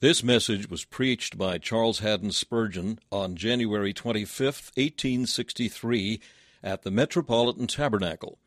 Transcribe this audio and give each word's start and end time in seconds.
This 0.00 0.24
message 0.24 0.70
was 0.70 0.86
preached 0.86 1.36
by 1.36 1.58
Charles 1.58 1.98
Haddon 1.98 2.32
Spurgeon 2.32 3.00
on 3.12 3.36
January 3.36 3.92
25, 3.92 4.72
1863, 4.74 6.20
at 6.62 6.84
the 6.84 6.90
Metropolitan 6.90 7.66
Tabernacle. 7.66 8.38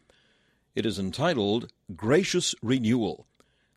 It 0.74 0.84
is 0.84 0.97
entitled 0.97 1.71
Gracious 1.96 2.55
Renewal. 2.63 3.28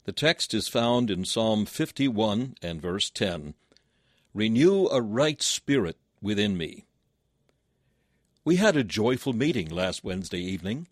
The 0.04 0.12
text 0.12 0.54
is 0.54 0.69
found 0.69 1.11
in 1.11 1.27
Psalm 1.27 1.67
51 1.67 2.54
and 2.62 2.81
verse 2.81 3.11
10. 3.11 3.52
Renew 4.32 4.86
a 4.86 5.02
right 5.02 5.43
spirit 5.43 5.98
within 6.22 6.56
me. 6.56 6.86
We 8.43 8.56
had 8.56 8.79
a 8.79 8.84
joyful 8.84 9.34
meeting 9.34 9.68
last 9.68 10.02
Wednesday 10.02 10.40
evening. 10.40 10.88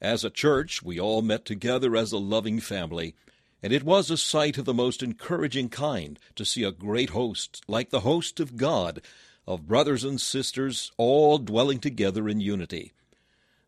As 0.00 0.24
a 0.24 0.30
church, 0.30 0.82
we 0.82 0.98
all 0.98 1.22
met 1.22 1.44
together 1.44 1.94
as 1.94 2.10
a 2.10 2.18
loving 2.18 2.58
family 2.58 3.14
and 3.62 3.72
it 3.72 3.82
was 3.82 4.10
a 4.10 4.16
sight 4.16 4.58
of 4.58 4.64
the 4.64 4.74
most 4.74 5.02
encouraging 5.02 5.68
kind 5.68 6.18
to 6.34 6.44
see 6.44 6.62
a 6.62 6.72
great 6.72 7.10
host, 7.10 7.62
like 7.66 7.90
the 7.90 8.00
host 8.00 8.40
of 8.40 8.56
God, 8.56 9.00
of 9.46 9.66
brothers 9.66 10.04
and 10.04 10.20
sisters 10.20 10.92
all 10.96 11.38
dwelling 11.38 11.78
together 11.78 12.28
in 12.28 12.40
unity. 12.40 12.92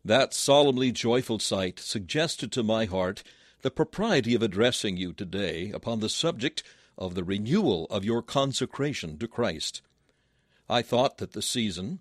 That 0.03 0.33
solemnly 0.33 0.91
joyful 0.91 1.39
sight 1.39 1.79
suggested 1.79 2.51
to 2.53 2.63
my 2.63 2.85
heart 2.85 3.23
the 3.61 3.71
propriety 3.71 4.35
of 4.35 4.41
addressing 4.41 4.97
you 4.97 5.11
today 5.13 5.71
upon 5.71 5.99
the 5.99 6.09
subject 6.09 6.63
of 6.97 7.15
the 7.15 7.23
renewal 7.23 7.85
of 7.89 8.05
your 8.05 8.21
consecration 8.21 9.17
to 9.17 9.27
Christ. 9.27 9.81
I 10.69 10.81
thought 10.81 11.17
that 11.17 11.33
the 11.33 11.41
season, 11.41 11.99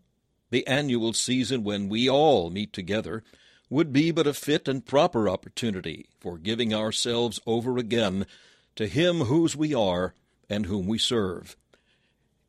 the 0.50 0.66
annual 0.66 1.12
season 1.12 1.64
when 1.64 1.88
we 1.88 2.08
all 2.08 2.50
meet 2.50 2.72
together, 2.72 3.24
would 3.70 3.92
be 3.92 4.10
but 4.10 4.27
a 4.27 4.34
fit 4.34 4.66
and 4.68 4.86
proper 4.86 5.28
opportunity 5.28 6.06
for 6.18 6.38
giving 6.38 6.72
ourselves 6.72 7.40
over 7.46 7.77
again 7.78 8.27
to 8.77 8.86
Him 8.86 9.20
whose 9.20 9.56
we 9.56 9.74
are 9.74 10.14
and 10.48 10.66
whom 10.66 10.86
we 10.86 10.98
serve. 10.98 11.56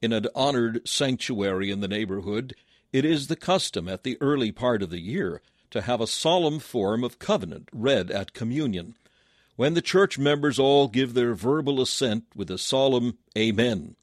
In 0.01 0.13
an 0.13 0.27
honored 0.33 0.87
sanctuary 0.87 1.71
in 1.71 1.81
the 1.81 1.87
neighborhood, 1.87 2.55
it 2.93 3.03
is 3.03 3.27
the 3.27 3.35
custom 3.35 3.89
at 3.89 4.03
the 4.03 4.17
early 4.21 4.51
part 4.51 4.81
of 4.81 4.89
the 4.89 5.01
year 5.01 5.41
to 5.71 5.81
have 5.81 6.01
a 6.01 6.07
solemn 6.07 6.59
form 6.59 7.03
of 7.03 7.19
covenant 7.19 7.69
read 7.73 8.09
at 8.09 8.33
communion, 8.33 8.95
when 9.55 9.73
the 9.73 9.81
church 9.81 10.17
members 10.17 10.57
all 10.57 10.87
give 10.87 11.13
their 11.13 11.33
verbal 11.33 11.81
assent 11.81 12.23
with 12.33 12.49
a 12.49 12.57
solemn 12.57 13.17
Amen. 13.37 13.95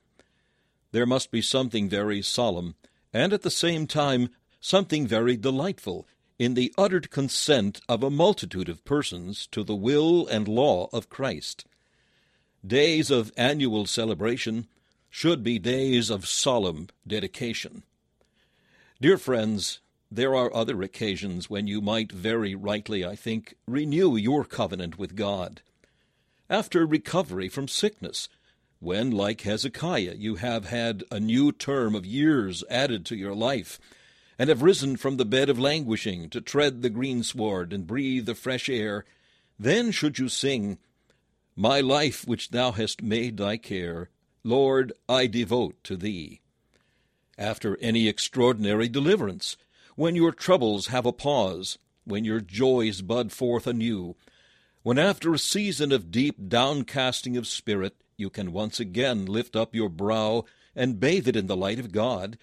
There 0.93 1.07
must 1.07 1.31
be 1.31 1.43
something 1.43 1.89
very 1.89 2.23
solemn, 2.23 2.75
and 3.13 3.33
at 3.33 3.43
the 3.43 3.51
same 3.51 3.87
time 3.87 4.29
something 4.61 5.07
very 5.07 5.37
delightful 5.37 6.07
in 6.39 6.55
the 6.55 6.73
uttered 6.77 7.11
consent 7.11 7.81
of 7.89 8.03
a 8.03 8.11
multitude 8.11 8.69
of 8.69 8.85
persons 8.85 9.47
to 9.49 9.65
the 9.65 9.75
will 9.75 10.27
and 10.27 10.47
law 10.47 10.89
of 10.93 11.09
Christ. 11.09 11.65
Days 12.67 13.11
of 13.11 13.33
annual 13.37 13.87
celebration 13.87 14.67
should 15.09 15.43
be 15.43 15.59
days 15.59 16.11
of 16.11 16.27
solemn 16.27 16.89
dedication. 17.07 17.83
Dear 19.01 19.17
friends, 19.19 19.81
there 20.11 20.35
are 20.35 20.55
other 20.55 20.83
occasions 20.83 21.49
when 21.51 21.67
you 21.67 21.81
might 21.81 22.13
very 22.13 22.55
rightly, 22.55 23.05
I 23.05 23.17
think, 23.17 23.55
renew 23.67 24.17
your 24.17 24.45
covenant 24.45 24.99
with 24.99 25.17
God. 25.17 25.63
After 26.49 26.87
recovery 26.87 27.49
from 27.49 27.67
sickness, 27.67 28.29
when, 28.79 29.11
like 29.11 29.41
Hezekiah, 29.41 30.15
you 30.17 30.37
have 30.37 30.67
had 30.67 31.03
a 31.11 31.19
new 31.19 31.51
term 31.51 31.95
of 31.95 32.07
years 32.07 32.63
added 32.71 33.05
to 33.07 33.17
your 33.17 33.35
life, 33.35 33.81
and 34.39 34.49
have 34.49 34.63
risen 34.63 34.97
from 34.97 35.17
the 35.17 35.25
bed 35.25 35.49
of 35.49 35.59
languishing 35.59 36.29
to 36.31 36.41
tread 36.41 36.83
the 36.83 36.91
greensward 36.91 37.73
and 37.73 37.87
breathe 37.87 38.27
the 38.27 38.35
fresh 38.35 38.69
air, 38.69 39.05
then 39.59 39.91
should 39.91 40.19
you 40.19 40.29
sing, 40.29 40.79
My 41.55 41.81
life 41.81 42.27
which 42.27 42.51
thou 42.51 42.73
hast 42.73 43.03
made 43.03 43.37
thy 43.37 43.57
care, 43.57 44.11
Lord, 44.45 44.93
I 45.09 45.27
devote 45.27 45.83
to 45.85 45.97
thee. 45.97 46.41
After 47.39 47.77
any 47.79 48.09
extraordinary 48.09 48.89
deliverance, 48.89 49.57
when 49.97 50.15
your 50.15 50.33
troubles 50.33 50.89
have 50.89 51.07
a 51.07 51.13
pause, 51.13 51.79
when 52.05 52.25
your 52.25 52.41
joys 52.41 53.03
bud 53.03 53.33
forth 53.33 53.67
anew, 53.67 54.15
when 54.83 54.99
after 54.99 55.35
a 55.35 55.39
season 55.39 55.91
of 55.91 56.11
deep 56.11 56.49
downcasting 56.49 57.37
of 57.37 57.47
spirit 57.47 57.97
you 58.17 58.31
can 58.31 58.53
once 58.53 58.79
again 58.79 59.27
lift 59.27 59.57
up 59.57 59.75
your 59.75 59.89
brow 59.89 60.45
and 60.77 61.01
bathe 61.01 61.27
it 61.27 61.35
in 61.35 61.47
the 61.47 61.57
light 61.57 61.79
of 61.79 61.91
God, 61.91 62.39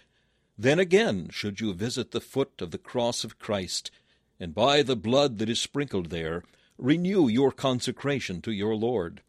then 0.58 0.80
again 0.80 1.30
should 1.32 1.60
you 1.60 1.74
visit 1.74 2.12
the 2.12 2.22
foot 2.22 2.62
of 2.62 2.72
the 2.72 2.78
cross 2.78 3.24
of 3.24 3.40
Christ, 3.40 3.92
and 4.40 4.54
by 4.54 4.84
the 4.84 4.96
blood 4.96 5.38
that 5.40 5.50
is 5.50 5.60
sprinkled 5.60 6.10
there, 6.10 6.44
renew 6.78 7.28
your 7.28 7.52
consecration 7.52 8.42
to 8.42 8.52
your 8.52 8.76
Lord. 8.76 9.22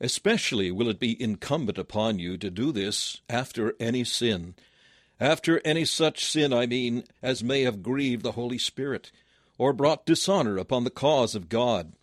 Especially 0.00 0.70
will 0.70 0.88
it 0.88 1.00
be 1.00 1.20
incumbent 1.20 1.78
upon 1.78 2.18
you 2.18 2.36
to 2.38 2.50
do 2.50 2.70
this 2.70 3.20
after 3.28 3.74
any 3.80 4.04
sin, 4.04 4.54
after 5.20 5.60
any 5.64 5.84
such 5.84 6.24
sin, 6.24 6.52
I 6.52 6.66
mean, 6.66 7.04
as 7.22 7.42
may 7.42 7.62
have 7.62 7.82
grieved 7.82 8.22
the 8.22 8.32
Holy 8.32 8.58
Spirit, 8.58 9.10
or 9.56 9.72
brought 9.72 10.06
dishonor 10.06 10.56
upon 10.56 10.84
the 10.84 10.90
cause 10.90 11.34
of 11.34 11.48
God. 11.48 11.94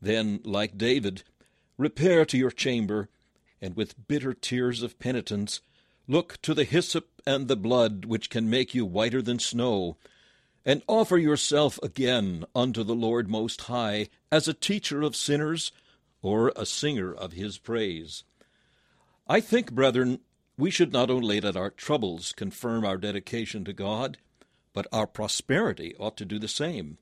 Then, 0.00 0.40
like 0.44 0.78
David, 0.78 1.22
repair 1.76 2.24
to 2.24 2.38
your 2.38 2.50
chamber, 2.50 3.10
and 3.60 3.76
with 3.76 4.08
bitter 4.08 4.32
tears 4.32 4.82
of 4.82 4.98
penitence, 4.98 5.60
Look 6.10 6.42
to 6.42 6.54
the 6.54 6.64
hyssop 6.64 7.22
and 7.24 7.46
the 7.46 7.54
blood, 7.54 8.04
which 8.04 8.30
can 8.30 8.50
make 8.50 8.74
you 8.74 8.84
whiter 8.84 9.22
than 9.22 9.38
snow, 9.38 9.96
and 10.64 10.82
offer 10.88 11.16
yourself 11.16 11.78
again 11.84 12.44
unto 12.52 12.82
the 12.82 12.96
Lord 12.96 13.30
Most 13.30 13.60
High 13.60 14.08
as 14.32 14.48
a 14.48 14.52
teacher 14.52 15.02
of 15.02 15.14
sinners 15.14 15.70
or 16.20 16.52
a 16.56 16.66
singer 16.66 17.14
of 17.14 17.34
his 17.34 17.58
praise. 17.58 18.24
I 19.28 19.38
think, 19.38 19.70
brethren, 19.70 20.18
we 20.58 20.68
should 20.68 20.92
not 20.92 21.10
only 21.10 21.40
let 21.40 21.54
our 21.54 21.70
troubles 21.70 22.32
confirm 22.32 22.84
our 22.84 22.96
dedication 22.96 23.64
to 23.66 23.72
God, 23.72 24.18
but 24.72 24.88
our 24.92 25.06
prosperity 25.06 25.94
ought 25.96 26.16
to 26.16 26.24
do 26.24 26.40
the 26.40 26.48
same. 26.48 26.98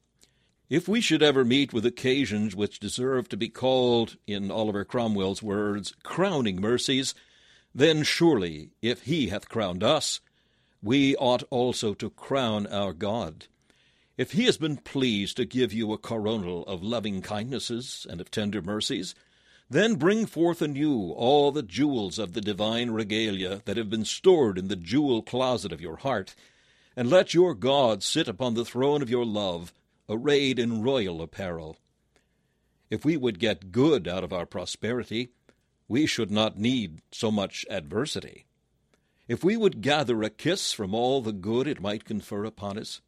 If 0.69 0.87
we 0.87 1.01
should 1.01 1.23
ever 1.23 1.47
meet 1.47 1.73
with 1.73 1.87
occasions 1.87 2.55
which 2.55 2.79
deserve 2.79 3.31
to 3.31 3.39
be 3.39 3.49
called, 3.49 4.19
in 4.27 4.51
Oliver 4.51 4.85
Cromwell's 4.85 5.43
words, 5.43 5.95
crowning 6.03 6.61
mercies, 6.61 7.15
then 7.79 8.03
surely, 8.03 8.71
if 8.83 9.03
he 9.03 9.29
hath 9.29 9.49
crowned 9.49 9.85
us, 9.85 10.21
we 10.83 11.15
ought 11.15 11.45
also 11.49 11.95
to 11.95 12.11
crown 12.11 12.67
our 12.67 12.93
God. 12.93 13.47
If 14.17 14.33
he 14.33 14.47
has 14.47 14.59
been 14.59 14.79
pleased 14.79 15.37
to 15.37 15.45
give 15.45 15.73
you 15.73 15.93
a 15.93 15.99
coronal 15.99 16.65
of 16.67 16.83
loving 16.83 17.23
kindnesses 17.23 18.05
and 18.11 18.21
of 18.21 18.33
tender 18.33 18.61
mercies, 18.61 19.15
then 19.71 19.95
bring 19.95 20.27
forth 20.27 20.61
anew 20.61 21.13
all 21.13 21.53
the 21.53 21.63
jewels 21.63 22.19
of 22.19 22.33
the 22.33 22.41
divine 22.41 22.91
regalia 22.91 23.63
that 23.65 23.77
have 23.77 23.89
been 23.89 24.05
stored 24.05 24.59
in 24.59 24.67
the 24.67 24.75
jewel 24.75 25.23
closet 25.23 25.71
of 25.71 25.81
your 25.81 25.99
heart, 25.99 26.35
and 26.97 27.09
let 27.09 27.33
your 27.33 27.55
God 27.55 28.03
sit 28.03 28.27
upon 28.27 28.55
the 28.55 28.65
throne 28.65 29.03
of 29.03 29.11
your 29.11 29.25
love, 29.25 29.73
arrayed 30.09 30.59
in 30.59 30.83
royal 30.83 31.23
apparel. 31.23 31.77
If 32.91 33.05
we 33.05 33.17
would 33.17 33.39
get 33.39 33.71
good 33.71 34.09
out 34.09 34.25
of 34.25 34.33
our 34.33 34.47
prosperity, 34.47 35.29
we 35.89 36.07
should 36.07 36.31
not 36.31 36.59
need 36.59 37.01
so 37.11 37.31
much 37.31 37.65
adversity. 37.71 38.45
If 39.27 39.43
we 39.43 39.57
would 39.57 39.81
gather 39.81 40.23
a 40.23 40.31
kiss 40.31 40.73
from 40.73 40.95
all 40.95 41.21
the 41.21 41.33
good 41.33 41.67
it 41.67 41.81
might 41.81 42.05
confer 42.05 42.45
upon 42.45 42.79
us, 42.79 43.01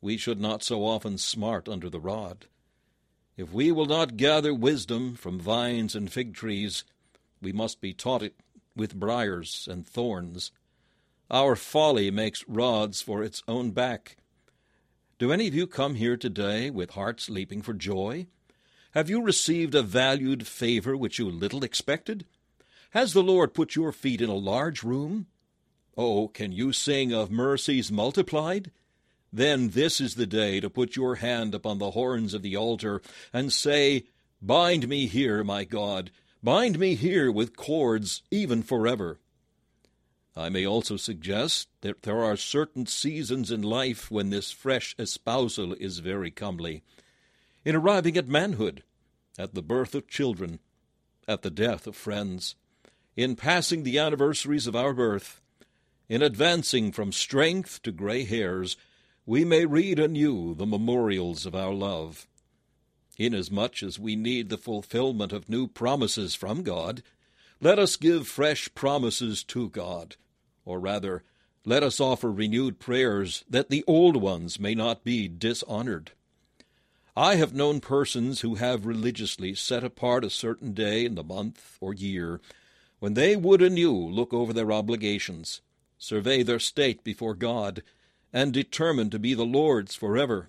we 0.00 0.16
should 0.16 0.40
not 0.40 0.62
so 0.62 0.84
often 0.84 1.18
smart 1.18 1.68
under 1.68 1.88
the 1.88 2.00
rod. 2.00 2.46
If 3.36 3.52
we 3.52 3.72
will 3.72 3.86
not 3.86 4.16
gather 4.16 4.52
wisdom 4.52 5.14
from 5.14 5.38
vines 5.38 5.94
and 5.94 6.12
fig 6.12 6.34
trees, 6.34 6.84
we 7.40 7.52
must 7.52 7.80
be 7.80 7.94
taught 7.94 8.22
it 8.22 8.34
with 8.76 8.94
briars 8.94 9.68
and 9.70 9.86
thorns. 9.86 10.52
Our 11.30 11.56
folly 11.56 12.10
makes 12.10 12.44
rods 12.48 13.00
for 13.00 13.22
its 13.22 13.42
own 13.46 13.70
back. 13.70 14.16
Do 15.18 15.32
any 15.32 15.46
of 15.48 15.54
you 15.54 15.66
come 15.66 15.94
here 15.94 16.16
today 16.16 16.70
with 16.70 16.90
hearts 16.90 17.30
leaping 17.30 17.62
for 17.62 17.72
joy? 17.72 18.26
Have 18.92 19.08
you 19.08 19.22
received 19.22 19.76
a 19.76 19.82
valued 19.82 20.48
favor 20.48 20.96
which 20.96 21.20
you 21.20 21.30
little 21.30 21.62
expected? 21.62 22.26
Has 22.90 23.12
the 23.12 23.22
Lord 23.22 23.54
put 23.54 23.76
your 23.76 23.92
feet 23.92 24.20
in 24.20 24.28
a 24.28 24.34
large 24.34 24.82
room? 24.82 25.26
Oh, 25.96 26.26
can 26.26 26.50
you 26.50 26.72
sing 26.72 27.12
of 27.12 27.30
mercies 27.30 27.92
multiplied? 27.92 28.72
Then 29.32 29.68
this 29.70 30.00
is 30.00 30.16
the 30.16 30.26
day 30.26 30.58
to 30.58 30.68
put 30.68 30.96
your 30.96 31.16
hand 31.16 31.54
upon 31.54 31.78
the 31.78 31.92
horns 31.92 32.34
of 32.34 32.42
the 32.42 32.56
altar 32.56 33.00
and 33.32 33.52
say, 33.52 34.06
Bind 34.42 34.88
me 34.88 35.06
here, 35.06 35.44
my 35.44 35.62
God, 35.62 36.10
bind 36.42 36.76
me 36.76 36.96
here 36.96 37.30
with 37.30 37.56
cords 37.56 38.22
even 38.32 38.60
forever. 38.60 39.20
I 40.34 40.48
may 40.48 40.66
also 40.66 40.96
suggest 40.96 41.68
that 41.82 42.02
there 42.02 42.24
are 42.24 42.36
certain 42.36 42.86
seasons 42.86 43.52
in 43.52 43.62
life 43.62 44.10
when 44.10 44.30
this 44.30 44.50
fresh 44.50 44.96
espousal 44.98 45.74
is 45.74 46.00
very 46.00 46.32
comely 46.32 46.82
in 47.64 47.76
arriving 47.76 48.16
at 48.16 48.28
manhood, 48.28 48.82
at 49.38 49.54
the 49.54 49.62
birth 49.62 49.94
of 49.94 50.08
children, 50.08 50.58
at 51.26 51.42
the 51.42 51.50
death 51.50 51.86
of 51.86 51.96
friends, 51.96 52.54
in 53.16 53.36
passing 53.36 53.82
the 53.82 53.98
anniversaries 53.98 54.66
of 54.66 54.76
our 54.76 54.92
birth, 54.92 55.40
in 56.08 56.22
advancing 56.22 56.90
from 56.90 57.12
strength 57.12 57.82
to 57.82 57.92
gray 57.92 58.24
hairs, 58.24 58.76
we 59.26 59.44
may 59.44 59.64
read 59.64 59.98
anew 59.98 60.54
the 60.54 60.66
memorials 60.66 61.46
of 61.46 61.54
our 61.54 61.72
love. 61.72 62.26
Inasmuch 63.18 63.82
as 63.82 63.98
we 63.98 64.16
need 64.16 64.48
the 64.48 64.58
fulfillment 64.58 65.32
of 65.32 65.48
new 65.48 65.68
promises 65.68 66.34
from 66.34 66.62
God, 66.62 67.02
let 67.60 67.78
us 67.78 67.96
give 67.96 68.26
fresh 68.26 68.74
promises 68.74 69.44
to 69.44 69.68
God, 69.68 70.16
or 70.64 70.80
rather, 70.80 71.22
let 71.64 71.82
us 71.82 72.00
offer 72.00 72.32
renewed 72.32 72.78
prayers 72.78 73.44
that 73.48 73.68
the 73.68 73.84
old 73.86 74.16
ones 74.16 74.58
may 74.58 74.74
not 74.74 75.04
be 75.04 75.28
dishonored. 75.28 76.12
I 77.16 77.34
have 77.36 77.54
known 77.54 77.80
persons 77.80 78.40
who 78.40 78.54
have 78.54 78.86
religiously 78.86 79.54
set 79.54 79.82
apart 79.82 80.24
a 80.24 80.30
certain 80.30 80.72
day 80.72 81.04
in 81.04 81.16
the 81.16 81.24
month 81.24 81.76
or 81.80 81.92
year 81.92 82.40
when 83.00 83.14
they 83.14 83.34
would 83.34 83.62
anew 83.62 83.92
look 83.92 84.32
over 84.32 84.52
their 84.52 84.70
obligations, 84.70 85.60
survey 85.98 86.42
their 86.42 86.60
state 86.60 87.02
before 87.02 87.34
God, 87.34 87.82
and 88.32 88.52
determine 88.52 89.10
to 89.10 89.18
be 89.18 89.34
the 89.34 89.44
Lord's 89.44 89.94
forever. 89.94 90.48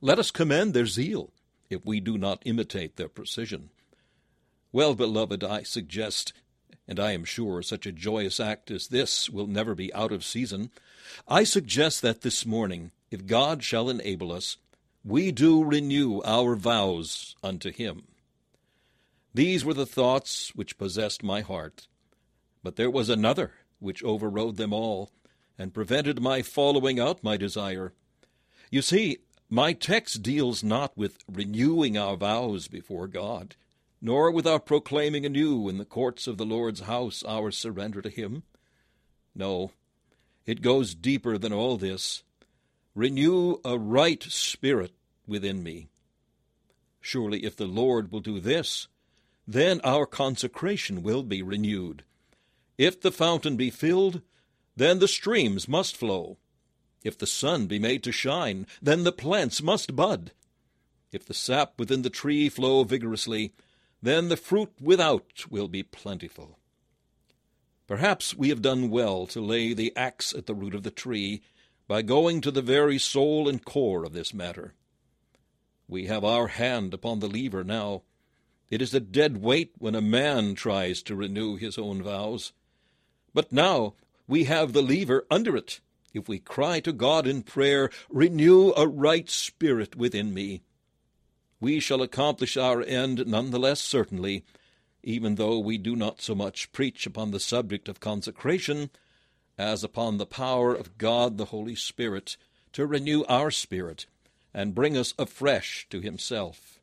Let 0.00 0.18
us 0.18 0.30
commend 0.30 0.74
their 0.74 0.86
zeal, 0.86 1.30
if 1.70 1.84
we 1.84 2.00
do 2.00 2.18
not 2.18 2.42
imitate 2.44 2.96
their 2.96 3.08
precision. 3.08 3.70
Well, 4.72 4.94
beloved, 4.94 5.44
I 5.44 5.62
suggest, 5.62 6.32
and 6.88 6.98
I 6.98 7.12
am 7.12 7.24
sure 7.24 7.62
such 7.62 7.86
a 7.86 7.92
joyous 7.92 8.40
act 8.40 8.70
as 8.70 8.88
this 8.88 9.30
will 9.30 9.46
never 9.46 9.74
be 9.74 9.94
out 9.94 10.12
of 10.12 10.24
season, 10.24 10.70
I 11.28 11.44
suggest 11.44 12.02
that 12.02 12.22
this 12.22 12.44
morning, 12.44 12.90
if 13.10 13.26
God 13.26 13.62
shall 13.62 13.88
enable 13.88 14.32
us, 14.32 14.56
we 15.06 15.30
do 15.30 15.62
renew 15.62 16.20
our 16.24 16.56
vows 16.56 17.36
unto 17.40 17.70
him. 17.70 18.02
These 19.32 19.64
were 19.64 19.74
the 19.74 19.86
thoughts 19.86 20.52
which 20.56 20.78
possessed 20.78 21.22
my 21.22 21.42
heart, 21.42 21.86
but 22.64 22.74
there 22.74 22.90
was 22.90 23.08
another 23.08 23.52
which 23.78 24.02
overrode 24.02 24.56
them 24.56 24.72
all, 24.72 25.12
and 25.56 25.72
prevented 25.72 26.20
my 26.20 26.42
following 26.42 26.98
out 26.98 27.22
my 27.22 27.36
desire. 27.36 27.92
You 28.68 28.82
see, 28.82 29.18
my 29.48 29.74
text 29.74 30.22
deals 30.22 30.64
not 30.64 30.96
with 30.96 31.18
renewing 31.30 31.96
our 31.96 32.16
vows 32.16 32.66
before 32.66 33.06
God, 33.06 33.54
nor 34.02 34.32
with 34.32 34.46
our 34.46 34.58
proclaiming 34.58 35.24
anew 35.24 35.68
in 35.68 35.78
the 35.78 35.84
courts 35.84 36.26
of 36.26 36.36
the 36.36 36.44
Lord's 36.44 36.80
house 36.80 37.22
our 37.28 37.52
surrender 37.52 38.02
to 38.02 38.10
Him. 38.10 38.42
No, 39.36 39.70
it 40.46 40.62
goes 40.62 40.96
deeper 40.96 41.38
than 41.38 41.52
all 41.52 41.76
this. 41.76 42.24
Renew 42.96 43.58
a 43.62 43.78
right 43.78 44.22
spirit 44.22 44.92
within 45.26 45.62
me. 45.62 45.90
Surely, 46.98 47.44
if 47.44 47.54
the 47.54 47.66
Lord 47.66 48.10
will 48.10 48.20
do 48.20 48.40
this, 48.40 48.88
then 49.46 49.82
our 49.84 50.06
consecration 50.06 51.02
will 51.02 51.22
be 51.22 51.42
renewed. 51.42 52.04
If 52.78 52.98
the 52.98 53.12
fountain 53.12 53.54
be 53.54 53.68
filled, 53.68 54.22
then 54.74 54.98
the 54.98 55.08
streams 55.08 55.68
must 55.68 55.94
flow. 55.94 56.38
If 57.04 57.18
the 57.18 57.26
sun 57.26 57.66
be 57.66 57.78
made 57.78 58.02
to 58.04 58.12
shine, 58.12 58.66
then 58.80 59.04
the 59.04 59.12
plants 59.12 59.62
must 59.62 59.94
bud. 59.94 60.32
If 61.12 61.26
the 61.26 61.34
sap 61.34 61.78
within 61.78 62.00
the 62.00 62.08
tree 62.08 62.48
flow 62.48 62.82
vigorously, 62.82 63.52
then 64.00 64.30
the 64.30 64.38
fruit 64.38 64.72
without 64.80 65.44
will 65.50 65.68
be 65.68 65.82
plentiful. 65.82 66.58
Perhaps 67.86 68.34
we 68.34 68.48
have 68.48 68.62
done 68.62 68.88
well 68.88 69.26
to 69.26 69.40
lay 69.42 69.74
the 69.74 69.94
axe 69.94 70.32
at 70.32 70.46
the 70.46 70.54
root 70.54 70.74
of 70.74 70.82
the 70.82 70.90
tree 70.90 71.42
by 71.88 72.02
going 72.02 72.40
to 72.40 72.50
the 72.50 72.62
very 72.62 72.98
soul 72.98 73.48
and 73.48 73.64
core 73.64 74.04
of 74.04 74.12
this 74.12 74.34
matter. 74.34 74.74
We 75.88 76.06
have 76.06 76.24
our 76.24 76.48
hand 76.48 76.92
upon 76.92 77.20
the 77.20 77.28
lever 77.28 77.62
now. 77.62 78.02
It 78.70 78.82
is 78.82 78.92
a 78.92 79.00
dead 79.00 79.38
weight 79.38 79.72
when 79.78 79.94
a 79.94 80.00
man 80.00 80.54
tries 80.54 81.02
to 81.04 81.14
renew 81.14 81.56
his 81.56 81.78
own 81.78 82.02
vows. 82.02 82.52
But 83.32 83.52
now 83.52 83.94
we 84.26 84.44
have 84.44 84.72
the 84.72 84.82
lever 84.82 85.26
under 85.30 85.56
it 85.56 85.80
if 86.16 86.28
we 86.28 86.38
cry 86.38 86.80
to 86.80 86.92
God 86.92 87.26
in 87.26 87.42
prayer, 87.42 87.90
Renew 88.08 88.72
a 88.76 88.88
right 88.88 89.28
spirit 89.28 89.96
within 89.96 90.32
me. 90.32 90.62
We 91.60 91.78
shall 91.78 92.02
accomplish 92.02 92.56
our 92.56 92.82
end 92.82 93.26
none 93.26 93.50
the 93.50 93.58
less 93.58 93.80
certainly, 93.80 94.44
even 95.02 95.34
though 95.34 95.58
we 95.58 95.78
do 95.78 95.94
not 95.94 96.22
so 96.22 96.34
much 96.34 96.72
preach 96.72 97.06
upon 97.06 97.30
the 97.30 97.40
subject 97.40 97.88
of 97.88 98.00
consecration 98.00 98.90
as 99.58 99.82
upon 99.82 100.18
the 100.18 100.26
power 100.26 100.74
of 100.74 100.98
God 100.98 101.38
the 101.38 101.46
Holy 101.46 101.74
Spirit 101.74 102.36
to 102.72 102.86
renew 102.86 103.24
our 103.24 103.50
spirit 103.50 104.06
and 104.52 104.74
bring 104.74 104.96
us 104.96 105.14
afresh 105.18 105.86
to 105.90 106.00
Himself. 106.00 106.80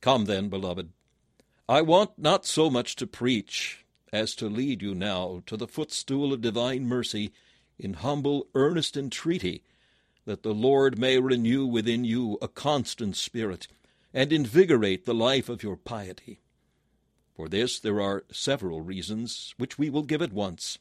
Come 0.00 0.24
then, 0.24 0.48
beloved. 0.48 0.90
I 1.68 1.82
want 1.82 2.18
not 2.18 2.46
so 2.46 2.70
much 2.70 2.96
to 2.96 3.06
preach 3.06 3.84
as 4.12 4.34
to 4.36 4.48
lead 4.48 4.82
you 4.82 4.94
now 4.94 5.42
to 5.46 5.56
the 5.56 5.68
footstool 5.68 6.32
of 6.32 6.40
divine 6.40 6.86
mercy 6.86 7.32
in 7.78 7.94
humble, 7.94 8.46
earnest 8.54 8.96
entreaty 8.96 9.62
that 10.24 10.42
the 10.42 10.54
Lord 10.54 10.98
may 10.98 11.18
renew 11.18 11.66
within 11.66 12.04
you 12.04 12.38
a 12.40 12.48
constant 12.48 13.16
spirit 13.16 13.66
and 14.12 14.32
invigorate 14.32 15.04
the 15.04 15.14
life 15.14 15.48
of 15.48 15.62
your 15.62 15.76
piety. 15.76 16.40
For 17.34 17.48
this 17.48 17.78
there 17.78 18.00
are 18.00 18.24
several 18.32 18.80
reasons, 18.80 19.54
which 19.58 19.78
we 19.78 19.90
will 19.90 20.02
give 20.02 20.22
at 20.22 20.32
once. 20.32 20.78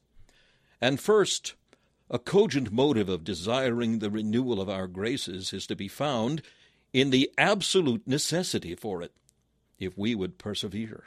And 0.81 0.99
first, 0.99 1.55
a 2.09 2.19
cogent 2.19 2.71
motive 2.71 3.09
of 3.09 3.23
desiring 3.23 3.99
the 3.99 4.09
renewal 4.09 4.61
of 4.61 4.69
our 4.69 4.87
graces 4.87 5.51
is 5.53 5.67
to 5.67 5.75
be 5.75 5.87
found 5.87 6.41
in 6.93 7.09
the 7.09 7.29
absolute 7.37 8.07
necessity 8.07 8.75
for 8.75 9.01
it, 9.01 9.11
if 9.79 9.97
we 9.97 10.15
would 10.15 10.37
persevere. 10.37 11.05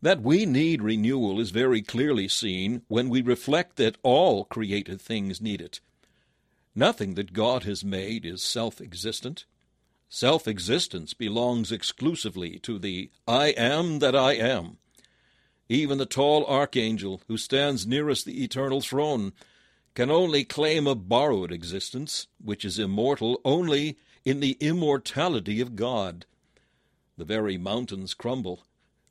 That 0.00 0.22
we 0.22 0.46
need 0.46 0.82
renewal 0.82 1.40
is 1.40 1.50
very 1.50 1.80
clearly 1.82 2.28
seen 2.28 2.82
when 2.88 3.08
we 3.08 3.22
reflect 3.22 3.76
that 3.76 3.96
all 4.02 4.44
created 4.44 5.00
things 5.00 5.40
need 5.40 5.60
it. 5.60 5.80
Nothing 6.74 7.14
that 7.14 7.32
God 7.32 7.64
has 7.64 7.84
made 7.84 8.26
is 8.26 8.42
self 8.42 8.80
existent. 8.80 9.46
Self 10.08 10.46
existence 10.46 11.14
belongs 11.14 11.72
exclusively 11.72 12.58
to 12.60 12.78
the 12.78 13.10
I 13.26 13.48
am 13.48 14.00
that 14.00 14.14
I 14.14 14.34
am. 14.34 14.78
Even 15.68 15.98
the 15.98 16.06
tall 16.06 16.44
archangel 16.46 17.22
who 17.26 17.36
stands 17.36 17.86
nearest 17.86 18.26
the 18.26 18.44
eternal 18.44 18.80
throne 18.80 19.32
can 19.94 20.10
only 20.10 20.44
claim 20.44 20.86
a 20.86 20.94
borrowed 20.94 21.52
existence, 21.52 22.26
which 22.42 22.64
is 22.64 22.78
immortal 22.78 23.40
only 23.44 23.96
in 24.24 24.40
the 24.40 24.56
immortality 24.60 25.60
of 25.60 25.76
God. 25.76 26.26
The 27.16 27.24
very 27.24 27.56
mountains 27.56 28.12
crumble 28.12 28.64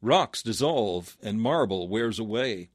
Rocks 0.03 0.43
dissolve, 0.43 1.15
and 1.23 1.41
marble 1.41 1.87
wears 1.87 2.19
away. 2.19 2.67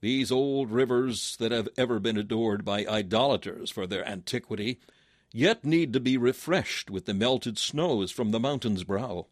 These 0.00 0.32
old 0.32 0.72
rivers 0.72 1.36
that 1.36 1.52
have 1.52 1.68
ever 1.78 2.00
been 2.00 2.16
adored 2.16 2.64
by 2.64 2.84
idolaters 2.84 3.70
for 3.70 3.86
their 3.86 4.04
antiquity, 4.04 4.80
yet 5.32 5.64
need 5.64 5.92
to 5.92 6.00
be 6.00 6.16
refreshed 6.16 6.90
with 6.90 7.04
the 7.04 7.14
melted 7.14 7.58
snows 7.58 8.10
from 8.10 8.32
the 8.32 8.40
mountain's 8.40 8.82
brow. 8.82 9.26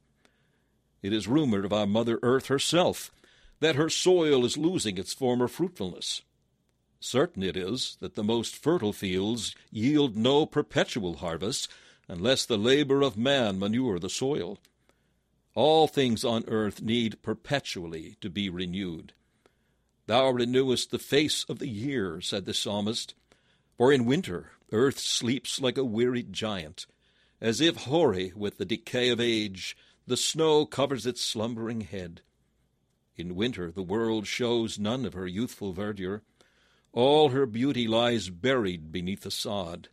It 1.02 1.12
is 1.12 1.26
rumored 1.26 1.64
of 1.64 1.72
our 1.72 1.84
Mother 1.84 2.20
Earth 2.22 2.46
herself 2.46 3.10
that 3.60 3.76
her 3.76 3.88
soil 3.88 4.44
is 4.44 4.56
losing 4.56 4.98
its 4.98 5.14
former 5.14 5.48
fruitfulness. 5.48 6.22
Certain 7.00 7.42
it 7.42 7.56
is 7.56 7.96
that 8.00 8.14
the 8.14 8.24
most 8.24 8.56
fertile 8.56 8.92
fields 8.92 9.54
yield 9.70 10.16
no 10.16 10.46
perpetual 10.46 11.16
harvests 11.16 11.68
unless 12.08 12.44
the 12.44 12.58
labor 12.58 13.02
of 13.02 13.16
man 13.16 13.58
manure 13.58 13.98
the 13.98 14.10
soil. 14.10 14.58
All 15.54 15.88
things 15.88 16.24
on 16.24 16.44
earth 16.48 16.82
need 16.82 17.22
perpetually 17.22 18.16
to 18.20 18.28
be 18.28 18.48
renewed. 18.48 19.12
Thou 20.06 20.30
renewest 20.30 20.90
the 20.90 20.98
face 20.98 21.44
of 21.48 21.58
the 21.58 21.68
year, 21.68 22.20
said 22.20 22.44
the 22.44 22.54
psalmist. 22.54 23.14
For 23.76 23.92
in 23.92 24.04
winter 24.04 24.52
earth 24.72 24.98
sleeps 24.98 25.60
like 25.60 25.78
a 25.78 25.84
wearied 25.84 26.32
giant, 26.32 26.86
as 27.40 27.60
if 27.60 27.76
hoary 27.76 28.32
with 28.34 28.58
the 28.58 28.64
decay 28.64 29.08
of 29.08 29.20
age, 29.20 29.76
the 30.06 30.16
snow 30.16 30.66
covers 30.66 31.06
its 31.06 31.20
slumbering 31.20 31.82
head. 31.82 32.20
In 33.18 33.34
winter 33.34 33.70
the 33.70 33.82
world 33.82 34.26
shows 34.26 34.78
none 34.78 35.06
of 35.06 35.14
her 35.14 35.26
youthful 35.26 35.72
verdure. 35.72 36.22
All 36.92 37.30
her 37.30 37.46
beauty 37.46 37.88
lies 37.88 38.28
buried 38.28 38.92
beneath 38.92 39.22
the 39.22 39.30
sod. 39.30 39.88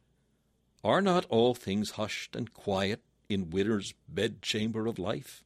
Are 0.83 1.01
not 1.01 1.25
all 1.29 1.55
things 1.55 1.91
hushed 1.91 2.35
and 2.35 2.53
quiet 2.53 3.01
in 3.29 3.49
winter's 3.49 3.93
bedchamber 4.09 4.87
of 4.87 4.99
life? 4.99 5.41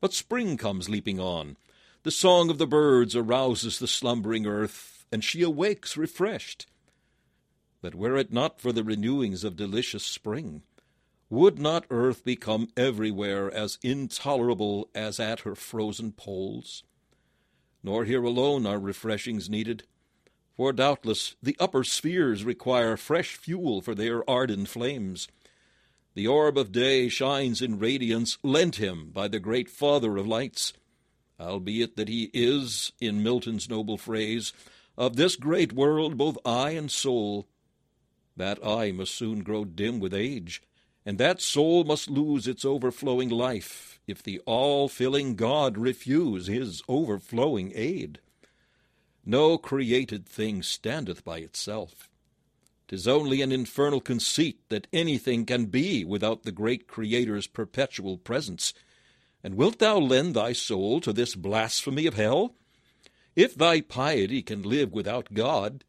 But 0.00 0.12
spring 0.12 0.56
comes 0.56 0.88
leaping 0.88 1.18
on. 1.18 1.56
The 2.04 2.12
song 2.12 2.50
of 2.50 2.58
the 2.58 2.66
birds 2.68 3.16
arouses 3.16 3.80
the 3.80 3.88
slumbering 3.88 4.46
earth, 4.46 5.04
and 5.10 5.24
she 5.24 5.42
awakes 5.42 5.96
refreshed. 5.96 6.66
But 7.80 7.96
were 7.96 8.16
it 8.16 8.32
not 8.32 8.60
for 8.60 8.72
the 8.72 8.84
renewings 8.84 9.42
of 9.42 9.56
delicious 9.56 10.04
spring, 10.04 10.62
would 11.28 11.58
not 11.58 11.84
earth 11.90 12.24
become 12.24 12.68
everywhere 12.76 13.52
as 13.52 13.78
intolerable 13.82 14.88
as 14.94 15.18
at 15.18 15.40
her 15.40 15.56
frozen 15.56 16.12
poles? 16.12 16.84
Nor 17.82 18.04
here 18.04 18.22
alone 18.22 18.66
are 18.66 18.78
refreshings 18.78 19.50
needed, 19.50 19.84
for 20.56 20.72
doubtless 20.72 21.34
the 21.42 21.56
upper 21.58 21.82
spheres 21.82 22.44
require 22.44 22.96
fresh 22.96 23.34
fuel 23.34 23.80
for 23.80 23.94
their 23.94 24.28
ardent 24.30 24.68
flames. 24.68 25.28
The 26.14 26.26
orb 26.26 26.58
of 26.58 26.72
day 26.72 27.08
shines 27.08 27.62
in 27.62 27.78
radiance 27.78 28.38
lent 28.42 28.76
him 28.76 29.10
by 29.10 29.28
the 29.28 29.40
great 29.40 29.68
Father 29.68 30.16
of 30.16 30.26
lights, 30.26 30.72
albeit 31.40 31.96
that 31.96 32.08
he 32.08 32.30
is, 32.32 32.92
in 33.00 33.22
Milton's 33.22 33.68
noble 33.68 33.98
phrase, 33.98 34.52
of 34.96 35.16
this 35.16 35.36
great 35.36 35.72
world 35.72 36.16
both 36.16 36.38
eye 36.44 36.72
and 36.72 36.90
soul. 36.90 37.48
That 38.36 38.64
eye 38.64 38.92
must 38.92 39.14
soon 39.14 39.42
grow 39.42 39.64
dim 39.64 39.98
with 39.98 40.14
age, 40.14 40.62
and 41.04 41.18
that 41.18 41.40
soul 41.40 41.84
must 41.84 42.08
lose 42.08 42.46
its 42.46 42.64
overflowing 42.64 43.30
life 43.30 43.91
if 44.06 44.22
the 44.22 44.40
all 44.40 44.88
filling 44.88 45.36
God 45.36 45.78
refuse 45.78 46.46
his 46.46 46.82
overflowing 46.88 47.72
aid. 47.74 48.20
No 49.24 49.58
created 49.58 50.26
thing 50.26 50.62
standeth 50.62 51.24
by 51.24 51.38
itself. 51.38 52.08
'Tis 52.88 53.08
only 53.08 53.40
an 53.40 53.52
infernal 53.52 54.00
conceit 54.00 54.60
that 54.68 54.86
anything 54.92 55.46
can 55.46 55.66
be 55.66 56.04
without 56.04 56.42
the 56.42 56.52
great 56.52 56.86
Creator's 56.86 57.46
perpetual 57.46 58.18
presence. 58.18 58.74
And 59.42 59.54
wilt 59.54 59.78
thou 59.78 59.98
lend 59.98 60.34
thy 60.34 60.52
soul 60.52 61.00
to 61.00 61.12
this 61.12 61.34
blasphemy 61.34 62.06
of 62.06 62.14
hell? 62.14 62.54
If 63.34 63.54
thy 63.54 63.80
piety 63.80 64.42
can 64.42 64.62
live 64.62 64.92
without 64.92 65.32
God, 65.32 65.84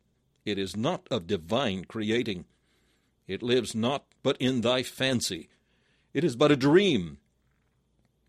it 0.45 0.57
is 0.57 0.77
not 0.77 1.07
of 1.11 1.27
divine 1.27 1.85
creating. 1.85 2.45
It 3.27 3.43
lives 3.43 3.75
not 3.75 4.05
but 4.21 4.37
in 4.37 4.61
thy 4.61 4.83
fancy. 4.83 5.49
It 6.13 6.23
is 6.23 6.35
but 6.35 6.51
a 6.51 6.55
dream. 6.55 7.17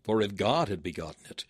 For 0.05 0.21
if 0.21 0.35
God 0.35 0.69
had 0.69 0.83
begotten 0.83 1.25
it, 1.31 1.45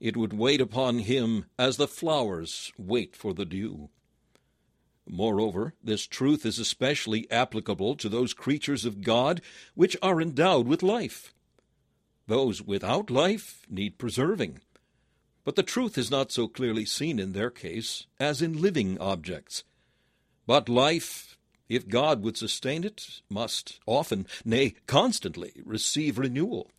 it 0.00 0.16
would 0.16 0.32
wait 0.32 0.60
upon 0.60 0.98
him 0.98 1.44
as 1.56 1.76
the 1.76 1.86
flowers 1.86 2.72
wait 2.76 3.14
for 3.14 3.32
the 3.32 3.44
dew. 3.44 3.88
Moreover, 5.08 5.74
this 5.80 6.08
truth 6.08 6.44
is 6.44 6.58
especially 6.58 7.30
applicable 7.30 7.94
to 7.94 8.08
those 8.08 8.34
creatures 8.34 8.84
of 8.84 9.02
God 9.02 9.40
which 9.76 9.96
are 10.02 10.20
endowed 10.20 10.66
with 10.66 10.82
life. 10.82 11.32
Those 12.26 12.60
without 12.60 13.10
life 13.10 13.64
need 13.70 13.96
preserving. 13.96 14.60
But 15.44 15.54
the 15.54 15.62
truth 15.62 15.96
is 15.96 16.10
not 16.10 16.32
so 16.32 16.48
clearly 16.48 16.84
seen 16.86 17.20
in 17.20 17.32
their 17.32 17.50
case 17.50 18.08
as 18.18 18.42
in 18.42 18.60
living 18.60 18.98
objects. 18.98 19.62
But 20.48 20.68
life, 20.68 21.38
if 21.68 21.86
God 21.86 22.24
would 22.24 22.36
sustain 22.36 22.82
it, 22.82 23.20
must 23.28 23.78
often, 23.86 24.26
nay, 24.44 24.74
constantly, 24.88 25.52
receive 25.64 26.18
renewal. 26.18 26.72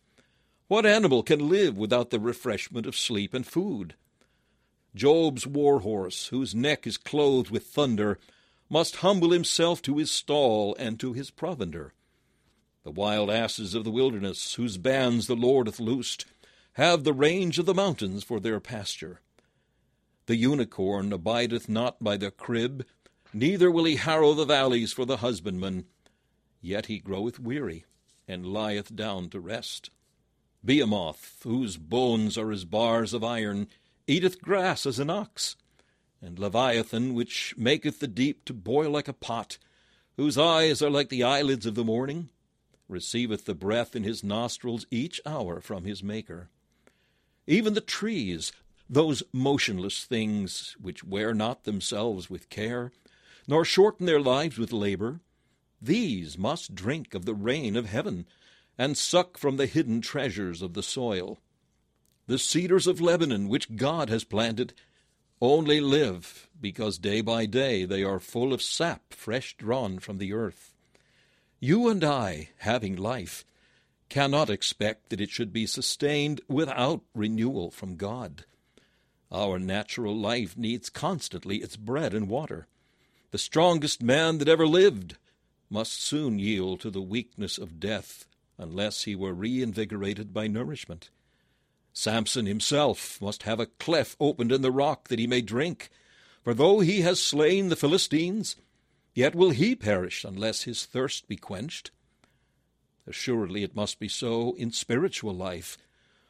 What 0.72 0.86
animal 0.86 1.22
can 1.22 1.50
live 1.50 1.76
without 1.76 2.08
the 2.08 2.18
refreshment 2.18 2.86
of 2.86 2.96
sleep 2.96 3.34
and 3.34 3.46
food? 3.46 3.94
Job's 4.94 5.46
war 5.46 5.80
horse, 5.80 6.28
whose 6.28 6.54
neck 6.54 6.86
is 6.86 6.96
clothed 6.96 7.50
with 7.50 7.66
thunder, 7.66 8.18
must 8.70 8.96
humble 9.04 9.32
himself 9.32 9.82
to 9.82 9.98
his 9.98 10.10
stall 10.10 10.74
and 10.78 10.98
to 10.98 11.12
his 11.12 11.30
provender. 11.30 11.92
The 12.84 12.90
wild 12.90 13.28
asses 13.28 13.74
of 13.74 13.84
the 13.84 13.90
wilderness, 13.90 14.54
whose 14.54 14.78
bands 14.78 15.26
the 15.26 15.36
Lord 15.36 15.66
hath 15.66 15.78
loosed, 15.78 16.24
have 16.72 17.04
the 17.04 17.12
range 17.12 17.58
of 17.58 17.66
the 17.66 17.74
mountains 17.74 18.24
for 18.24 18.40
their 18.40 18.58
pasture. 18.58 19.20
The 20.24 20.36
unicorn 20.36 21.12
abideth 21.12 21.68
not 21.68 22.02
by 22.02 22.16
the 22.16 22.30
crib, 22.30 22.86
neither 23.34 23.70
will 23.70 23.84
he 23.84 23.96
harrow 23.96 24.32
the 24.32 24.46
valleys 24.46 24.90
for 24.90 25.04
the 25.04 25.18
husbandman. 25.18 25.84
Yet 26.62 26.86
he 26.86 26.98
groweth 26.98 27.38
weary, 27.38 27.84
and 28.26 28.46
lieth 28.46 28.96
down 28.96 29.28
to 29.28 29.38
rest. 29.38 29.90
Behemoth, 30.64 31.40
whose 31.42 31.76
bones 31.76 32.38
are 32.38 32.52
as 32.52 32.64
bars 32.64 33.12
of 33.12 33.24
iron, 33.24 33.68
eateth 34.06 34.40
grass 34.40 34.86
as 34.86 34.98
an 34.98 35.10
ox. 35.10 35.56
And 36.20 36.38
Leviathan, 36.38 37.14
which 37.14 37.54
maketh 37.56 37.98
the 37.98 38.06
deep 38.06 38.44
to 38.44 38.54
boil 38.54 38.90
like 38.90 39.08
a 39.08 39.12
pot, 39.12 39.58
whose 40.16 40.38
eyes 40.38 40.80
are 40.80 40.90
like 40.90 41.08
the 41.08 41.24
eyelids 41.24 41.66
of 41.66 41.74
the 41.74 41.84
morning, 41.84 42.28
receiveth 42.88 43.44
the 43.44 43.54
breath 43.54 43.96
in 43.96 44.04
his 44.04 44.22
nostrils 44.22 44.86
each 44.90 45.20
hour 45.26 45.60
from 45.60 45.84
his 45.84 46.02
Maker. 46.02 46.48
Even 47.46 47.74
the 47.74 47.80
trees, 47.80 48.52
those 48.88 49.22
motionless 49.32 50.04
things 50.04 50.76
which 50.80 51.02
wear 51.02 51.34
not 51.34 51.64
themselves 51.64 52.30
with 52.30 52.50
care, 52.50 52.92
nor 53.48 53.64
shorten 53.64 54.06
their 54.06 54.20
lives 54.20 54.58
with 54.58 54.72
labor, 54.72 55.20
these 55.80 56.38
must 56.38 56.76
drink 56.76 57.14
of 57.14 57.24
the 57.24 57.34
rain 57.34 57.74
of 57.74 57.86
heaven, 57.86 58.26
and 58.82 58.98
suck 58.98 59.38
from 59.38 59.58
the 59.58 59.66
hidden 59.66 60.00
treasures 60.00 60.60
of 60.60 60.74
the 60.74 60.82
soil. 60.82 61.38
The 62.26 62.36
cedars 62.36 62.88
of 62.88 63.00
Lebanon, 63.00 63.48
which 63.48 63.76
God 63.76 64.10
has 64.10 64.24
planted, 64.24 64.74
only 65.40 65.80
live 65.80 66.48
because 66.60 66.98
day 66.98 67.20
by 67.20 67.46
day 67.46 67.84
they 67.84 68.02
are 68.02 68.18
full 68.18 68.52
of 68.52 68.60
sap 68.60 69.14
fresh 69.14 69.56
drawn 69.56 70.00
from 70.00 70.18
the 70.18 70.32
earth. 70.32 70.74
You 71.60 71.88
and 71.88 72.02
I, 72.02 72.48
having 72.58 72.96
life, 72.96 73.44
cannot 74.08 74.50
expect 74.50 75.10
that 75.10 75.20
it 75.20 75.30
should 75.30 75.52
be 75.52 75.64
sustained 75.64 76.40
without 76.48 77.02
renewal 77.14 77.70
from 77.70 77.94
God. 77.94 78.46
Our 79.30 79.60
natural 79.60 80.16
life 80.16 80.58
needs 80.58 80.90
constantly 80.90 81.58
its 81.58 81.76
bread 81.76 82.14
and 82.14 82.28
water. 82.28 82.66
The 83.30 83.38
strongest 83.38 84.02
man 84.02 84.38
that 84.38 84.48
ever 84.48 84.66
lived 84.66 85.18
must 85.70 86.02
soon 86.02 86.40
yield 86.40 86.80
to 86.80 86.90
the 86.90 87.00
weakness 87.00 87.58
of 87.58 87.78
death 87.78 88.26
unless 88.58 89.04
he 89.04 89.14
were 89.14 89.32
reinvigorated 89.32 90.32
by 90.32 90.46
nourishment. 90.46 91.10
Samson 91.92 92.46
himself 92.46 93.20
must 93.20 93.42
have 93.42 93.60
a 93.60 93.66
cleft 93.66 94.16
opened 94.18 94.52
in 94.52 94.62
the 94.62 94.70
rock 94.70 95.08
that 95.08 95.18
he 95.18 95.26
may 95.26 95.40
drink, 95.40 95.90
for 96.42 96.54
though 96.54 96.80
he 96.80 97.02
has 97.02 97.20
slain 97.20 97.68
the 97.68 97.76
Philistines, 97.76 98.56
yet 99.14 99.34
will 99.34 99.50
he 99.50 99.76
perish 99.76 100.24
unless 100.24 100.62
his 100.62 100.86
thirst 100.86 101.28
be 101.28 101.36
quenched. 101.36 101.90
Assuredly 103.06 103.62
it 103.62 103.76
must 103.76 103.98
be 103.98 104.08
so 104.08 104.54
in 104.54 104.72
spiritual 104.72 105.34
life, 105.34 105.76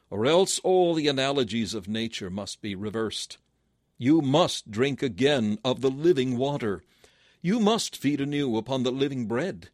or 0.09 0.25
else 0.25 0.59
all 0.59 0.93
the 0.93 1.07
analogies 1.07 1.73
of 1.73 1.87
nature 1.87 2.29
must 2.29 2.61
be 2.61 2.75
reversed. 2.75 3.37
You 3.97 4.21
must 4.21 4.69
drink 4.69 5.01
again 5.01 5.59
of 5.63 5.81
the 5.81 5.91
living 5.91 6.37
water. 6.37 6.83
You 7.41 7.59
must 7.59 7.95
feed 7.95 8.19
anew 8.19 8.57
upon 8.57 8.83
the 8.83 8.91
living 8.91 9.27
bread. 9.27 9.69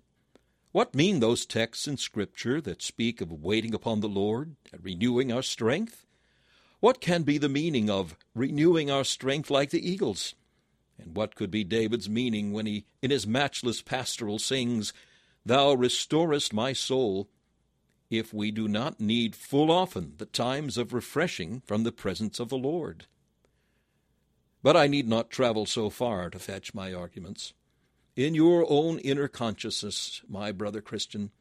What 0.71 0.93
mean 0.93 1.19
those 1.19 1.47
texts 1.47 1.87
in 1.87 1.97
Scripture 1.97 2.61
that 2.61 2.83
speak 2.83 3.21
of 3.21 3.31
waiting 3.31 3.73
upon 3.73 4.01
the 4.01 4.07
Lord 4.07 4.55
and 4.71 4.83
renewing 4.83 5.31
our 5.31 5.41
strength? 5.41 6.05
What 6.79 7.01
can 7.01 7.23
be 7.23 7.39
the 7.39 7.49
meaning 7.49 7.89
of 7.89 8.15
renewing 8.35 8.91
our 8.91 9.03
strength 9.03 9.49
like 9.49 9.71
the 9.71 9.89
eagles? 9.89 10.35
And 10.99 11.15
what 11.15 11.33
could 11.33 11.49
be 11.49 11.63
David's 11.63 12.07
meaning 12.07 12.51
when 12.51 12.67
he, 12.67 12.85
in 13.01 13.09
his 13.09 13.25
matchless 13.25 13.81
pastoral, 13.81 14.37
sings, 14.37 14.93
Thou 15.43 15.73
restorest 15.73 16.53
my 16.53 16.73
soul, 16.73 17.29
if 18.11 18.31
we 18.31 18.51
do 18.51 18.67
not 18.67 18.99
need 18.99 19.35
full 19.35 19.71
often 19.71 20.13
the 20.17 20.25
times 20.27 20.77
of 20.77 20.93
refreshing 20.93 21.61
from 21.65 21.83
the 21.83 21.91
presence 21.91 22.39
of 22.39 22.49
the 22.49 22.57
Lord? 22.57 23.07
But 24.61 24.77
I 24.77 24.85
need 24.85 25.07
not 25.07 25.31
travel 25.31 25.65
so 25.65 25.89
far 25.89 26.29
to 26.29 26.37
fetch 26.37 26.75
my 26.75 26.93
arguments. 26.93 27.53
In 28.19 28.35
your 28.35 28.65
own 28.69 28.99
inner 28.99 29.29
consciousness, 29.29 30.23
my 30.27 30.51
brother 30.51 30.81
Christian, 30.81 31.31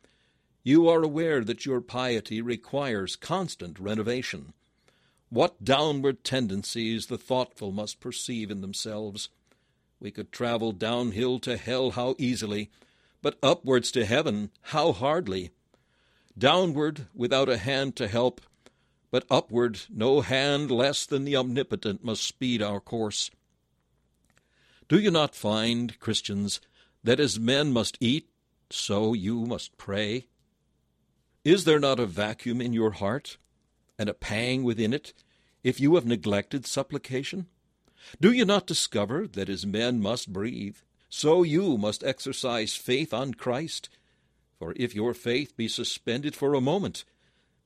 you 0.63 0.89
are 0.89 1.03
aware 1.03 1.43
that 1.43 1.67
your 1.67 1.81
piety 1.81 2.41
requires 2.41 3.17
constant 3.17 3.81
renovation. 3.81 4.53
What 5.29 5.65
downward 5.65 6.23
tendencies 6.23 7.07
the 7.07 7.19
thoughtful 7.19 7.73
must 7.73 7.99
perceive 7.99 8.49
in 8.49 8.61
themselves. 8.61 9.29
We 9.99 10.13
could 10.13 10.31
travel 10.31 10.71
downhill 10.71 11.41
to 11.41 11.57
hell 11.57 11.91
how 11.91 12.15
easily, 12.17 12.71
but 13.23 13.41
upwards 13.43 13.91
to 13.91 14.05
heaven 14.05 14.53
how 14.61 14.93
hardly. 14.93 15.51
Downward 16.39 17.09
without 17.13 17.49
a 17.49 17.59
hand 17.59 17.97
to 17.97 18.07
help, 18.07 18.41
but 19.11 19.27
upward 19.29 19.81
no 19.91 20.21
hand 20.21 20.71
less 20.71 21.07
than 21.07 21.25
the 21.25 21.35
Omnipotent 21.35 22.05
must 22.05 22.23
speed 22.23 22.63
our 22.63 22.79
course. 22.79 23.33
Do 24.89 24.99
you 24.99 25.11
not 25.11 25.35
find, 25.35 26.01
Christians, 26.01 26.61
that 27.05 27.21
as 27.21 27.39
men 27.39 27.73
must 27.73 27.97
eat, 28.01 28.29
so 28.71 29.15
you 29.15 29.47
must 29.47 29.77
pray? 29.79 30.27
Is 31.45 31.65
there 31.65 31.79
not 31.79 32.01
a 32.01 32.07
vacuum 32.07 32.61
in 32.61 32.73
your 32.73 32.93
heart, 32.93 33.39
and 33.99 34.09
a 34.09 34.15
pang 34.15 34.63
within 34.63 34.93
it, 34.93 35.15
if 35.65 35.81
you 35.81 35.95
have 35.95 36.07
neglected 36.07 36.67
supplication? 36.67 37.47
Do 38.21 38.33
you 38.33 38.45
not 38.45 38.67
discover 38.67 39.27
that 39.27 39.49
as 39.49 39.67
men 39.67 40.01
must 40.01 40.33
breathe, 40.33 40.77
so 41.09 41.43
you 41.43 41.79
must 41.79 42.05
exercise 42.05 42.75
faith 42.75 43.13
on 43.15 43.35
Christ? 43.35 43.89
For 44.59 44.73
if 44.77 44.95
your 44.95 45.15
faith 45.15 45.57
be 45.57 45.69
suspended 45.69 46.35
for 46.35 46.55
a 46.55 46.61
moment, 46.61 47.05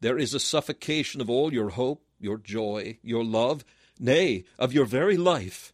there 0.01 0.19
is 0.19 0.35
a 0.35 0.41
suffocation 0.41 1.21
of 1.21 1.31
all 1.31 1.53
your 1.53 1.71
hope, 1.71 2.05
your 2.19 2.39
joy, 2.39 2.99
your 3.03 3.25
love, 3.25 3.65
nay, 3.99 4.45
of 4.59 4.73
your 4.73 4.85
very 4.85 5.17
life. 5.17 5.73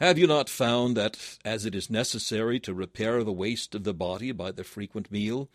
Have 0.00 0.18
you 0.18 0.26
not 0.26 0.48
found 0.48 0.96
that, 0.96 1.38
as 1.44 1.64
it 1.64 1.72
is 1.72 1.88
necessary 1.88 2.58
to 2.60 2.74
repair 2.74 3.22
the 3.22 3.32
waste 3.32 3.76
of 3.76 3.84
the 3.84 3.94
body 3.94 4.32
by 4.32 4.50
the 4.50 4.64
frequent 4.64 5.12
meal, 5.12 5.48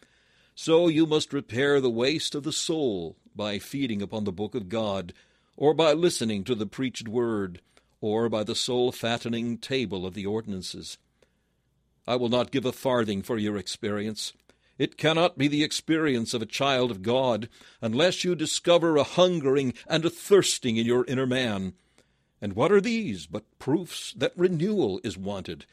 so 0.55 0.87
you 0.87 1.05
must 1.05 1.33
repair 1.33 1.81
the 1.81 1.89
waste 1.89 2.35
of 2.35 2.43
the 2.43 2.53
soul 2.53 3.17
by 3.35 3.59
feeding 3.59 4.01
upon 4.01 4.23
the 4.23 4.31
book 4.31 4.55
of 4.55 4.69
God, 4.69 5.11
or 5.57 5.73
by 5.73 5.91
listening 5.91 6.45
to 6.45 6.55
the 6.55 6.65
preached 6.65 7.09
word, 7.09 7.59
or 7.99 8.29
by 8.29 8.45
the 8.45 8.55
soul 8.55 8.93
fattening 8.93 9.57
table 9.57 10.05
of 10.05 10.13
the 10.13 10.25
ordinances? 10.25 10.97
I 12.07 12.15
will 12.15 12.29
not 12.29 12.51
give 12.51 12.65
a 12.65 12.71
farthing 12.71 13.21
for 13.21 13.37
your 13.37 13.57
experience. 13.57 14.31
It 14.77 14.95
cannot 14.95 15.37
be 15.37 15.49
the 15.49 15.65
experience 15.65 16.33
of 16.33 16.41
a 16.41 16.45
child 16.45 16.91
of 16.91 17.01
God 17.01 17.49
unless 17.81 18.23
you 18.23 18.35
discover 18.35 18.95
a 18.95 19.03
hungering 19.03 19.73
and 19.85 20.05
a 20.05 20.09
thirsting 20.09 20.77
in 20.77 20.85
your 20.85 21.03
inner 21.07 21.27
man 21.27 21.73
and 22.41 22.53
what 22.53 22.71
are 22.71 22.81
these 22.81 23.25
but 23.25 23.43
proofs 23.59 24.13
that 24.13 24.33
renewal 24.35 24.99
is 25.03 25.17
wanted, 25.17 25.65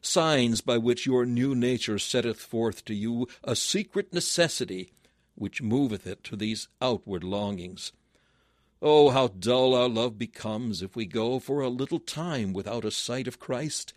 signs 0.00 0.60
by 0.60 0.78
which 0.78 1.06
your 1.06 1.24
new 1.24 1.54
nature 1.54 1.98
setteth 1.98 2.40
forth 2.40 2.84
to 2.84 2.94
you 2.94 3.26
a 3.44 3.56
secret 3.56 4.12
necessity 4.12 4.92
which 5.34 5.62
moveth 5.62 6.06
it 6.06 6.22
to 6.24 6.36
these 6.36 6.68
outward 6.80 7.24
longings. 7.24 7.92
Oh, 8.80 9.10
how 9.10 9.28
dull 9.28 9.74
our 9.74 9.88
love 9.88 10.18
becomes 10.18 10.82
if 10.82 10.96
we 10.96 11.06
go 11.06 11.38
for 11.38 11.60
a 11.60 11.68
little 11.68 12.00
time 12.00 12.52
without 12.52 12.84
a 12.84 12.90
sight 12.90 13.28
of 13.28 13.38
Christ! 13.38 13.92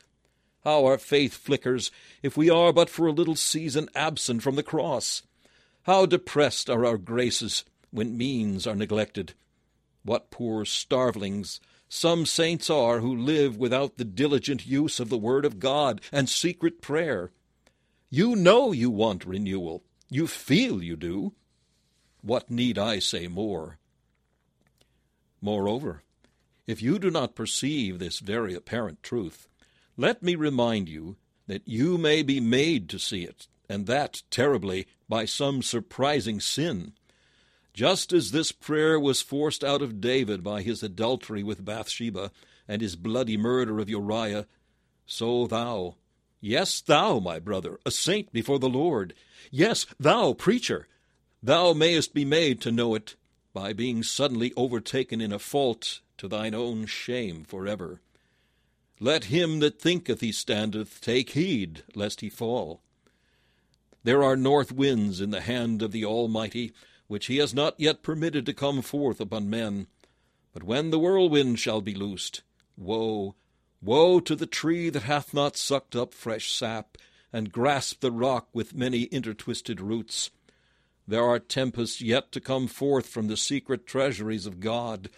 How 0.63 0.85
our 0.85 0.97
faith 0.97 1.33
flickers 1.33 1.91
if 2.23 2.37
we 2.37 2.49
are 2.49 2.71
but 2.71 2.89
for 2.89 3.07
a 3.07 3.11
little 3.11 3.35
season 3.35 3.89
absent 3.95 4.43
from 4.43 4.55
the 4.55 4.63
cross! 4.63 5.23
How 5.83 6.05
depressed 6.05 6.69
are 6.69 6.85
our 6.85 6.97
graces 6.97 7.65
when 7.91 8.17
means 8.17 8.65
are 8.67 8.75
neglected! 8.75 9.33
What 10.03 10.29
poor 10.29 10.65
starvelings 10.65 11.59
some 11.89 12.25
saints 12.25 12.69
are 12.69 12.99
who 12.99 13.15
live 13.15 13.57
without 13.57 13.97
the 13.97 14.05
diligent 14.05 14.65
use 14.65 14.99
of 14.99 15.09
the 15.09 15.17
Word 15.17 15.45
of 15.45 15.59
God 15.59 16.01
and 16.11 16.29
secret 16.29 16.81
prayer! 16.81 17.31
You 18.09 18.35
know 18.35 18.71
you 18.71 18.89
want 18.89 19.25
renewal. 19.25 19.83
You 20.09 20.27
feel 20.27 20.81
you 20.81 20.95
do. 20.95 21.33
What 22.21 22.49
need 22.49 22.77
I 22.77 22.99
say 22.99 23.27
more? 23.27 23.77
Moreover, 25.41 26.03
if 26.65 26.81
you 26.81 26.97
do 26.97 27.11
not 27.11 27.35
perceive 27.35 27.99
this 27.99 28.19
very 28.19 28.55
apparent 28.55 29.03
truth, 29.03 29.47
let 29.97 30.23
me 30.23 30.35
remind 30.35 30.89
you 30.89 31.17
that 31.47 31.67
you 31.67 31.97
may 31.97 32.23
be 32.23 32.39
made 32.39 32.89
to 32.89 32.99
see 32.99 33.23
it, 33.23 33.47
and 33.69 33.85
that 33.85 34.23
terribly 34.31 34.87
by 35.07 35.25
some 35.25 35.61
surprising 35.61 36.39
sin. 36.39 36.93
Just 37.75 38.13
as 38.13 38.31
this 38.31 38.53
prayer 38.53 38.97
was 38.97 39.21
forced 39.21 39.61
out 39.61 39.81
of 39.81 39.99
David 39.99 40.41
by 40.41 40.61
his 40.61 40.81
adultery 40.81 41.43
with 41.43 41.65
Bathsheba 41.65 42.31
and 42.69 42.81
his 42.81 42.95
bloody 42.95 43.35
murder 43.35 43.79
of 43.79 43.89
Uriah, 43.89 44.47
so 45.05 45.45
thou, 45.45 45.97
yes, 46.39 46.79
thou, 46.79 47.19
my 47.19 47.37
brother, 47.37 47.77
a 47.85 47.91
saint 47.91 48.31
before 48.31 48.59
the 48.59 48.69
Lord, 48.69 49.13
yes, 49.51 49.85
thou, 49.99 50.31
preacher, 50.31 50.87
thou 51.43 51.73
mayest 51.73 52.13
be 52.13 52.23
made 52.23 52.61
to 52.61 52.71
know 52.71 52.95
it 52.95 53.17
by 53.53 53.73
being 53.73 54.03
suddenly 54.03 54.53
overtaken 54.55 55.19
in 55.19 55.33
a 55.33 55.39
fault 55.39 55.99
to 56.17 56.29
thine 56.29 56.55
own 56.55 56.85
shame 56.85 57.43
forever. 57.43 57.99
Let 59.01 59.25
him 59.25 59.59
that 59.59 59.81
thinketh 59.81 60.21
he 60.21 60.31
standeth 60.31 61.01
take 61.01 61.31
heed 61.31 61.83
lest 61.93 62.21
he 62.21 62.29
fall. 62.29 62.79
There 64.05 64.23
are 64.23 64.37
north 64.37 64.71
winds 64.71 65.19
in 65.19 65.31
the 65.31 65.41
hand 65.41 65.81
of 65.81 65.91
the 65.91 66.05
Almighty, 66.05 66.71
which 67.07 67.27
he 67.27 67.37
has 67.37 67.53
not 67.53 67.79
yet 67.79 68.03
permitted 68.03 68.45
to 68.45 68.53
come 68.53 68.81
forth 68.81 69.19
upon 69.19 69.49
men. 69.49 69.87
But 70.53 70.63
when 70.63 70.89
the 70.89 70.99
whirlwind 70.99 71.59
shall 71.59 71.81
be 71.81 71.93
loosed, 71.93 72.41
woe, 72.77 73.35
woe 73.81 74.19
to 74.21 74.35
the 74.35 74.45
tree 74.45 74.89
that 74.89 75.03
hath 75.03 75.33
not 75.33 75.57
sucked 75.57 75.95
up 75.95 76.13
fresh 76.13 76.51
sap, 76.51 76.97
and 77.31 77.51
grasped 77.51 77.99
the 77.99 78.11
rock 78.11 78.47
with 78.53 78.73
many 78.73 79.07
intertwisted 79.07 79.81
roots. 79.81 80.31
There 81.07 81.23
are 81.23 81.37
tempests 81.37 82.01
yet 82.01 82.31
to 82.31 82.39
come 82.39 82.67
forth 82.67 83.07
from 83.07 83.27
the 83.27 83.37
secret 83.37 83.85
treasuries 83.85 84.45
of 84.45 84.59
God. 84.59 85.09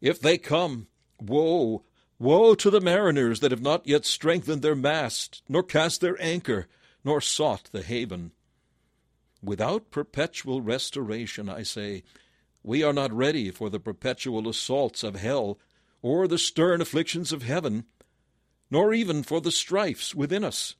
If 0.00 0.18
they 0.18 0.38
come, 0.38 0.88
woe, 1.20 1.84
woe 2.18 2.54
to 2.54 2.70
the 2.70 2.80
mariners 2.80 3.40
that 3.40 3.50
have 3.50 3.60
not 3.60 3.86
yet 3.86 4.06
strengthened 4.06 4.62
their 4.62 4.74
mast, 4.74 5.42
nor 5.48 5.62
cast 5.62 6.00
their 6.00 6.20
anchor, 6.20 6.66
nor 7.04 7.20
sought 7.20 7.68
the 7.72 7.82
haven. 7.82 8.32
Without 9.42 9.90
perpetual 9.90 10.60
restoration, 10.60 11.48
I 11.48 11.64
say, 11.64 12.04
we 12.62 12.84
are 12.84 12.92
not 12.92 13.12
ready 13.12 13.50
for 13.50 13.68
the 13.68 13.80
perpetual 13.80 14.48
assaults 14.48 15.02
of 15.02 15.16
hell, 15.16 15.58
or 16.00 16.28
the 16.28 16.38
stern 16.38 16.80
afflictions 16.80 17.32
of 17.32 17.42
heaven, 17.42 17.84
nor 18.70 18.94
even 18.94 19.24
for 19.24 19.40
the 19.40 19.50
strifes 19.50 20.14
within 20.14 20.44
us. 20.44 20.76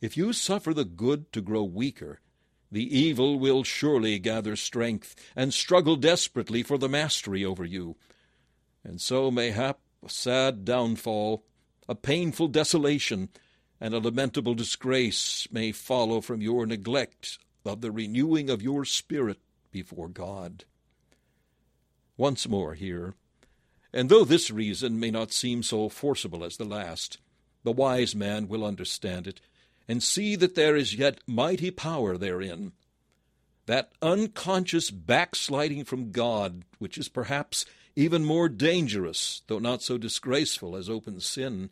If 0.00 0.16
you 0.16 0.32
suffer 0.32 0.74
the 0.74 0.84
good 0.84 1.32
to 1.32 1.40
grow 1.40 1.62
weaker, 1.62 2.20
the 2.70 2.98
evil 2.98 3.38
will 3.38 3.62
surely 3.62 4.18
gather 4.18 4.56
strength 4.56 5.14
and 5.36 5.54
struggle 5.54 5.96
desperately 5.96 6.64
for 6.64 6.78
the 6.78 6.88
mastery 6.88 7.44
over 7.44 7.64
you. 7.64 7.96
And 8.82 9.00
so, 9.00 9.30
mayhap, 9.30 9.78
a 10.04 10.08
sad 10.08 10.64
downfall, 10.64 11.44
a 11.88 11.94
painful 11.94 12.48
desolation, 12.48 13.28
and 13.80 13.94
a 13.94 14.00
lamentable 14.00 14.54
disgrace 14.54 15.46
may 15.52 15.70
follow 15.70 16.20
from 16.20 16.42
your 16.42 16.66
neglect 16.66 17.38
of 17.64 17.80
the 17.80 17.90
renewing 17.90 18.50
of 18.50 18.62
your 18.62 18.84
spirit 18.84 19.38
before 19.70 20.08
God. 20.08 20.64
Once 22.16 22.48
more 22.48 22.74
here, 22.74 23.14
and 23.92 24.08
though 24.08 24.24
this 24.24 24.50
reason 24.50 25.00
may 25.00 25.10
not 25.10 25.32
seem 25.32 25.62
so 25.62 25.88
forcible 25.88 26.44
as 26.44 26.56
the 26.56 26.64
last, 26.64 27.18
the 27.64 27.72
wise 27.72 28.14
man 28.14 28.48
will 28.48 28.64
understand 28.64 29.26
it 29.26 29.40
and 29.86 30.02
see 30.02 30.36
that 30.36 30.54
there 30.54 30.76
is 30.76 30.94
yet 30.94 31.20
mighty 31.26 31.70
power 31.70 32.16
therein. 32.16 32.72
That 33.66 33.92
unconscious 34.00 34.90
backsliding 34.90 35.84
from 35.84 36.10
God, 36.10 36.64
which 36.78 36.98
is 36.98 37.08
perhaps 37.08 37.64
even 37.96 38.24
more 38.24 38.48
dangerous, 38.48 39.42
though 39.46 39.58
not 39.58 39.82
so 39.82 39.98
disgraceful 39.98 40.76
as 40.76 40.88
open 40.88 41.20
sin, 41.20 41.70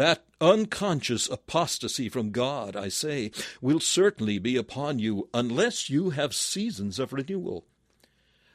that 0.00 0.24
unconscious 0.40 1.28
apostasy 1.28 2.08
from 2.08 2.30
God, 2.30 2.74
I 2.74 2.88
say, 2.88 3.30
will 3.60 3.80
certainly 3.80 4.38
be 4.38 4.56
upon 4.56 4.98
you 4.98 5.28
unless 5.34 5.90
you 5.90 6.08
have 6.08 6.34
seasons 6.34 6.98
of 6.98 7.12
renewal. 7.12 7.66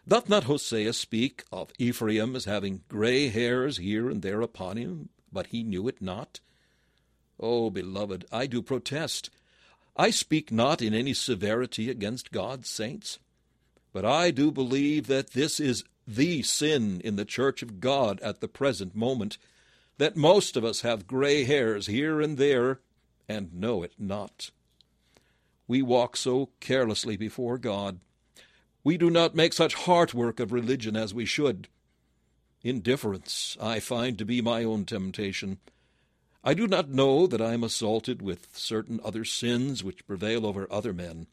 Doth 0.07 0.27
not 0.27 0.45
Hosea 0.45 0.93
speak 0.93 1.43
of 1.51 1.71
Ephraim 1.77 2.35
as 2.35 2.45
having 2.45 2.81
gray 2.89 3.27
hairs 3.27 3.77
here 3.77 4.09
and 4.09 4.23
there 4.23 4.41
upon 4.41 4.77
him, 4.77 5.09
but 5.31 5.45
he 5.47 5.61
knew 5.61 5.87
it 5.87 6.01
not? 6.01 6.39
Oh, 7.39 7.69
beloved, 7.69 8.25
I 8.31 8.47
do 8.47 8.63
protest. 8.63 9.29
I 9.95 10.09
speak 10.09 10.51
not 10.51 10.81
in 10.81 10.95
any 10.95 11.13
severity 11.13 11.91
against 11.91 12.31
God's 12.31 12.69
saints, 12.69 13.19
but 13.93 14.03
I 14.03 14.31
do 14.31 14.51
believe 14.51 15.05
that 15.05 15.33
this 15.33 15.59
is 15.59 15.83
the 16.07 16.41
sin 16.41 17.01
in 17.03 17.17
the 17.17 17.23
church 17.23 17.61
of 17.61 17.79
God 17.79 18.19
at 18.21 18.41
the 18.41 18.47
present 18.47 18.95
moment, 18.95 19.37
that 19.97 20.15
most 20.15 20.57
of 20.57 20.65
us 20.65 20.81
have 20.81 21.07
gray 21.07 21.43
hairs 21.43 21.87
here 21.87 22.21
and 22.21 22.37
there 22.37 22.79
and 23.27 23.53
know 23.53 23.83
it 23.83 23.93
not. 23.97 24.51
We 25.67 25.81
walk 25.81 26.15
so 26.17 26.49
carelessly 26.59 27.17
before 27.17 27.57
God. 27.57 27.99
We 28.83 28.97
do 28.97 29.09
not 29.09 29.35
make 29.35 29.53
such 29.53 29.73
heart 29.73 30.13
work 30.13 30.39
of 30.39 30.51
religion 30.51 30.95
as 30.95 31.13
we 31.13 31.25
should. 31.25 31.67
Indifference 32.61 33.57
I 33.61 33.79
find 33.79 34.17
to 34.17 34.25
be 34.25 34.41
my 34.41 34.63
own 34.63 34.85
temptation. 34.85 35.59
I 36.43 36.53
do 36.53 36.67
not 36.67 36.89
know 36.89 37.25
that 37.25 37.41
I 37.41 37.53
am 37.53 37.63
assaulted 37.63 38.21
with 38.21 38.49
certain 38.53 38.99
other 39.03 39.25
sins 39.25 39.83
which 39.83 40.05
prevail 40.05 40.45
over 40.45 40.67
other 40.71 40.93
men, 40.93 41.25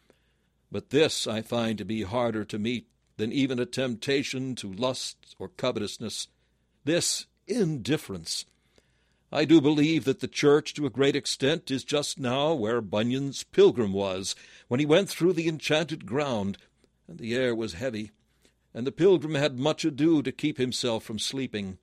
but 0.71 0.89
this 0.89 1.27
I 1.27 1.43
find 1.43 1.77
to 1.77 1.85
be 1.85 2.03
harder 2.03 2.45
to 2.47 2.59
meet 2.59 2.87
than 3.19 3.31
even 3.33 3.59
a 3.59 3.67
temptation 3.67 4.55
to 4.57 4.73
lust 4.73 5.37
or 5.39 5.49
covetousness, 5.49 6.29
this 6.85 7.27
indifference. 7.47 8.47
I 9.35 9.47
do 9.47 9.63
believe 9.63 10.05
that 10.05 10.21
the 10.21 10.29
church, 10.29 10.75
to 10.75 10.85
a 10.85 10.91
great 10.91 11.17
extent, 11.17 11.71
is 11.71 11.85
just 11.85 12.21
now 12.21 12.53
where 12.53 12.83
Bunyan's 12.83 13.45
pilgrim 13.45 13.95
was 13.95 14.35
when 14.69 14.79
he 14.79 14.85
went 14.85 15.09
through 15.09 15.33
the 15.33 15.49
enchanted 15.49 16.05
ground, 16.05 16.59
and 17.09 17.19
the 17.19 17.35
air 17.35 17.55
was 17.55 17.73
heavy, 17.73 18.11
and 18.75 18.87
the 18.87 18.93
pilgrim 18.93 19.35
had 19.35 19.59
much 19.59 19.87
ado 19.87 20.23
to 20.23 20.33
keep 20.33 20.59
himself 20.59 21.03
from 21.03 21.19
sleeping. 21.19 21.79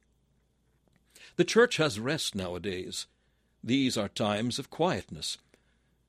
The 1.37 1.43
church 1.43 1.77
has 1.77 1.99
rest 1.99 2.35
nowadays, 2.35 3.07
these 3.63 3.97
are 3.97 4.07
times 4.07 4.59
of 4.59 4.69
quietness, 4.69 5.37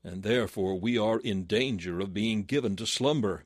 and 0.04 0.22
therefore 0.22 0.78
we 0.78 0.98
are 0.98 1.18
in 1.20 1.44
danger 1.44 2.00
of 2.00 2.14
being 2.14 2.44
given 2.44 2.76
to 2.76 2.86
slumber. 2.86 3.44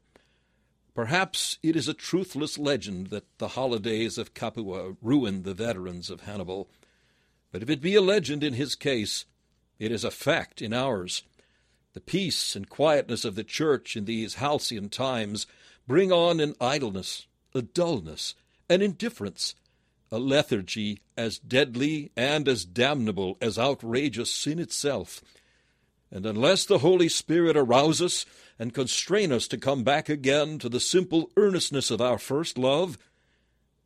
Perhaps 0.94 1.58
it 1.62 1.74
is 1.74 1.88
a 1.88 1.94
truthless 1.94 2.58
legend 2.58 3.08
that 3.08 3.24
the 3.38 3.48
holidays 3.48 4.18
of 4.18 4.34
Capua 4.34 4.96
ruined 5.00 5.44
the 5.44 5.54
veterans 5.54 6.10
of 6.10 6.22
Hannibal. 6.22 6.68
But 7.54 7.62
if 7.62 7.70
it 7.70 7.80
be 7.80 7.94
a 7.94 8.00
legend 8.00 8.42
in 8.42 8.54
his 8.54 8.74
case, 8.74 9.26
it 9.78 9.92
is 9.92 10.02
a 10.02 10.10
fact 10.10 10.60
in 10.60 10.72
ours. 10.72 11.22
The 11.92 12.00
peace 12.00 12.56
and 12.56 12.68
quietness 12.68 13.24
of 13.24 13.36
the 13.36 13.44
church 13.44 13.96
in 13.96 14.06
these 14.06 14.34
halcyon 14.34 14.88
times 14.88 15.46
bring 15.86 16.10
on 16.10 16.40
an 16.40 16.56
idleness, 16.60 17.28
a 17.54 17.62
dullness, 17.62 18.34
an 18.68 18.82
indifference, 18.82 19.54
a 20.10 20.18
lethargy 20.18 20.98
as 21.16 21.38
deadly 21.38 22.10
and 22.16 22.48
as 22.48 22.64
damnable 22.64 23.38
as 23.40 23.56
outrageous 23.56 24.32
sin 24.32 24.58
itself. 24.58 25.22
And 26.10 26.26
unless 26.26 26.66
the 26.66 26.78
Holy 26.78 27.08
Spirit 27.08 27.56
arouse 27.56 28.02
us 28.02 28.26
and 28.58 28.74
constrain 28.74 29.30
us 29.30 29.46
to 29.46 29.58
come 29.58 29.84
back 29.84 30.08
again 30.08 30.58
to 30.58 30.68
the 30.68 30.80
simple 30.80 31.30
earnestness 31.36 31.92
of 31.92 32.00
our 32.00 32.18
first 32.18 32.58
love, 32.58 32.98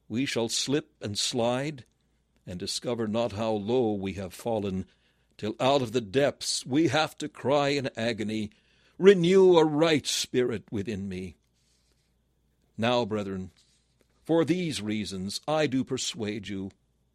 we 0.09 0.24
shall 0.24 0.48
slip 0.48 0.88
and 1.02 1.18
slide 1.18 1.85
and 2.49 2.59
discover 2.59 3.07
not 3.07 3.33
how 3.33 3.53
low 3.53 3.93
we 3.93 4.15
have 4.15 4.35
fallen, 4.35 4.87
till 5.37 5.55
out 5.61 5.83
of 5.83 5.93
the 5.93 6.01
depths 6.01 6.67
we 6.67 6.89
have 6.89 7.17
to 7.19 7.29
cry 7.29 7.69
in 7.69 7.91
agony, 7.97 8.51
Renew 8.99 9.57
a 9.57 9.65
right 9.65 10.05
spirit 10.05 10.65
within 10.73 11.09
me. 11.09 11.37
Now, 12.77 13.05
brethren, 13.05 13.53
for 14.25 14.45
these 14.45 14.83
reasons 14.83 15.41
I 15.47 15.69
do 15.69 15.85
persuade 15.85 16.49
you, 16.49 16.73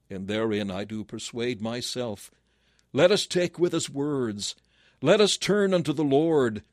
and 0.10 0.28
therein 0.28 0.72
I 0.72 0.86
do 0.86 1.04
persuade 1.04 1.62
myself. 1.62 2.32
Let 2.94 3.12
us 3.12 3.28
take 3.28 3.60
with 3.60 3.74
us 3.74 3.90
words. 3.90 4.56
Let 5.02 5.20
us 5.20 5.36
turn 5.36 5.74
unto 5.74 5.92
the 5.92 6.06
Lord. 6.06 6.64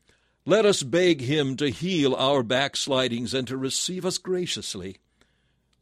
Let 0.46 0.64
us 0.64 0.85
beg 0.85 1.23
him 1.23 1.57
to 1.57 1.70
heal 1.70 2.14
our 2.14 2.44
backslidings 2.44 3.35
and 3.35 3.49
to 3.49 3.57
receive 3.57 4.07
us 4.07 4.18
graciously. 4.18 4.99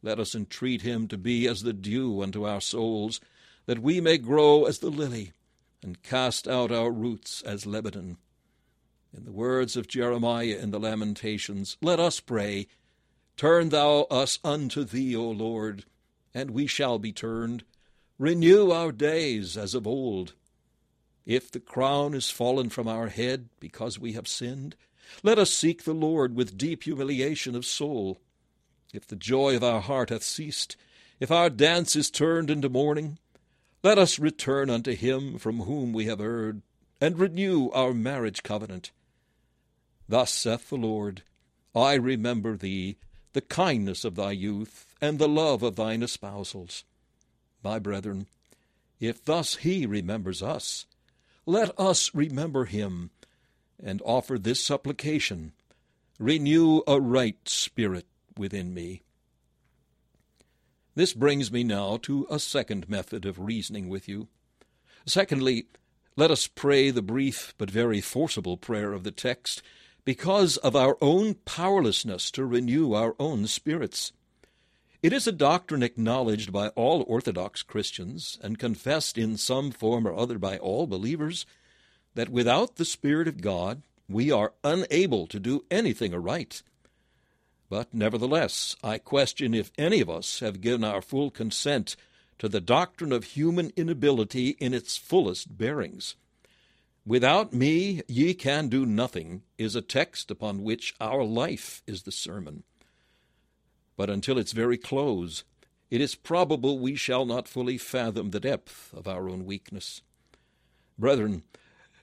Let 0.01 0.19
us 0.19 0.35
entreat 0.35 0.81
him 0.81 1.07
to 1.09 1.17
be 1.17 1.47
as 1.47 1.63
the 1.63 1.73
dew 1.73 2.21
unto 2.21 2.45
our 2.45 2.61
souls, 2.61 3.19
that 3.65 3.79
we 3.79 3.99
may 3.99 4.17
grow 4.17 4.65
as 4.65 4.79
the 4.79 4.89
lily, 4.89 5.33
and 5.83 6.01
cast 6.01 6.47
out 6.47 6.71
our 6.71 6.91
roots 6.91 7.41
as 7.41 7.65
Lebanon. 7.65 8.17
In 9.15 9.25
the 9.25 9.31
words 9.31 9.75
of 9.75 9.87
Jeremiah 9.87 10.57
in 10.61 10.71
the 10.71 10.79
Lamentations, 10.79 11.77
let 11.81 11.99
us 11.99 12.19
pray, 12.19 12.67
Turn 13.37 13.69
thou 13.69 14.01
us 14.11 14.37
unto 14.43 14.83
thee, 14.83 15.15
O 15.15 15.29
Lord, 15.29 15.85
and 16.33 16.51
we 16.51 16.67
shall 16.67 16.99
be 16.99 17.11
turned. 17.11 17.63
Renew 18.17 18.71
our 18.71 18.91
days 18.91 19.55
as 19.55 19.73
of 19.73 19.87
old. 19.87 20.33
If 21.25 21.51
the 21.51 21.59
crown 21.59 22.13
is 22.13 22.29
fallen 22.29 22.69
from 22.69 22.87
our 22.87 23.07
head 23.07 23.49
because 23.59 23.97
we 23.97 24.13
have 24.13 24.27
sinned, 24.27 24.75
let 25.23 25.39
us 25.39 25.51
seek 25.51 25.83
the 25.83 25.93
Lord 25.93 26.35
with 26.35 26.57
deep 26.57 26.83
humiliation 26.83 27.55
of 27.55 27.65
soul. 27.65 28.19
If 28.93 29.07
the 29.07 29.15
joy 29.15 29.55
of 29.55 29.63
our 29.63 29.81
heart 29.81 30.09
hath 30.09 30.23
ceased, 30.23 30.75
if 31.19 31.31
our 31.31 31.49
dance 31.49 31.95
is 31.95 32.09
turned 32.09 32.49
into 32.49 32.69
mourning, 32.69 33.19
let 33.83 33.97
us 33.97 34.19
return 34.19 34.69
unto 34.69 34.95
him 34.95 35.37
from 35.37 35.61
whom 35.61 35.93
we 35.93 36.05
have 36.05 36.19
erred, 36.19 36.61
and 36.99 37.19
renew 37.19 37.69
our 37.69 37.93
marriage 37.93 38.43
covenant. 38.43 38.91
Thus 40.07 40.33
saith 40.33 40.69
the 40.69 40.75
Lord, 40.75 41.23
I 41.75 41.93
remember 41.93 42.57
thee, 42.57 42.97
the 43.33 43.41
kindness 43.41 44.03
of 44.03 44.15
thy 44.15 44.31
youth, 44.31 44.87
and 44.99 45.19
the 45.19 45.29
love 45.29 45.61
of 45.63 45.75
thine 45.75 46.01
espousals. 46.01 46.83
My 47.63 47.79
brethren, 47.79 48.27
if 48.99 49.23
thus 49.23 49.57
he 49.57 49.85
remembers 49.85 50.41
us, 50.41 50.85
let 51.45 51.77
us 51.79 52.13
remember 52.13 52.65
him 52.65 53.11
and 53.81 54.01
offer 54.03 54.37
this 54.37 54.63
supplication 54.65 55.53
Renew 56.19 56.81
a 56.85 56.99
right 56.99 57.37
spirit 57.47 58.05
within 58.39 58.73
me. 58.73 59.03
This 60.95 61.13
brings 61.13 61.51
me 61.51 61.63
now 61.63 61.97
to 62.03 62.25
a 62.29 62.39
second 62.39 62.89
method 62.89 63.25
of 63.25 63.39
reasoning 63.39 63.89
with 63.89 64.07
you. 64.07 64.27
Secondly, 65.05 65.67
let 66.15 66.31
us 66.31 66.47
pray 66.47 66.89
the 66.89 67.01
brief 67.01 67.53
but 67.57 67.69
very 67.69 68.01
forcible 68.01 68.57
prayer 68.57 68.91
of 68.93 69.03
the 69.03 69.11
text 69.11 69.61
because 70.03 70.57
of 70.57 70.75
our 70.75 70.97
own 71.01 71.35
powerlessness 71.35 72.31
to 72.31 72.43
renew 72.43 72.93
our 72.93 73.15
own 73.19 73.47
spirits. 73.47 74.11
It 75.01 75.13
is 75.13 75.27
a 75.27 75.31
doctrine 75.31 75.83
acknowledged 75.83 76.51
by 76.51 76.69
all 76.69 77.05
Orthodox 77.07 77.63
Christians 77.63 78.37
and 78.41 78.59
confessed 78.59 79.17
in 79.17 79.37
some 79.37 79.71
form 79.71 80.05
or 80.05 80.13
other 80.13 80.37
by 80.37 80.57
all 80.57 80.87
believers 80.87 81.45
that 82.15 82.27
without 82.27 82.75
the 82.75 82.83
Spirit 82.83 83.27
of 83.27 83.39
God 83.39 83.81
we 84.09 84.31
are 84.31 84.53
unable 84.63 85.27
to 85.27 85.39
do 85.39 85.63
anything 85.71 86.13
aright. 86.13 86.63
But 87.69 87.93
nevertheless, 87.93 88.75
I 88.83 88.97
question 88.97 89.53
if 89.53 89.71
any 89.77 90.01
of 90.01 90.09
us 90.09 90.39
have 90.39 90.61
given 90.61 90.83
our 90.83 91.01
full 91.01 91.29
consent 91.29 91.95
to 92.39 92.49
the 92.49 92.61
doctrine 92.61 93.11
of 93.11 93.23
human 93.23 93.71
inability 93.75 94.49
in 94.59 94.73
its 94.73 94.97
fullest 94.97 95.57
bearings. 95.57 96.15
Without 97.05 97.53
me 97.53 98.01
ye 98.07 98.33
can 98.33 98.69
do 98.69 98.85
nothing 98.85 99.43
is 99.57 99.75
a 99.75 99.81
text 99.81 100.31
upon 100.31 100.63
which 100.63 100.95
our 100.99 101.23
life 101.23 101.83
is 101.85 102.03
the 102.03 102.11
sermon 102.11 102.63
but 103.99 104.09
until 104.09 104.37
its 104.37 104.53
very 104.53 104.77
close, 104.77 105.43
it 105.91 105.99
is 105.99 106.15
probable 106.15 106.79
we 106.79 106.95
shall 106.95 107.25
not 107.25 107.49
fully 107.49 107.77
fathom 107.77 108.31
the 108.31 108.39
depth 108.39 108.93
of 108.93 109.09
our 109.09 109.27
own 109.27 109.45
weakness. 109.45 110.01
Brethren, 110.97 111.43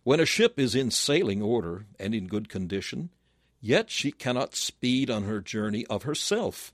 when 0.05 0.21
a 0.21 0.27
ship 0.27 0.61
is 0.61 0.75
in 0.75 0.91
sailing 0.91 1.41
order 1.41 1.87
and 1.99 2.15
in 2.15 2.27
good 2.27 2.51
condition, 2.51 3.09
yet 3.67 3.91
she 3.91 4.13
cannot 4.13 4.55
speed 4.55 5.11
on 5.11 5.25
her 5.25 5.41
journey 5.41 5.85
of 5.87 6.05
herself. 6.05 6.73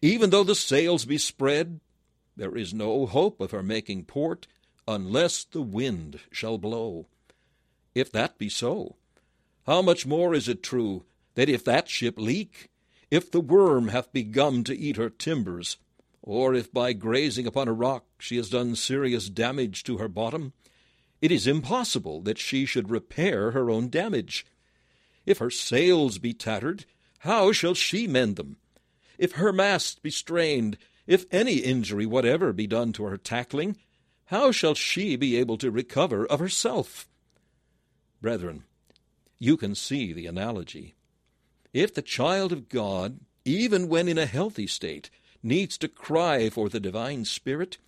Even 0.00 0.30
though 0.30 0.44
the 0.44 0.54
sails 0.54 1.04
be 1.04 1.18
spread, 1.18 1.80
there 2.36 2.56
is 2.56 2.72
no 2.72 3.04
hope 3.06 3.40
of 3.40 3.50
her 3.50 3.62
making 3.62 4.04
port 4.04 4.46
unless 4.86 5.42
the 5.44 5.60
wind 5.60 6.20
shall 6.30 6.56
blow. 6.56 7.06
If 7.94 8.12
that 8.12 8.38
be 8.38 8.48
so, 8.48 8.96
how 9.66 9.82
much 9.82 10.06
more 10.06 10.32
is 10.32 10.48
it 10.48 10.62
true 10.62 11.04
that 11.34 11.48
if 11.48 11.64
that 11.64 11.88
ship 11.88 12.14
leak, 12.16 12.70
if 13.10 13.30
the 13.30 13.40
worm 13.40 13.88
hath 13.88 14.12
begun 14.12 14.62
to 14.64 14.78
eat 14.78 14.96
her 14.96 15.10
timbers, 15.10 15.78
or 16.22 16.54
if 16.54 16.72
by 16.72 16.92
grazing 16.92 17.46
upon 17.46 17.66
a 17.66 17.72
rock 17.72 18.04
she 18.20 18.36
has 18.36 18.50
done 18.50 18.76
serious 18.76 19.28
damage 19.28 19.82
to 19.84 19.98
her 19.98 20.08
bottom, 20.08 20.52
it 21.20 21.32
is 21.32 21.46
impossible 21.48 22.20
that 22.22 22.38
she 22.38 22.64
should 22.64 22.88
repair 22.88 23.50
her 23.50 23.68
own 23.68 23.88
damage. 23.88 24.46
If 25.30 25.38
her 25.38 25.48
sails 25.48 26.18
be 26.18 26.34
tattered, 26.34 26.86
how 27.18 27.52
shall 27.52 27.74
she 27.74 28.08
mend 28.08 28.34
them? 28.34 28.56
If 29.16 29.34
her 29.34 29.52
mast 29.52 30.02
be 30.02 30.10
strained, 30.10 30.76
if 31.06 31.24
any 31.30 31.58
injury 31.58 32.04
whatever 32.04 32.52
be 32.52 32.66
done 32.66 32.92
to 32.94 33.04
her 33.04 33.16
tackling, 33.16 33.76
how 34.24 34.50
shall 34.50 34.74
she 34.74 35.14
be 35.14 35.36
able 35.36 35.56
to 35.58 35.70
recover 35.70 36.26
of 36.26 36.40
herself? 36.40 37.08
Brethren, 38.20 38.64
you 39.38 39.56
can 39.56 39.76
see 39.76 40.12
the 40.12 40.26
analogy. 40.26 40.96
If 41.72 41.94
the 41.94 42.02
child 42.02 42.50
of 42.50 42.68
God, 42.68 43.20
even 43.44 43.88
when 43.88 44.08
in 44.08 44.18
a 44.18 44.26
healthy 44.26 44.66
state, 44.66 45.10
needs 45.44 45.78
to 45.78 45.86
cry 45.86 46.50
for 46.50 46.68
the 46.68 46.80
divine 46.80 47.24
Spirit, 47.24 47.78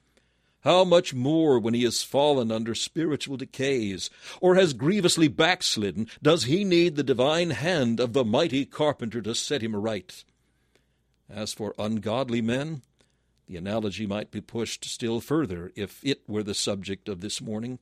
how 0.63 0.85
much 0.85 1.13
more 1.13 1.59
when 1.59 1.75
he 1.75 1.85
has 1.85 2.03
fallen 2.03 2.51
under 2.51 2.75
spiritual 2.75 3.37
decays, 3.37 4.11
or 4.41 4.55
has 4.55 4.73
grievously 4.73 5.29
backslidden, 5.29 6.09
does 6.23 6.45
he 6.45 6.65
need 6.65 6.97
the 6.97 7.03
divine 7.03 7.51
hand 7.51 8.01
of 8.01 8.13
the 8.13 8.25
mighty 8.25 8.65
carpenter 8.65 9.21
to 9.21 9.35
set 9.35 9.63
him 9.63 9.75
right? 9.75 10.25
As 11.29 11.53
for 11.53 11.75
ungodly 11.79 12.41
men, 12.41 12.83
the 13.49 13.57
analogy 13.57 14.07
might 14.07 14.31
be 14.31 14.41
pushed 14.41 14.85
still 14.85 15.21
further 15.21 15.73
if 15.75 16.05
it 16.05 16.23
were 16.29 16.43
the 16.43 16.55
subject 16.55 17.09
of 17.09 17.21
this 17.21 17.41
morning. 17.41 17.79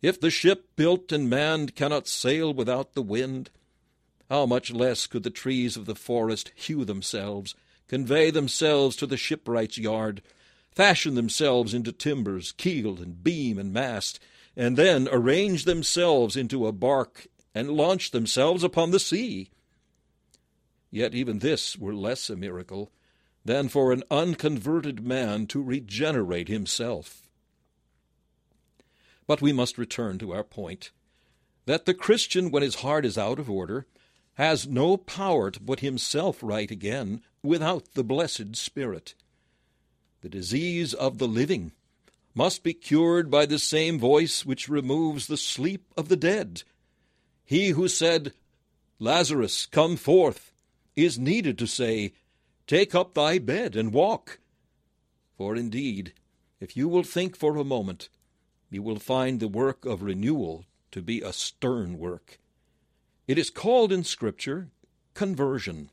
If 0.00 0.20
the 0.20 0.30
ship 0.30 0.70
built 0.74 1.12
and 1.12 1.30
manned 1.30 1.76
cannot 1.76 2.08
sail 2.08 2.52
without 2.52 2.94
the 2.94 3.02
wind, 3.02 3.50
how 4.28 4.46
much 4.46 4.72
less 4.72 5.06
could 5.06 5.22
the 5.22 5.30
trees 5.30 5.76
of 5.76 5.86
the 5.86 5.94
forest 5.94 6.50
hew 6.56 6.84
themselves, 6.84 7.54
convey 7.86 8.30
themselves 8.30 8.96
to 8.96 9.06
the 9.06 9.16
shipwright's 9.16 9.78
yard, 9.78 10.22
fashion 10.74 11.14
themselves 11.14 11.74
into 11.74 11.92
timbers, 11.92 12.52
keel 12.52 13.00
and 13.00 13.22
beam 13.22 13.58
and 13.58 13.72
mast, 13.72 14.18
and 14.56 14.76
then 14.76 15.08
arrange 15.10 15.64
themselves 15.64 16.36
into 16.36 16.66
a 16.66 16.72
bark 16.72 17.26
and 17.54 17.70
launch 17.70 18.10
themselves 18.10 18.64
upon 18.64 18.90
the 18.90 19.00
sea. 19.00 19.50
Yet 20.90 21.14
even 21.14 21.38
this 21.38 21.78
were 21.78 21.94
less 21.94 22.28
a 22.28 22.36
miracle 22.36 22.92
than 23.44 23.68
for 23.68 23.92
an 23.92 24.02
unconverted 24.10 25.04
man 25.04 25.46
to 25.48 25.62
regenerate 25.62 26.48
himself. 26.48 27.22
But 29.26 29.42
we 29.42 29.52
must 29.52 29.78
return 29.78 30.18
to 30.18 30.32
our 30.32 30.44
point 30.44 30.90
that 31.66 31.86
the 31.86 31.94
Christian, 31.94 32.50
when 32.50 32.62
his 32.62 32.76
heart 32.76 33.04
is 33.04 33.16
out 33.16 33.38
of 33.38 33.50
order, 33.50 33.86
has 34.34 34.66
no 34.66 34.96
power 34.96 35.50
to 35.50 35.60
put 35.60 35.80
himself 35.80 36.42
right 36.42 36.70
again 36.70 37.22
without 37.42 37.94
the 37.94 38.04
blessed 38.04 38.56
Spirit. 38.56 39.14
The 40.22 40.28
disease 40.28 40.94
of 40.94 41.18
the 41.18 41.26
living 41.26 41.72
must 42.32 42.62
be 42.62 42.74
cured 42.74 43.28
by 43.28 43.44
the 43.44 43.58
same 43.58 43.98
voice 43.98 44.46
which 44.46 44.68
removes 44.68 45.26
the 45.26 45.36
sleep 45.36 45.92
of 45.96 46.08
the 46.08 46.16
dead. 46.16 46.62
He 47.44 47.70
who 47.70 47.88
said, 47.88 48.32
Lazarus, 49.00 49.66
come 49.66 49.96
forth, 49.96 50.52
is 50.94 51.18
needed 51.18 51.58
to 51.58 51.66
say, 51.66 52.12
Take 52.68 52.94
up 52.94 53.14
thy 53.14 53.38
bed 53.38 53.74
and 53.74 53.92
walk. 53.92 54.38
For 55.36 55.56
indeed, 55.56 56.12
if 56.60 56.76
you 56.76 56.88
will 56.88 57.02
think 57.02 57.36
for 57.36 57.56
a 57.56 57.64
moment, 57.64 58.08
you 58.70 58.80
will 58.80 59.00
find 59.00 59.40
the 59.40 59.48
work 59.48 59.84
of 59.84 60.02
renewal 60.02 60.64
to 60.92 61.02
be 61.02 61.20
a 61.20 61.32
stern 61.32 61.98
work. 61.98 62.38
It 63.26 63.38
is 63.38 63.50
called 63.50 63.92
in 63.92 64.04
Scripture 64.04 64.68
conversion. 65.14 65.90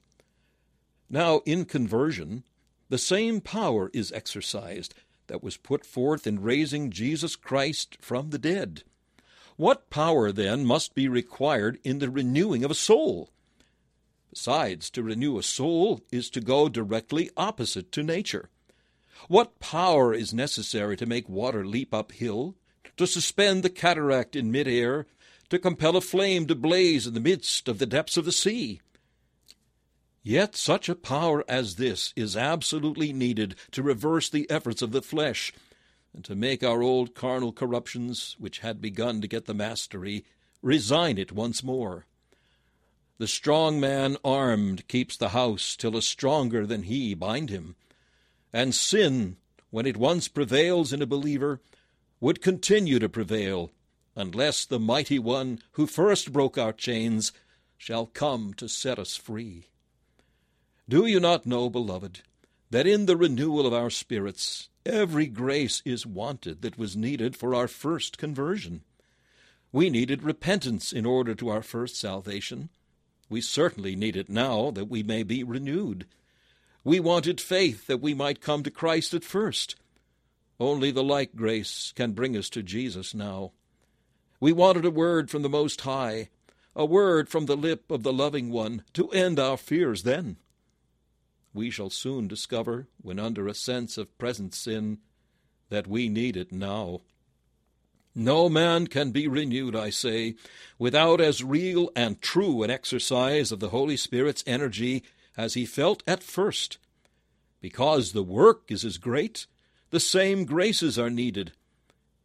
Now, 1.09 1.41
in 1.47 1.65
conversion, 1.65 2.43
the 2.89 2.97
same 2.97 3.39
power 3.39 3.89
is 3.93 4.11
exercised 4.11 4.93
that 5.27 5.43
was 5.43 5.57
put 5.57 5.85
forth 5.85 6.25
in 6.25 6.41
raising 6.41 6.89
Jesus 6.89 7.35
Christ 7.35 7.97
from 8.01 8.31
the 8.31 8.39
dead. 8.39 8.83
What 9.55 9.89
power, 9.89 10.31
then, 10.31 10.65
must 10.65 10.95
be 10.95 11.07
required 11.07 11.79
in 11.83 11.99
the 11.99 12.09
renewing 12.09 12.63
of 12.63 12.71
a 12.71 12.75
soul? 12.75 13.29
Besides, 14.31 14.89
to 14.91 15.03
renew 15.03 15.37
a 15.37 15.43
soul 15.43 16.01
is 16.11 16.29
to 16.31 16.41
go 16.41 16.69
directly 16.69 17.29
opposite 17.35 17.91
to 17.91 18.03
nature. 18.03 18.49
What 19.27 19.59
power 19.59 20.13
is 20.13 20.33
necessary 20.33 20.95
to 20.97 21.05
make 21.05 21.27
water 21.27 21.65
leap 21.65 21.93
uphill, 21.93 22.55
to 22.97 23.05
suspend 23.05 23.63
the 23.63 23.69
cataract 23.69 24.35
in 24.35 24.51
midair, 24.51 25.07
to 25.49 25.59
compel 25.59 25.95
a 25.95 26.01
flame 26.01 26.47
to 26.47 26.55
blaze 26.55 27.05
in 27.05 27.13
the 27.13 27.19
midst 27.19 27.67
of 27.67 27.79
the 27.79 27.85
depths 27.85 28.17
of 28.17 28.25
the 28.25 28.31
sea. 28.31 28.79
Yet 30.23 30.55
such 30.55 30.89
a 30.89 30.95
power 30.95 31.45
as 31.47 31.75
this 31.75 32.13
is 32.15 32.35
absolutely 32.35 33.13
needed 33.13 33.55
to 33.71 33.81
reverse 33.81 34.29
the 34.29 34.49
efforts 34.49 34.81
of 34.81 34.91
the 34.91 35.01
flesh, 35.01 35.53
and 36.13 36.25
to 36.25 36.35
make 36.35 36.63
our 36.63 36.81
old 36.81 37.15
carnal 37.15 37.53
corruptions, 37.53 38.35
which 38.37 38.59
had 38.59 38.81
begun 38.81 39.21
to 39.21 39.27
get 39.27 39.45
the 39.45 39.53
mastery, 39.53 40.25
resign 40.61 41.17
it 41.17 41.31
once 41.31 41.63
more. 41.63 42.05
The 43.17 43.27
strong 43.27 43.79
man 43.79 44.17
armed 44.23 44.87
keeps 44.87 45.17
the 45.17 45.29
house 45.29 45.75
till 45.75 45.95
a 45.95 46.01
stronger 46.01 46.65
than 46.65 46.83
he 46.83 47.13
bind 47.13 47.49
him. 47.49 47.75
And 48.51 48.73
sin, 48.73 49.37
when 49.69 49.85
it 49.85 49.97
once 49.97 50.27
prevails 50.27 50.91
in 50.91 51.01
a 51.01 51.05
believer, 51.05 51.61
would 52.19 52.41
continue 52.41 52.99
to 52.99 53.09
prevail, 53.09 53.71
unless 54.15 54.65
the 54.65 54.79
mighty 54.79 55.19
one 55.19 55.59
who 55.73 55.85
first 55.85 56.33
broke 56.33 56.57
our 56.57 56.73
chains 56.73 57.31
shall 57.77 58.05
come 58.05 58.53
to 58.55 58.67
set 58.67 58.99
us 58.99 59.15
free. 59.15 59.67
Do 60.89 61.05
you 61.05 61.19
not 61.19 61.45
know, 61.45 61.69
beloved, 61.69 62.21
that 62.71 62.87
in 62.87 63.05
the 63.05 63.15
renewal 63.15 63.67
of 63.67 63.73
our 63.75 63.91
spirits 63.91 64.69
every 64.87 65.27
grace 65.27 65.83
is 65.85 66.03
wanted 66.03 66.63
that 66.63 66.79
was 66.79 66.97
needed 66.97 67.35
for 67.35 67.53
our 67.53 67.67
first 67.67 68.17
conversion? 68.17 68.81
We 69.71 69.91
needed 69.91 70.23
repentance 70.23 70.91
in 70.91 71.05
order 71.05 71.35
to 71.35 71.49
our 71.49 71.61
first 71.61 71.95
salvation. 71.95 72.69
We 73.29 73.39
certainly 73.39 73.95
need 73.95 74.17
it 74.17 74.29
now 74.29 74.71
that 74.71 74.89
we 74.89 75.03
may 75.03 75.21
be 75.21 75.43
renewed. 75.43 76.07
We 76.83 76.99
wanted 76.99 77.39
faith 77.39 77.85
that 77.85 78.01
we 78.01 78.15
might 78.15 78.41
come 78.41 78.63
to 78.63 78.71
Christ 78.71 79.13
at 79.13 79.23
first. 79.23 79.75
Only 80.59 80.89
the 80.89 81.03
like 81.03 81.35
grace 81.35 81.93
can 81.95 82.13
bring 82.13 82.35
us 82.35 82.49
to 82.49 82.63
Jesus 82.63 83.13
now. 83.13 83.51
We 84.39 84.51
wanted 84.51 84.85
a 84.85 84.89
word 84.89 85.29
from 85.29 85.43
the 85.43 85.49
Most 85.49 85.81
High, 85.81 86.29
a 86.75 86.83
word 86.83 87.29
from 87.29 87.45
the 87.45 87.57
lip 87.57 87.91
of 87.91 88.01
the 88.01 88.11
Loving 88.11 88.49
One, 88.49 88.81
to 88.93 89.11
end 89.11 89.37
our 89.37 89.55
fears 89.55 90.01
then. 90.01 90.37
We 91.53 91.69
shall 91.69 91.89
soon 91.89 92.27
discover, 92.27 92.87
when 93.01 93.19
under 93.19 93.47
a 93.47 93.53
sense 93.53 93.97
of 93.97 94.17
present 94.17 94.53
sin, 94.53 94.99
that 95.69 95.87
we 95.87 96.09
need 96.09 96.37
it 96.37 96.51
now. 96.51 97.01
No 98.15 98.49
man 98.49 98.87
can 98.87 99.11
be 99.11 99.27
renewed, 99.27 99.75
I 99.75 99.91
say, 99.91 100.35
without 100.77 101.21
as 101.21 101.43
real 101.43 101.91
and 101.95 102.21
true 102.21 102.63
an 102.63 102.69
exercise 102.69 103.51
of 103.51 103.59
the 103.59 103.69
Holy 103.69 103.97
Spirit's 103.97 104.43
energy 104.45 105.03
as 105.37 105.53
he 105.53 105.65
felt 105.65 106.03
at 106.05 106.23
first. 106.23 106.77
Because 107.61 108.11
the 108.11 108.23
work 108.23 108.63
is 108.69 108.83
as 108.83 108.97
great, 108.97 109.47
the 109.91 109.99
same 109.99 110.45
graces 110.45 110.99
are 110.99 111.09
needed, 111.09 111.53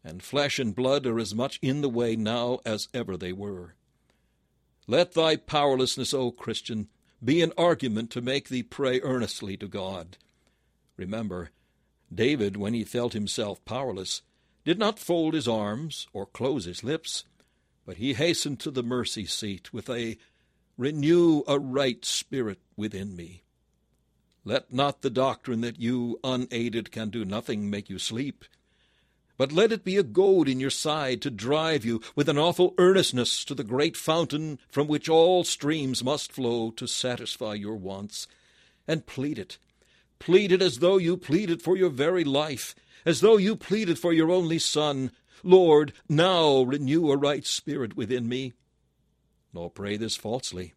and 0.03 0.23
flesh 0.23 0.59
and 0.59 0.75
blood 0.75 1.07
are 1.07 1.19
as 1.19 1.35
much 1.35 1.59
in 1.63 1.81
the 1.81 1.89
way 1.89 2.17
now 2.17 2.61
as 2.65 2.89
ever 2.93 3.17
they 3.17 3.33
were. 3.33 3.75
Let 4.87 5.13
thy 5.13 5.37
powerlessness, 5.37 6.13
O 6.13 6.31
Christian, 6.31 6.89
be 7.25 7.43
an 7.43 7.53
argument 7.57 8.11
to 8.11 8.21
make 8.21 8.49
thee 8.49 8.63
pray 8.63 9.01
earnestly 9.01 9.57
to 9.57 9.67
God. 9.67 10.19
Remember, 10.97 11.51
David, 12.13 12.57
when 12.57 12.75
he 12.75 12.85
felt 12.85 13.13
himself 13.13 13.65
powerless, 13.65 14.23
did 14.65 14.79
not 14.79 14.99
fold 14.99 15.35
his 15.35 15.49
arms 15.49 16.07
or 16.13 16.27
close 16.27 16.65
his 16.65 16.85
lips, 16.85 17.25
but 17.87 17.97
he 17.97 18.15
hastened 18.15 18.61
to 18.61 18.71
the 18.71 18.83
mercy 18.83 19.27
seat 19.27 19.73
with 19.73 19.89
a 19.91 20.17
renew 20.77 21.43
a 21.47 21.59
right 21.59 22.05
spirit 22.05 22.59
within 22.77 23.17
me. 23.17 23.43
Let 24.45 24.73
not 24.73 25.03
the 25.03 25.11
doctrine 25.11 25.63
that 25.63 25.81
you, 25.81 26.19
unaided, 26.23 26.91
can 26.91 27.09
do 27.09 27.25
nothing 27.25 27.71
make 27.71 27.89
you 27.89 27.99
sleep, 27.99 28.45
but 29.37 29.53
let 29.53 29.73
it 29.73 29.85
be 29.85 29.97
a 29.97 30.03
goad 30.03 30.49
in 30.49 30.61
your 30.61 30.71
side 30.71 31.21
to 31.23 31.31
drive 31.31 31.85
you 31.85 32.01
with 32.15 32.29
an 32.29 32.39
awful 32.39 32.75
earnestness 32.79 33.45
to 33.45 33.55
the 33.55 33.65
great 33.65 33.97
fountain 33.97 34.59
from 34.69 34.87
which 34.87 35.09
all 35.09 35.45
streams 35.45 36.05
must 36.05 36.33
flow 36.33 36.71
to 36.71 36.87
satisfy 36.87 37.55
your 37.55 37.77
wants. 37.77 38.27
And 38.87 39.07
plead 39.07 39.39
it. 39.39 39.59
Plead 40.19 40.53
it 40.53 40.63
as 40.63 40.79
though 40.79 40.99
you 40.99 41.17
pleaded 41.17 41.63
for 41.63 41.77
your 41.77 41.91
very 41.91 42.25
life, 42.25 42.75
as 43.05 43.21
though 43.21 43.37
you 43.37 43.57
pleaded 43.57 43.99
for 43.99 44.13
your 44.13 44.31
only 44.31 44.59
Son, 44.59 45.11
Lord, 45.43 45.93
now 46.09 46.63
renew 46.63 47.11
a 47.11 47.17
right 47.17 47.45
spirit 47.45 47.97
within 47.97 48.29
me. 48.29 48.53
Nor 49.53 49.71
pray 49.71 49.97
this 49.97 50.17
falsely. 50.17 50.75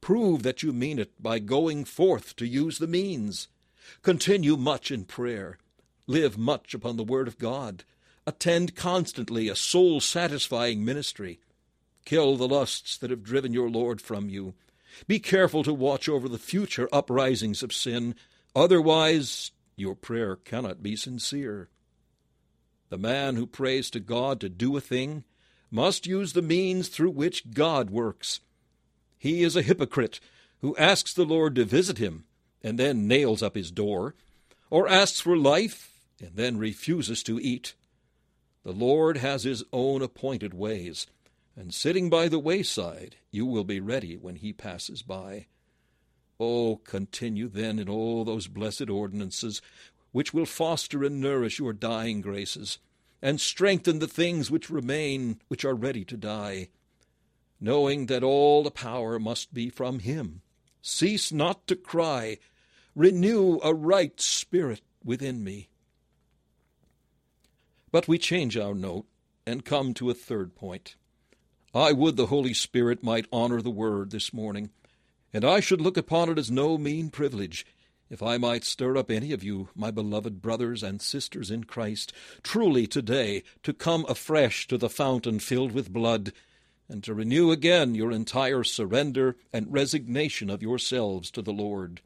Prove 0.00 0.42
that 0.42 0.62
you 0.62 0.72
mean 0.72 0.98
it 0.98 1.12
by 1.22 1.38
going 1.38 1.84
forth 1.84 2.36
to 2.36 2.46
use 2.46 2.78
the 2.78 2.86
means. 2.86 3.48
Continue 4.02 4.56
much 4.56 4.90
in 4.90 5.04
prayer. 5.04 5.58
Live 6.06 6.36
much 6.36 6.74
upon 6.74 6.96
the 6.96 7.04
Word 7.04 7.28
of 7.28 7.38
God. 7.38 7.84
Attend 8.26 8.74
constantly 8.74 9.48
a 9.48 9.56
soul 9.56 10.00
satisfying 10.00 10.84
ministry. 10.84 11.40
Kill 12.04 12.36
the 12.36 12.48
lusts 12.48 12.98
that 12.98 13.10
have 13.10 13.22
driven 13.22 13.54
your 13.54 13.70
Lord 13.70 14.00
from 14.00 14.28
you. 14.28 14.54
Be 15.06 15.18
careful 15.18 15.62
to 15.64 15.72
watch 15.72 16.08
over 16.08 16.28
the 16.28 16.38
future 16.38 16.88
uprisings 16.92 17.62
of 17.62 17.72
sin. 17.72 18.14
Otherwise, 18.54 19.52
your 19.76 19.94
prayer 19.94 20.36
cannot 20.36 20.82
be 20.82 20.94
sincere. 20.94 21.68
The 22.90 22.98
man 22.98 23.36
who 23.36 23.46
prays 23.46 23.90
to 23.90 24.00
God 24.00 24.40
to 24.40 24.48
do 24.48 24.76
a 24.76 24.80
thing 24.80 25.24
must 25.70 26.06
use 26.06 26.34
the 26.34 26.42
means 26.42 26.88
through 26.88 27.10
which 27.10 27.50
God 27.50 27.90
works. 27.90 28.40
He 29.18 29.42
is 29.42 29.56
a 29.56 29.62
hypocrite 29.62 30.20
who 30.60 30.76
asks 30.76 31.14
the 31.14 31.24
Lord 31.24 31.54
to 31.56 31.64
visit 31.64 31.98
him 31.98 32.24
and 32.62 32.78
then 32.78 33.08
nails 33.08 33.42
up 33.42 33.54
his 33.56 33.70
door, 33.70 34.14
or 34.70 34.88
asks 34.88 35.20
for 35.20 35.36
life 35.36 35.93
and 36.24 36.36
then 36.36 36.56
refuses 36.58 37.22
to 37.22 37.38
eat. 37.38 37.74
The 38.64 38.72
Lord 38.72 39.18
has 39.18 39.44
his 39.44 39.62
own 39.72 40.02
appointed 40.02 40.54
ways, 40.54 41.06
and 41.56 41.72
sitting 41.72 42.10
by 42.10 42.28
the 42.28 42.38
wayside, 42.38 43.16
you 43.30 43.46
will 43.46 43.64
be 43.64 43.80
ready 43.80 44.16
when 44.16 44.36
he 44.36 44.52
passes 44.52 45.02
by. 45.02 45.46
Oh, 46.40 46.76
continue 46.76 47.48
then 47.48 47.78
in 47.78 47.88
all 47.88 48.24
those 48.24 48.48
blessed 48.48 48.88
ordinances 48.90 49.62
which 50.12 50.32
will 50.32 50.46
foster 50.46 51.04
and 51.04 51.20
nourish 51.20 51.58
your 51.58 51.72
dying 51.72 52.20
graces, 52.20 52.78
and 53.20 53.40
strengthen 53.40 53.98
the 53.98 54.06
things 54.06 54.50
which 54.50 54.70
remain, 54.70 55.40
which 55.48 55.64
are 55.64 55.74
ready 55.74 56.04
to 56.04 56.16
die. 56.16 56.68
Knowing 57.60 58.06
that 58.06 58.22
all 58.22 58.62
the 58.62 58.70
power 58.70 59.18
must 59.18 59.52
be 59.52 59.68
from 59.68 59.98
Him, 59.98 60.42
cease 60.80 61.32
not 61.32 61.66
to 61.66 61.74
cry, 61.74 62.38
Renew 62.94 63.58
a 63.64 63.74
right 63.74 64.20
spirit 64.20 64.82
within 65.02 65.42
me. 65.42 65.68
But 67.94 68.08
we 68.08 68.18
change 68.18 68.56
our 68.56 68.74
note 68.74 69.06
and 69.46 69.64
come 69.64 69.94
to 69.94 70.10
a 70.10 70.14
third 70.14 70.56
point. 70.56 70.96
I 71.72 71.92
would 71.92 72.16
the 72.16 72.26
Holy 72.26 72.52
Spirit 72.52 73.04
might 73.04 73.28
honor 73.30 73.62
the 73.62 73.70
Word 73.70 74.10
this 74.10 74.32
morning 74.32 74.70
and 75.32 75.44
I 75.44 75.60
should 75.60 75.80
look 75.80 75.96
upon 75.96 76.28
it 76.28 76.36
as 76.36 76.50
no 76.50 76.76
mean 76.76 77.08
privilege 77.10 77.64
if 78.10 78.20
I 78.20 78.36
might 78.36 78.64
stir 78.64 78.96
up 78.96 79.12
any 79.12 79.30
of 79.30 79.44
you, 79.44 79.68
my 79.76 79.92
beloved 79.92 80.42
brothers 80.42 80.82
and 80.82 81.00
sisters 81.00 81.52
in 81.52 81.62
Christ, 81.62 82.12
truly 82.42 82.88
today 82.88 83.44
to 83.62 83.72
come 83.72 84.04
afresh 84.08 84.66
to 84.66 84.76
the 84.76 84.90
fountain 84.90 85.38
filled 85.38 85.70
with 85.70 85.92
blood, 85.92 86.32
and 86.88 87.00
to 87.04 87.14
renew 87.14 87.52
again 87.52 87.94
your 87.94 88.10
entire 88.10 88.64
surrender 88.64 89.36
and 89.52 89.72
resignation 89.72 90.50
of 90.50 90.62
yourselves 90.62 91.30
to 91.30 91.42
the 91.42 91.52
Lord. 91.52 92.00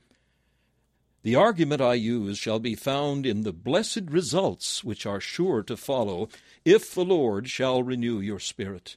The 1.23 1.35
argument 1.35 1.81
I 1.81 1.95
use 1.95 2.39
shall 2.39 2.59
be 2.59 2.75
found 2.75 3.27
in 3.27 3.43
the 3.43 3.53
blessed 3.53 4.09
results 4.09 4.85
which 4.85 5.05
are 5.05 5.21
sure 5.21 5.63
to 5.65 5.77
follow 5.77 6.29
if 6.65 6.95
the 6.95 7.05
Lord 7.05 7.49
shall 7.49 7.83
renew 7.83 8.21
your 8.21 8.41
spirit. 8.41 8.97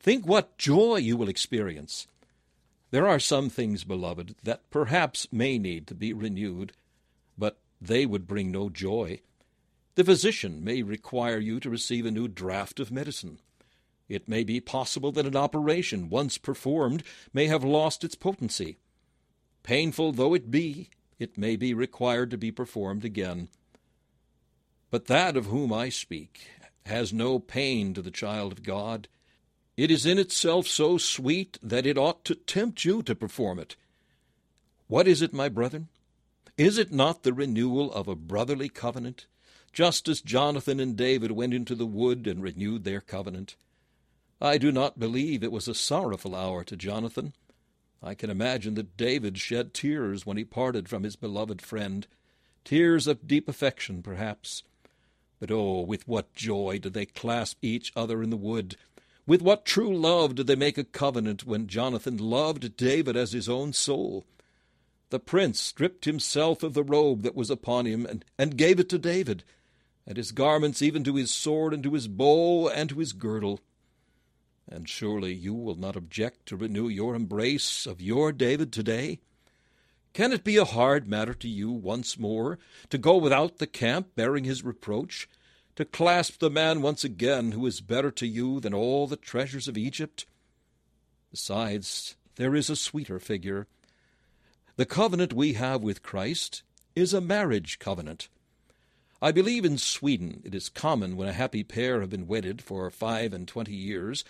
Think 0.00 0.26
what 0.26 0.58
joy 0.58 0.96
you 0.96 1.16
will 1.16 1.28
experience 1.28 2.06
there 2.90 3.06
are 3.06 3.20
some 3.20 3.50
things, 3.50 3.84
beloved, 3.84 4.34
that 4.42 4.68
perhaps 4.70 5.28
may 5.30 5.58
need 5.58 5.86
to 5.86 5.94
be 5.94 6.12
renewed, 6.12 6.72
but 7.38 7.58
they 7.80 8.04
would 8.04 8.26
bring 8.26 8.50
no 8.50 8.68
joy. 8.68 9.20
The 9.94 10.04
physician 10.04 10.64
may 10.64 10.82
require 10.82 11.38
you 11.38 11.60
to 11.60 11.70
receive 11.70 12.04
a 12.04 12.10
new 12.10 12.26
draught 12.26 12.80
of 12.80 12.90
medicine. 12.90 13.38
It 14.08 14.28
may 14.28 14.42
be 14.42 14.60
possible 14.60 15.12
that 15.12 15.26
an 15.26 15.36
operation, 15.36 16.10
once 16.10 16.36
performed, 16.36 17.04
may 17.32 17.46
have 17.46 17.62
lost 17.62 18.02
its 18.02 18.16
potency. 18.16 18.78
Painful 19.62 20.12
though 20.12 20.34
it 20.34 20.50
be, 20.50 20.90
it 21.20 21.38
may 21.38 21.54
be 21.54 21.72
required 21.72 22.30
to 22.30 22.38
be 22.38 22.50
performed 22.50 23.04
again. 23.04 23.48
But 24.90 25.06
that 25.06 25.36
of 25.36 25.46
whom 25.46 25.72
I 25.72 25.90
speak 25.90 26.48
has 26.86 27.12
no 27.12 27.38
pain 27.38 27.94
to 27.94 28.02
the 28.02 28.10
child 28.10 28.50
of 28.50 28.62
God. 28.62 29.06
It 29.76 29.90
is 29.90 30.04
in 30.06 30.18
itself 30.18 30.66
so 30.66 30.98
sweet 30.98 31.58
that 31.62 31.86
it 31.86 31.98
ought 31.98 32.24
to 32.24 32.34
tempt 32.34 32.84
you 32.84 33.02
to 33.04 33.14
perform 33.14 33.58
it. 33.58 33.76
What 34.88 35.06
is 35.06 35.22
it, 35.22 35.32
my 35.32 35.48
brethren? 35.48 35.88
Is 36.58 36.78
it 36.78 36.90
not 36.90 37.22
the 37.22 37.32
renewal 37.32 37.92
of 37.92 38.08
a 38.08 38.16
brotherly 38.16 38.68
covenant, 38.68 39.26
just 39.72 40.08
as 40.08 40.20
Jonathan 40.20 40.80
and 40.80 40.96
David 40.96 41.30
went 41.30 41.54
into 41.54 41.74
the 41.74 41.86
wood 41.86 42.26
and 42.26 42.42
renewed 42.42 42.84
their 42.84 43.00
covenant? 43.00 43.56
I 44.40 44.58
do 44.58 44.72
not 44.72 44.98
believe 44.98 45.44
it 45.44 45.52
was 45.52 45.68
a 45.68 45.74
sorrowful 45.74 46.34
hour 46.34 46.64
to 46.64 46.76
Jonathan. 46.76 47.34
I 48.02 48.14
can 48.14 48.30
imagine 48.30 48.74
that 48.74 48.96
David 48.96 49.38
shed 49.38 49.74
tears 49.74 50.24
when 50.24 50.36
he 50.36 50.44
parted 50.44 50.88
from 50.88 51.02
his 51.02 51.16
beloved 51.16 51.60
friend, 51.60 52.06
tears 52.64 53.06
of 53.06 53.26
deep 53.26 53.48
affection, 53.48 54.02
perhaps. 54.02 54.62
But 55.38 55.50
oh, 55.50 55.80
with 55.80 56.08
what 56.08 56.34
joy 56.34 56.78
did 56.78 56.94
they 56.94 57.06
clasp 57.06 57.58
each 57.62 57.92
other 57.94 58.22
in 58.22 58.30
the 58.30 58.36
wood, 58.36 58.76
with 59.26 59.42
what 59.42 59.64
true 59.64 59.96
love 59.96 60.34
did 60.34 60.46
they 60.46 60.56
make 60.56 60.78
a 60.78 60.84
covenant 60.84 61.46
when 61.46 61.66
Jonathan 61.66 62.16
loved 62.16 62.76
David 62.76 63.16
as 63.16 63.32
his 63.32 63.48
own 63.48 63.72
soul? 63.72 64.24
The 65.10 65.20
prince 65.20 65.60
stripped 65.60 66.04
himself 66.04 66.62
of 66.62 66.74
the 66.74 66.84
robe 66.84 67.22
that 67.22 67.34
was 67.34 67.50
upon 67.50 67.86
him 67.86 68.06
and, 68.06 68.24
and 68.38 68.56
gave 68.56 68.80
it 68.80 68.88
to 68.90 68.98
David, 68.98 69.44
and 70.06 70.16
his 70.16 70.32
garments 70.32 70.82
even 70.82 71.04
to 71.04 71.16
his 71.16 71.30
sword 71.30 71.74
and 71.74 71.82
to 71.82 71.92
his 71.92 72.08
bow 72.08 72.68
and 72.68 72.88
to 72.88 72.98
his 72.98 73.12
girdle. 73.12 73.60
And 74.68 74.88
surely 74.88 75.32
you 75.32 75.54
will 75.54 75.74
not 75.74 75.96
object 75.96 76.46
to 76.46 76.56
renew 76.56 76.88
your 76.88 77.14
embrace 77.14 77.86
of 77.86 78.00
your 78.00 78.32
David 78.32 78.72
today? 78.72 79.20
Can 80.12 80.32
it 80.32 80.44
be 80.44 80.56
a 80.56 80.64
hard 80.64 81.08
matter 81.08 81.34
to 81.34 81.48
you 81.48 81.70
once 81.70 82.18
more 82.18 82.58
to 82.88 82.98
go 82.98 83.16
without 83.16 83.58
the 83.58 83.66
camp 83.66 84.14
bearing 84.16 84.44
his 84.44 84.64
reproach, 84.64 85.28
to 85.76 85.84
clasp 85.84 86.40
the 86.40 86.50
man 86.50 86.82
once 86.82 87.04
again 87.04 87.52
who 87.52 87.64
is 87.66 87.80
better 87.80 88.10
to 88.10 88.26
you 88.26 88.60
than 88.60 88.74
all 88.74 89.06
the 89.06 89.16
treasures 89.16 89.68
of 89.68 89.78
Egypt? 89.78 90.26
Besides, 91.30 92.16
there 92.36 92.54
is 92.54 92.68
a 92.68 92.76
sweeter 92.76 93.20
figure. 93.20 93.66
The 94.76 94.86
covenant 94.86 95.32
we 95.32 95.52
have 95.54 95.82
with 95.82 96.02
Christ 96.02 96.62
is 96.96 97.14
a 97.14 97.20
marriage 97.20 97.78
covenant. 97.78 98.28
I 99.22 99.30
believe 99.30 99.64
in 99.64 99.78
Sweden 99.78 100.40
it 100.44 100.54
is 100.54 100.68
common 100.68 101.16
when 101.16 101.28
a 101.28 101.32
happy 101.32 101.62
pair 101.62 102.00
have 102.00 102.10
been 102.10 102.26
wedded 102.26 102.62
for 102.62 102.88
five 102.90 103.32
and 103.32 103.46
twenty 103.46 103.74
years 103.74 104.24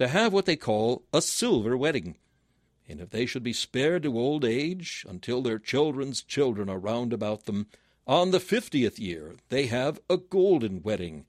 to 0.00 0.08
have 0.08 0.32
what 0.32 0.46
they 0.46 0.56
call 0.56 1.04
a 1.12 1.20
silver 1.20 1.76
wedding. 1.76 2.16
And 2.88 3.02
if 3.02 3.10
they 3.10 3.26
should 3.26 3.42
be 3.42 3.52
spared 3.52 4.04
to 4.04 4.18
old 4.18 4.46
age 4.46 5.04
until 5.06 5.42
their 5.42 5.58
children's 5.58 6.22
children 6.22 6.70
are 6.70 6.78
round 6.78 7.12
about 7.12 7.44
them, 7.44 7.66
on 8.06 8.30
the 8.30 8.40
fiftieth 8.40 8.98
year 8.98 9.34
they 9.50 9.66
have 9.66 10.00
a 10.08 10.16
golden 10.16 10.82
wedding. 10.82 11.26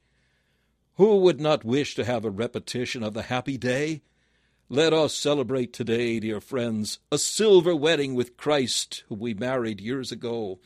Who 0.95 1.17
would 1.17 1.41
not 1.41 1.65
wish 1.65 1.95
to 1.95 2.05
have 2.05 2.23
a 2.23 2.29
repetition 2.29 3.03
of 3.03 3.13
the 3.13 3.23
happy 3.23 3.57
day? 3.57 4.03
Let 4.69 4.93
us 4.93 5.13
celebrate 5.13 5.73
today, 5.73 6.21
dear 6.21 6.39
friends, 6.39 6.99
a 7.11 7.17
silver 7.17 7.75
wedding 7.75 8.15
with 8.15 8.37
Christ, 8.37 9.03
whom 9.09 9.19
we 9.19 9.33
married 9.33 9.81
years 9.81 10.13
ago. 10.13 10.61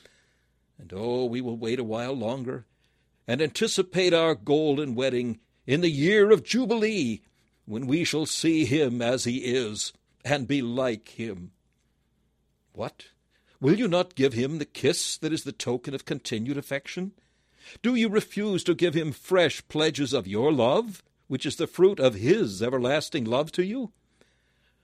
And 0.78 0.94
oh, 0.96 1.26
we 1.26 1.42
will 1.42 1.58
wait 1.58 1.80
a 1.80 1.84
while 1.84 2.14
longer 2.14 2.68
and 3.28 3.42
anticipate 3.42 4.14
our 4.14 4.36
golden 4.36 4.94
wedding 4.94 5.40
in 5.66 5.82
the 5.82 5.90
year 5.90 6.30
of 6.30 6.44
Jubilee, 6.44 7.24
when 7.66 7.88
we 7.88 8.04
shall 8.04 8.26
see 8.26 8.66
him 8.66 9.02
as 9.02 9.24
he 9.24 9.38
is 9.38 9.92
and 10.24 10.48
be 10.48 10.62
like 10.62 11.10
him. 11.10 11.52
What? 12.74 13.06
Will 13.60 13.76
you 13.76 13.88
not 13.88 14.16
give 14.16 14.34
him 14.34 14.58
the 14.58 14.66
kiss 14.66 15.18
that 15.18 15.34
is 15.34 15.44
the 15.44 15.52
token 15.52 15.94
of 15.94 16.06
continued 16.06 16.58
affection? 16.58 17.14
Do 17.82 17.96
you 17.96 18.10
refuse 18.10 18.64
to 18.66 18.76
give 18.76 18.94
him 18.94 19.12
fresh 19.12 19.68
pledges 19.68 20.14
of 20.14 20.28
your 20.28 20.52
love, 20.52 21.02
which 21.28 21.46
is 21.46 21.56
the 21.56 21.68
fruit 21.68 22.00
of 22.00 22.16
his 22.16 22.62
everlasting 22.62 23.26
love 23.26 23.52
to 23.54 23.64
you? 23.64 23.92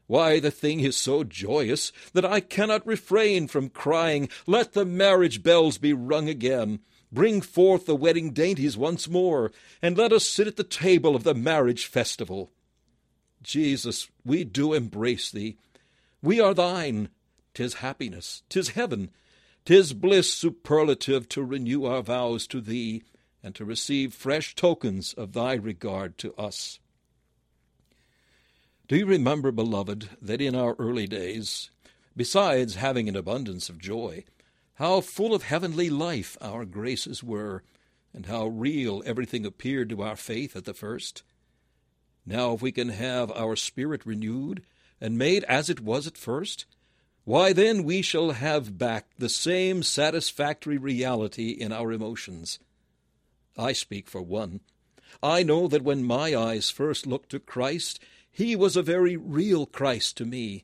Why, 0.07 0.39
the 0.39 0.51
thing 0.51 0.79
is 0.79 0.97
so 0.97 1.23
joyous 1.23 1.91
that 2.13 2.25
I 2.25 2.39
cannot 2.39 2.85
refrain 2.85 3.47
from 3.47 3.69
crying, 3.69 4.29
Let 4.45 4.73
the 4.73 4.85
marriage 4.85 5.43
bells 5.43 5.77
be 5.77 5.93
rung 5.93 6.27
again. 6.27 6.79
Bring 7.11 7.41
forth 7.41 7.85
the 7.85 7.95
wedding 7.95 8.31
dainties 8.31 8.77
once 8.77 9.07
more, 9.07 9.51
and 9.81 9.97
let 9.97 10.11
us 10.11 10.25
sit 10.25 10.47
at 10.47 10.55
the 10.55 10.63
table 10.63 11.15
of 11.15 11.23
the 11.23 11.33
marriage 11.33 11.85
festival. 11.85 12.51
Jesus, 13.41 14.09
we 14.23 14.43
do 14.43 14.73
embrace 14.73 15.31
thee. 15.31 15.57
We 16.21 16.39
are 16.39 16.53
thine. 16.53 17.09
Tis 17.53 17.75
happiness, 17.75 18.43
tis 18.47 18.69
heaven, 18.69 19.09
tis 19.65 19.93
bliss 19.93 20.33
superlative 20.33 21.27
to 21.29 21.43
renew 21.43 21.85
our 21.85 22.01
vows 22.01 22.47
to 22.47 22.61
thee, 22.61 23.03
and 23.43 23.53
to 23.55 23.65
receive 23.65 24.13
fresh 24.13 24.55
tokens 24.55 25.13
of 25.13 25.33
thy 25.33 25.53
regard 25.53 26.17
to 26.19 26.33
us. 26.35 26.79
Do 28.87 28.95
you 28.95 29.05
remember, 29.05 29.51
beloved, 29.51 30.09
that 30.21 30.41
in 30.41 30.55
our 30.55 30.75
early 30.77 31.07
days, 31.07 31.71
besides 32.15 32.75
having 32.75 33.09
an 33.09 33.15
abundance 33.15 33.69
of 33.69 33.79
joy, 33.79 34.25
how 34.75 35.01
full 35.01 35.33
of 35.33 35.43
heavenly 35.43 35.89
life 35.89 36.37
our 36.41 36.65
graces 36.65 37.23
were, 37.23 37.63
and 38.13 38.25
how 38.25 38.47
real 38.47 39.01
everything 39.05 39.45
appeared 39.45 39.89
to 39.89 40.01
our 40.03 40.15
faith 40.15 40.55
at 40.55 40.65
the 40.65 40.73
first? 40.73 41.23
Now, 42.25 42.53
if 42.53 42.61
we 42.61 42.71
can 42.71 42.89
have 42.89 43.31
our 43.31 43.55
spirit 43.55 44.05
renewed 44.05 44.63
and 44.99 45.17
made 45.17 45.43
as 45.45 45.69
it 45.69 45.79
was 45.79 46.05
at 46.07 46.17
first, 46.17 46.65
why 47.23 47.53
then 47.53 47.83
we 47.83 48.01
shall 48.01 48.31
have 48.31 48.77
back 48.77 49.07
the 49.17 49.29
same 49.29 49.83
satisfactory 49.83 50.77
reality 50.77 51.51
in 51.51 51.71
our 51.71 51.91
emotions. 51.91 52.59
I 53.57 53.73
speak 53.73 54.07
for 54.07 54.21
one. 54.21 54.61
I 55.21 55.43
know 55.43 55.67
that 55.67 55.83
when 55.83 56.03
my 56.03 56.35
eyes 56.35 56.69
first 56.69 57.05
looked 57.05 57.29
to 57.29 57.39
Christ, 57.39 57.99
he 58.31 58.55
was 58.55 58.75
a 58.75 58.81
very 58.81 59.17
real 59.17 59.65
Christ 59.65 60.17
to 60.17 60.25
me. 60.25 60.63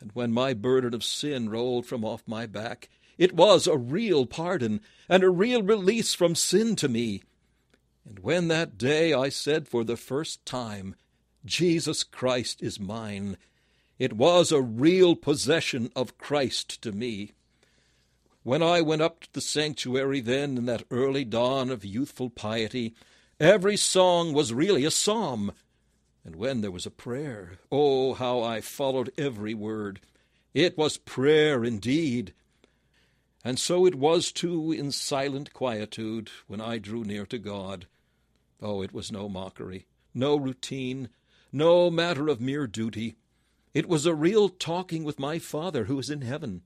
And 0.00 0.10
when 0.14 0.32
my 0.32 0.52
burden 0.52 0.94
of 0.94 1.04
sin 1.04 1.48
rolled 1.48 1.86
from 1.86 2.04
off 2.04 2.22
my 2.26 2.46
back, 2.46 2.88
it 3.16 3.34
was 3.34 3.66
a 3.66 3.76
real 3.76 4.26
pardon 4.26 4.80
and 5.08 5.22
a 5.22 5.30
real 5.30 5.62
release 5.62 6.14
from 6.14 6.34
sin 6.34 6.76
to 6.76 6.88
me. 6.88 7.22
And 8.06 8.20
when 8.20 8.48
that 8.48 8.78
day 8.78 9.12
I 9.12 9.28
said 9.28 9.68
for 9.68 9.84
the 9.84 9.96
first 9.96 10.44
time, 10.44 10.94
Jesus 11.44 12.02
Christ 12.02 12.62
is 12.62 12.80
mine, 12.80 13.36
it 13.98 14.12
was 14.12 14.52
a 14.52 14.62
real 14.62 15.16
possession 15.16 15.90
of 15.96 16.18
Christ 16.18 16.80
to 16.82 16.92
me. 16.92 17.32
When 18.42 18.62
I 18.62 18.80
went 18.80 19.02
up 19.02 19.20
to 19.20 19.32
the 19.32 19.40
sanctuary 19.40 20.20
then 20.20 20.56
in 20.56 20.66
that 20.66 20.84
early 20.90 21.24
dawn 21.24 21.70
of 21.70 21.84
youthful 21.84 22.30
piety, 22.30 22.94
every 23.40 23.76
song 23.76 24.32
was 24.32 24.52
really 24.52 24.84
a 24.84 24.90
psalm. 24.90 25.52
And 26.24 26.36
when 26.36 26.60
there 26.60 26.70
was 26.70 26.86
a 26.86 26.90
prayer, 26.90 27.58
oh, 27.72 28.14
how 28.14 28.42
I 28.42 28.60
followed 28.60 29.10
every 29.18 29.54
word! 29.54 30.00
It 30.54 30.78
was 30.78 30.96
prayer 30.96 31.64
indeed. 31.64 32.32
And 33.48 33.58
so 33.58 33.86
it 33.86 33.94
was, 33.94 34.30
too, 34.30 34.72
in 34.72 34.92
silent 34.92 35.54
quietude 35.54 36.28
when 36.48 36.60
I 36.60 36.76
drew 36.76 37.02
near 37.02 37.24
to 37.24 37.38
God. 37.38 37.86
Oh, 38.60 38.82
it 38.82 38.92
was 38.92 39.10
no 39.10 39.26
mockery, 39.26 39.86
no 40.12 40.36
routine, 40.36 41.08
no 41.50 41.90
matter 41.90 42.28
of 42.28 42.42
mere 42.42 42.66
duty. 42.66 43.16
It 43.72 43.88
was 43.88 44.04
a 44.04 44.14
real 44.14 44.50
talking 44.50 45.02
with 45.02 45.18
my 45.18 45.38
Father 45.38 45.84
who 45.84 45.98
is 45.98 46.10
in 46.10 46.20
heaven. 46.20 46.60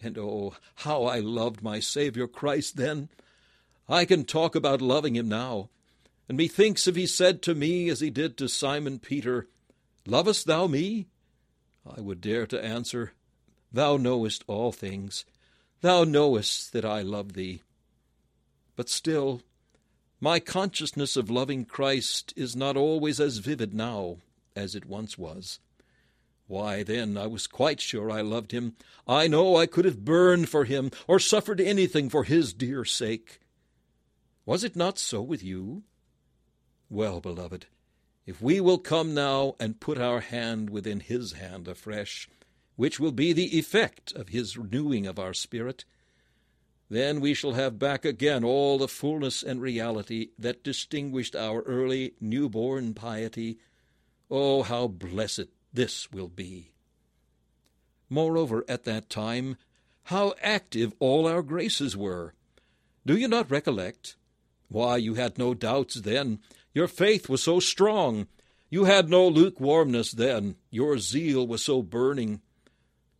And 0.00 0.16
oh, 0.16 0.54
how 0.76 1.02
I 1.02 1.18
loved 1.18 1.64
my 1.64 1.80
Saviour 1.80 2.28
Christ 2.28 2.76
then! 2.76 3.08
I 3.88 4.04
can 4.04 4.22
talk 4.24 4.54
about 4.54 4.80
loving 4.80 5.16
him 5.16 5.28
now. 5.28 5.68
And 6.28 6.38
methinks 6.38 6.86
if 6.86 6.94
he 6.94 7.08
said 7.08 7.42
to 7.42 7.56
me, 7.56 7.88
as 7.88 7.98
he 7.98 8.10
did 8.10 8.38
to 8.38 8.48
Simon 8.48 9.00
Peter, 9.00 9.48
Lovest 10.06 10.46
thou 10.46 10.68
me? 10.68 11.08
I 11.84 12.00
would 12.00 12.20
dare 12.20 12.46
to 12.46 12.64
answer, 12.64 13.14
Thou 13.72 13.96
knowest 13.96 14.44
all 14.46 14.70
things. 14.70 15.24
Thou 15.84 16.04
knowest 16.04 16.72
that 16.72 16.86
I 16.86 17.02
love 17.02 17.34
thee. 17.34 17.60
But 18.74 18.88
still, 18.88 19.42
my 20.18 20.40
consciousness 20.40 21.14
of 21.14 21.28
loving 21.28 21.66
Christ 21.66 22.32
is 22.36 22.56
not 22.56 22.74
always 22.74 23.20
as 23.20 23.36
vivid 23.36 23.74
now 23.74 24.16
as 24.56 24.74
it 24.74 24.86
once 24.86 25.18
was. 25.18 25.58
Why, 26.46 26.84
then, 26.84 27.18
I 27.18 27.26
was 27.26 27.46
quite 27.46 27.82
sure 27.82 28.10
I 28.10 28.22
loved 28.22 28.52
him. 28.52 28.76
I 29.06 29.28
know 29.28 29.56
I 29.56 29.66
could 29.66 29.84
have 29.84 30.06
burned 30.06 30.48
for 30.48 30.64
him, 30.64 30.90
or 31.06 31.18
suffered 31.18 31.60
anything 31.60 32.08
for 32.08 32.24
his 32.24 32.54
dear 32.54 32.86
sake. 32.86 33.40
Was 34.46 34.64
it 34.64 34.76
not 34.76 34.98
so 34.98 35.20
with 35.20 35.44
you? 35.44 35.82
Well, 36.88 37.20
beloved, 37.20 37.66
if 38.24 38.40
we 38.40 38.58
will 38.58 38.78
come 38.78 39.12
now 39.12 39.54
and 39.60 39.80
put 39.80 39.98
our 39.98 40.20
hand 40.20 40.70
within 40.70 41.00
his 41.00 41.32
hand 41.32 41.68
afresh, 41.68 42.26
which 42.76 42.98
will 42.98 43.12
be 43.12 43.32
the 43.32 43.58
effect 43.58 44.12
of 44.12 44.28
his 44.28 44.56
renewing 44.56 45.06
of 45.06 45.18
our 45.18 45.32
spirit, 45.32 45.84
then 46.90 47.20
we 47.20 47.34
shall 47.34 47.52
have 47.52 47.78
back 47.78 48.04
again 48.04 48.44
all 48.44 48.78
the 48.78 48.88
fullness 48.88 49.42
and 49.42 49.60
reality 49.60 50.28
that 50.38 50.62
distinguished 50.62 51.34
our 51.34 51.62
early 51.62 52.14
new-born 52.20 52.94
piety. 52.94 53.58
Oh, 54.30 54.62
how 54.62 54.88
blessed 54.88 55.48
this 55.72 56.12
will 56.12 56.28
be! 56.28 56.72
Moreover, 58.10 58.64
at 58.68 58.84
that 58.84 59.08
time, 59.08 59.56
how 60.04 60.34
active 60.42 60.92
all 60.98 61.26
our 61.26 61.42
graces 61.42 61.96
were! 61.96 62.34
Do 63.06 63.16
you 63.16 63.28
not 63.28 63.50
recollect? 63.50 64.16
Why, 64.68 64.96
you 64.96 65.14
had 65.14 65.38
no 65.38 65.54
doubts 65.54 65.96
then. 65.96 66.40
Your 66.74 66.88
faith 66.88 67.28
was 67.28 67.42
so 67.42 67.60
strong. 67.60 68.26
You 68.70 68.84
had 68.84 69.08
no 69.08 69.28
lukewarmness 69.28 70.12
then. 70.12 70.56
Your 70.70 70.98
zeal 70.98 71.46
was 71.46 71.62
so 71.62 71.82
burning. 71.82 72.40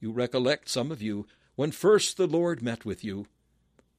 You 0.04 0.12
recollect, 0.12 0.68
some 0.68 0.92
of 0.92 1.00
you, 1.00 1.26
when 1.56 1.70
first 1.70 2.18
the 2.18 2.26
Lord 2.26 2.60
met 2.60 2.84
with 2.84 3.02
you. 3.02 3.24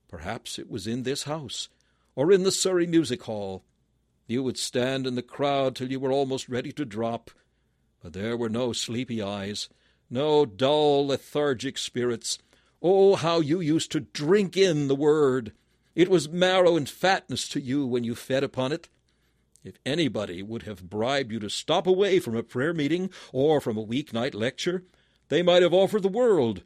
Perhaps 0.08 0.60
it 0.60 0.70
was 0.70 0.86
in 0.86 1.02
this 1.02 1.24
house, 1.24 1.68
or 2.16 2.32
in 2.32 2.44
the 2.44 2.52
Surrey 2.52 2.86
Music 2.86 3.24
Hall. 3.24 3.64
You 4.28 4.44
would 4.44 4.60
stand 4.60 5.08
in 5.08 5.16
the 5.16 5.24
crowd 5.24 5.76
till 5.76 5.90
you 5.90 6.00
were 6.00 6.12
almost 6.12 6.48
ready 6.48 6.72
to 6.74 6.86
drop, 6.86 7.32
but 8.04 8.14
there 8.14 8.38
were 8.38 8.50
no 8.50 8.72
sleepy 8.72 9.20
eyes, 9.20 9.68
no 10.08 10.46
dull, 10.46 11.08
lethargic 11.08 11.76
spirits. 11.76 12.38
Oh, 12.84 13.16
how 13.16 13.40
you 13.40 13.60
used 13.60 13.92
to 13.94 14.02
drink 14.02 14.56
in 14.56 14.88
the 14.88 14.94
Word! 14.94 15.54
It 15.96 16.08
was 16.08 16.30
marrow 16.30 16.76
and 16.76 16.88
fatness 16.88 17.48
to 17.48 17.60
you 17.60 17.84
when 17.84 18.04
you 18.04 18.14
fed 18.14 18.44
upon 18.44 18.72
it. 18.72 18.90
If 19.64 19.80
anybody 19.84 20.44
would 20.44 20.62
have 20.64 20.88
bribed 20.88 21.32
you 21.32 21.40
to 21.40 21.50
stop 21.50 21.88
away 21.88 22.20
from 22.20 22.36
a 22.36 22.44
prayer 22.44 22.76
meeting 22.76 23.10
or 23.34 23.60
from 23.60 23.76
a 23.76 23.84
weeknight 23.84 24.36
lecture, 24.36 24.84
they 25.30 25.42
might 25.42 25.64
have 25.64 25.74
offered 25.74 26.04
the 26.04 26.10
world, 26.10 26.64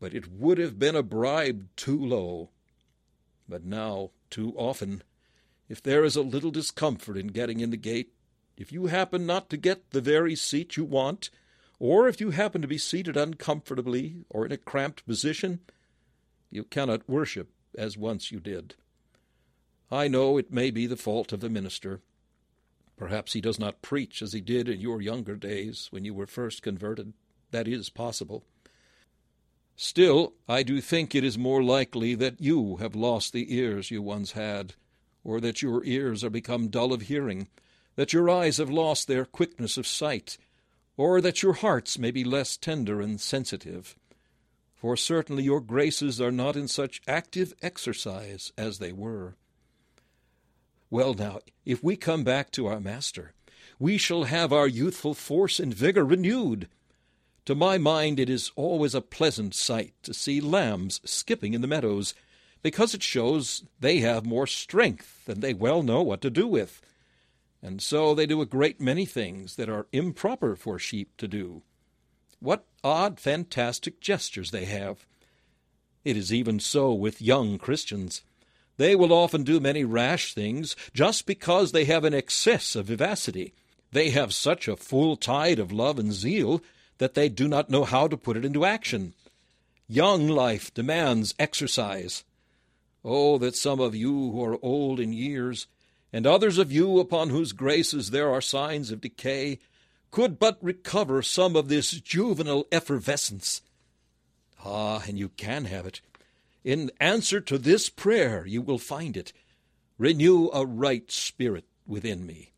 but 0.00 0.14
it 0.14 0.30
would 0.30 0.58
have 0.58 0.78
been 0.78 0.96
a 0.96 1.02
bribe 1.02 1.68
too 1.76 1.98
low. 1.98 2.50
But 3.48 3.64
now, 3.64 4.10
too 4.30 4.54
often, 4.56 5.02
if 5.68 5.82
there 5.82 6.04
is 6.04 6.16
a 6.16 6.22
little 6.22 6.50
discomfort 6.50 7.16
in 7.16 7.28
getting 7.28 7.60
in 7.60 7.70
the 7.70 7.76
gate, 7.76 8.12
if 8.56 8.72
you 8.72 8.86
happen 8.86 9.26
not 9.26 9.48
to 9.50 9.56
get 9.56 9.90
the 9.90 10.00
very 10.00 10.36
seat 10.36 10.76
you 10.76 10.84
want, 10.84 11.30
or 11.78 12.08
if 12.08 12.20
you 12.20 12.30
happen 12.30 12.62
to 12.62 12.68
be 12.68 12.78
seated 12.78 13.16
uncomfortably 13.16 14.24
or 14.30 14.46
in 14.46 14.52
a 14.52 14.56
cramped 14.56 15.04
position, 15.06 15.60
you 16.50 16.62
cannot 16.62 17.08
worship 17.08 17.50
as 17.76 17.96
once 17.96 18.30
you 18.30 18.38
did. 18.38 18.74
I 19.90 20.08
know 20.08 20.38
it 20.38 20.52
may 20.52 20.70
be 20.70 20.86
the 20.86 20.96
fault 20.96 21.32
of 21.32 21.40
the 21.40 21.48
minister. 21.48 22.00
Perhaps 22.96 23.32
he 23.32 23.40
does 23.40 23.58
not 23.58 23.82
preach 23.82 24.22
as 24.22 24.32
he 24.32 24.40
did 24.40 24.68
in 24.68 24.80
your 24.80 25.02
younger 25.02 25.36
days 25.36 25.88
when 25.90 26.04
you 26.04 26.14
were 26.14 26.26
first 26.26 26.62
converted. 26.62 27.14
That 27.52 27.68
is 27.68 27.88
possible. 27.88 28.44
Still, 29.76 30.34
I 30.48 30.62
do 30.62 30.80
think 30.80 31.14
it 31.14 31.24
is 31.24 31.38
more 31.38 31.62
likely 31.62 32.14
that 32.16 32.40
you 32.40 32.76
have 32.76 32.94
lost 32.94 33.32
the 33.32 33.54
ears 33.54 33.90
you 33.90 34.02
once 34.02 34.32
had, 34.32 34.74
or 35.24 35.40
that 35.40 35.62
your 35.62 35.84
ears 35.84 36.24
are 36.24 36.30
become 36.30 36.68
dull 36.68 36.92
of 36.92 37.02
hearing, 37.02 37.48
that 37.96 38.12
your 38.12 38.28
eyes 38.28 38.56
have 38.56 38.70
lost 38.70 39.06
their 39.06 39.24
quickness 39.24 39.76
of 39.76 39.86
sight, 39.86 40.38
or 40.96 41.20
that 41.20 41.42
your 41.42 41.54
hearts 41.54 41.98
may 41.98 42.10
be 42.10 42.24
less 42.24 42.56
tender 42.56 43.00
and 43.00 43.20
sensitive. 43.20 43.96
For 44.74 44.96
certainly 44.96 45.44
your 45.44 45.60
graces 45.60 46.20
are 46.20 46.32
not 46.32 46.56
in 46.56 46.68
such 46.68 47.00
active 47.06 47.54
exercise 47.62 48.52
as 48.58 48.78
they 48.78 48.92
were. 48.92 49.36
Well, 50.90 51.14
now, 51.14 51.38
if 51.64 51.82
we 51.82 51.96
come 51.96 52.24
back 52.24 52.50
to 52.52 52.66
our 52.66 52.80
Master, 52.80 53.32
we 53.78 53.96
shall 53.96 54.24
have 54.24 54.52
our 54.52 54.68
youthful 54.68 55.14
force 55.14 55.58
and 55.58 55.72
vigor 55.72 56.04
renewed. 56.04 56.68
To 57.46 57.54
my 57.54 57.78
mind, 57.78 58.20
it 58.20 58.30
is 58.30 58.52
always 58.56 58.94
a 58.94 59.00
pleasant 59.00 59.54
sight 59.54 59.94
to 60.04 60.14
see 60.14 60.40
lambs 60.40 61.00
skipping 61.04 61.54
in 61.54 61.60
the 61.60 61.66
meadows, 61.66 62.14
because 62.62 62.94
it 62.94 63.02
shows 63.02 63.64
they 63.80 63.98
have 63.98 64.24
more 64.24 64.46
strength 64.46 65.24
than 65.24 65.40
they 65.40 65.52
well 65.52 65.82
know 65.82 66.02
what 66.02 66.20
to 66.20 66.30
do 66.30 66.46
with 66.46 66.80
and 67.62 67.80
so 67.80 68.14
they 68.14 68.26
do 68.26 68.40
a 68.40 68.46
great 68.46 68.80
many 68.80 69.06
things 69.06 69.54
that 69.54 69.68
are 69.68 69.86
improper 69.92 70.56
for 70.56 70.78
sheep 70.78 71.16
to 71.16 71.28
do. 71.28 71.62
What 72.40 72.66
odd, 72.82 73.20
fantastic 73.20 74.00
gestures 74.00 74.50
they 74.50 74.64
have! 74.64 75.06
It 76.04 76.16
is 76.16 76.34
even 76.34 76.58
so 76.58 76.92
with 76.92 77.22
young 77.22 77.58
Christians. 77.58 78.22
They 78.78 78.96
will 78.96 79.12
often 79.12 79.44
do 79.44 79.60
many 79.60 79.84
rash 79.84 80.34
things 80.34 80.74
just 80.92 81.24
because 81.24 81.70
they 81.70 81.84
have 81.84 82.02
an 82.02 82.14
excess 82.14 82.74
of 82.74 82.86
vivacity. 82.86 83.54
They 83.92 84.10
have 84.10 84.34
such 84.34 84.66
a 84.66 84.76
full 84.76 85.16
tide 85.16 85.60
of 85.60 85.70
love 85.70 86.00
and 86.00 86.12
zeal 86.12 86.60
that 87.02 87.14
they 87.14 87.28
do 87.28 87.48
not 87.48 87.68
know 87.68 87.82
how 87.82 88.06
to 88.06 88.16
put 88.16 88.36
it 88.36 88.44
into 88.44 88.64
action. 88.64 89.12
Young 89.88 90.28
life 90.28 90.72
demands 90.72 91.34
exercise. 91.36 92.22
Oh, 93.04 93.38
that 93.38 93.56
some 93.56 93.80
of 93.80 93.96
you 93.96 94.30
who 94.30 94.44
are 94.44 94.56
old 94.62 95.00
in 95.00 95.12
years 95.12 95.66
and 96.12 96.28
others 96.28 96.58
of 96.58 96.70
you 96.70 97.00
upon 97.00 97.30
whose 97.30 97.50
graces 97.50 98.12
there 98.12 98.30
are 98.30 98.40
signs 98.40 98.92
of 98.92 99.00
decay, 99.00 99.58
could 100.12 100.38
but 100.38 100.58
recover 100.62 101.22
some 101.22 101.56
of 101.56 101.66
this 101.66 101.90
juvenile 101.90 102.66
effervescence. 102.70 103.62
Ah, 104.64 105.02
and 105.08 105.18
you 105.18 105.30
can 105.30 105.64
have 105.64 105.86
it. 105.86 106.00
In 106.62 106.92
answer 107.00 107.40
to 107.40 107.58
this 107.58 107.90
prayer, 107.90 108.46
you 108.46 108.62
will 108.62 108.78
find 108.78 109.16
it. 109.16 109.32
Renew 109.98 110.50
a 110.54 110.64
right 110.64 111.10
spirit 111.10 111.64
within 111.84 112.24
me. 112.26 112.52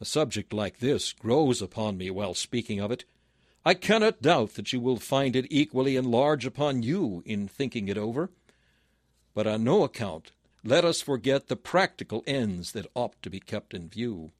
A 0.00 0.04
subject 0.04 0.52
like 0.52 0.80
this 0.80 1.12
grows 1.12 1.62
upon 1.62 1.96
me 1.96 2.10
while 2.10 2.34
speaking 2.34 2.80
of 2.80 2.90
it. 2.90 3.04
I 3.64 3.74
cannot 3.74 4.22
doubt 4.22 4.54
that 4.54 4.72
you 4.72 4.80
will 4.80 4.98
find 4.98 5.36
it 5.36 5.46
equally 5.48 5.96
enlarge 5.96 6.44
upon 6.44 6.82
you 6.82 7.22
in 7.24 7.46
thinking 7.46 7.88
it 7.88 7.96
over. 7.96 8.30
But 9.34 9.46
on 9.46 9.64
no 9.64 9.84
account 9.84 10.32
let 10.64 10.84
us 10.84 11.00
forget 11.00 11.48
the 11.48 11.56
practical 11.56 12.22
ends 12.24 12.72
that 12.72 12.86
ought 12.94 13.20
to 13.22 13.30
be 13.30 13.40
kept 13.40 13.74
in 13.74 13.88
view. 13.88 14.30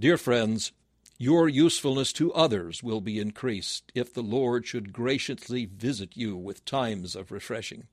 Dear 0.00 0.16
friends, 0.16 0.72
your 1.18 1.48
usefulness 1.48 2.12
to 2.14 2.32
others 2.32 2.82
will 2.82 3.02
be 3.02 3.18
increased 3.18 3.92
if 3.94 4.12
the 4.12 4.22
Lord 4.22 4.66
should 4.66 4.92
graciously 4.92 5.66
visit 5.66 6.16
you 6.16 6.36
with 6.36 6.64
times 6.64 7.14
of 7.14 7.30
refreshing. 7.30 7.84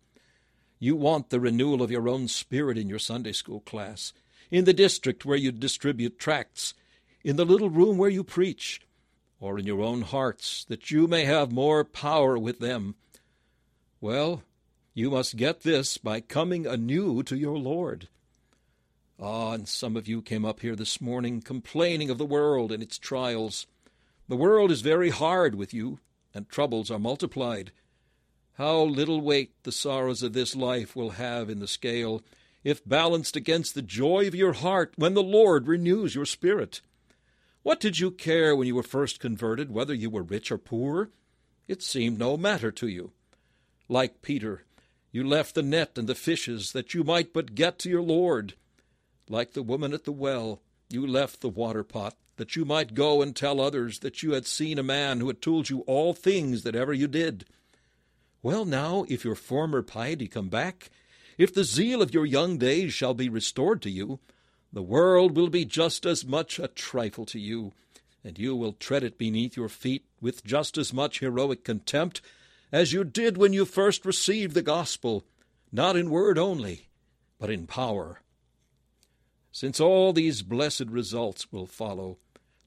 You 0.79 0.95
want 0.95 1.29
the 1.29 1.39
renewal 1.39 1.81
of 1.81 1.91
your 1.91 2.07
own 2.07 2.27
spirit 2.27 2.77
in 2.77 2.89
your 2.89 2.99
Sunday 2.99 3.31
school 3.33 3.61
class, 3.61 4.13
in 4.51 4.65
the 4.65 4.73
district 4.73 5.25
where 5.25 5.37
you 5.37 5.51
distribute 5.51 6.19
tracts, 6.19 6.73
in 7.23 7.35
the 7.35 7.45
little 7.45 7.69
room 7.69 7.97
where 7.97 8.09
you 8.09 8.23
preach, 8.23 8.81
or 9.43 9.59
in 9.59 9.67
your 9.67 9.81
own 9.81 10.03
hearts, 10.03 10.63
that 10.69 10.89
you 10.89 11.05
may 11.05 11.25
have 11.25 11.51
more 11.51 11.83
power 11.83 12.37
with 12.37 12.59
them. 12.59 12.95
Well, 13.99 14.41
you 14.93 15.11
must 15.11 15.35
get 15.35 15.63
this 15.63 15.97
by 15.97 16.21
coming 16.21 16.65
anew 16.65 17.23
to 17.23 17.35
your 17.35 17.57
Lord. 17.57 18.07
Ah, 19.19 19.51
and 19.51 19.67
some 19.67 19.97
of 19.97 20.07
you 20.07 20.21
came 20.21 20.45
up 20.45 20.61
here 20.61 20.77
this 20.77 21.01
morning 21.01 21.41
complaining 21.41 22.09
of 22.09 22.17
the 22.17 22.25
world 22.25 22.71
and 22.71 22.81
its 22.81 22.97
trials. 22.97 23.67
The 24.29 24.37
world 24.37 24.71
is 24.71 24.79
very 24.79 25.09
hard 25.09 25.55
with 25.55 25.73
you, 25.73 25.99
and 26.33 26.47
troubles 26.47 26.89
are 26.89 26.97
multiplied. 26.97 27.73
How 28.53 28.83
little 28.83 29.19
weight 29.19 29.51
the 29.63 29.73
sorrows 29.73 30.23
of 30.23 30.31
this 30.31 30.55
life 30.55 30.95
will 30.95 31.11
have 31.11 31.49
in 31.49 31.59
the 31.59 31.67
scale, 31.67 32.21
if 32.63 32.87
balanced 32.87 33.35
against 33.35 33.75
the 33.75 33.81
joy 33.81 34.25
of 34.25 34.35
your 34.35 34.53
heart 34.53 34.93
when 34.95 35.15
the 35.15 35.21
Lord 35.21 35.67
renews 35.67 36.15
your 36.15 36.25
spirit. 36.25 36.79
What 37.63 37.79
did 37.79 37.97
you 37.97 38.11
care 38.11 38.55
when 38.55 38.67
you 38.67 38.75
were 38.75 38.83
first 38.83 39.21
converted, 39.21 39.71
whether 39.71 39.93
you 39.93 40.09
were 40.09 40.21
rich 40.21 40.51
or 40.51 40.57
poor? 40.57 41.09
It 41.67 41.81
seemed 41.81 42.19
no 42.19 42.35
matter 42.35 42.71
to 42.71 42.87
you. 42.87 43.13
Like 43.87 44.21
Peter, 44.21 44.65
you 45.13 45.25
left 45.25 45.55
the 45.55 45.63
net 45.63 45.97
and 45.97 46.07
the 46.07 46.15
fishes 46.15 46.73
that 46.73 46.93
you 46.93 47.05
might 47.05 47.33
but 47.33 47.55
get 47.55 47.79
to 47.79 47.89
your 47.89 48.01
Lord. 48.01 48.55
Like 49.29 49.53
the 49.53 49.63
woman 49.63 49.93
at 49.93 50.03
the 50.03 50.11
well, 50.11 50.61
you 50.89 51.07
left 51.07 51.39
the 51.39 51.49
water 51.49 51.83
pot 51.83 52.15
that 52.35 52.55
you 52.57 52.65
might 52.65 52.95
go 52.95 53.21
and 53.21 53.33
tell 53.33 53.61
others 53.61 53.99
that 53.99 54.21
you 54.23 54.33
had 54.33 54.45
seen 54.45 54.77
a 54.77 54.83
man 54.83 55.19
who 55.19 55.27
had 55.27 55.41
told 55.41 55.69
you 55.69 55.81
all 55.81 56.13
things 56.13 56.63
that 56.63 56.75
ever 56.75 56.91
you 56.91 57.07
did. 57.07 57.45
Well, 58.41 58.65
now, 58.65 59.05
if 59.07 59.23
your 59.23 59.35
former 59.35 59.81
piety 59.81 60.27
come 60.27 60.49
back, 60.49 60.89
if 61.37 61.53
the 61.53 61.63
zeal 61.63 62.01
of 62.01 62.13
your 62.13 62.25
young 62.25 62.57
days 62.57 62.93
shall 62.93 63.13
be 63.13 63.29
restored 63.29 63.81
to 63.83 63.89
you, 63.89 64.19
the 64.73 64.81
world 64.81 65.37
will 65.37 65.49
be 65.49 65.65
just 65.65 66.03
as 66.03 66.25
much 66.25 66.57
a 66.57 66.67
trifle 66.67 67.27
to 67.27 67.39
you, 67.39 67.73
and 68.23 68.39
you 68.39 68.55
will 68.55 68.73
tread 68.73 69.03
it 69.03 69.19
beneath 69.19 69.55
your 69.55 69.69
feet 69.69 70.03
with 70.19 70.43
just 70.43 70.79
as 70.79 70.91
much 70.91 71.19
heroic 71.19 71.63
contempt 71.63 72.21
as 72.71 72.91
you 72.91 73.03
did 73.03 73.37
when 73.37 73.53
you 73.53 73.65
first 73.65 74.03
received 74.03 74.55
the 74.55 74.63
gospel, 74.63 75.23
not 75.71 75.95
in 75.95 76.09
word 76.09 76.39
only, 76.39 76.87
but 77.39 77.51
in 77.51 77.67
power. 77.67 78.21
Since 79.51 79.79
all 79.79 80.11
these 80.11 80.41
blessed 80.41 80.87
results 80.87 81.51
will 81.51 81.67
follow, 81.67 82.17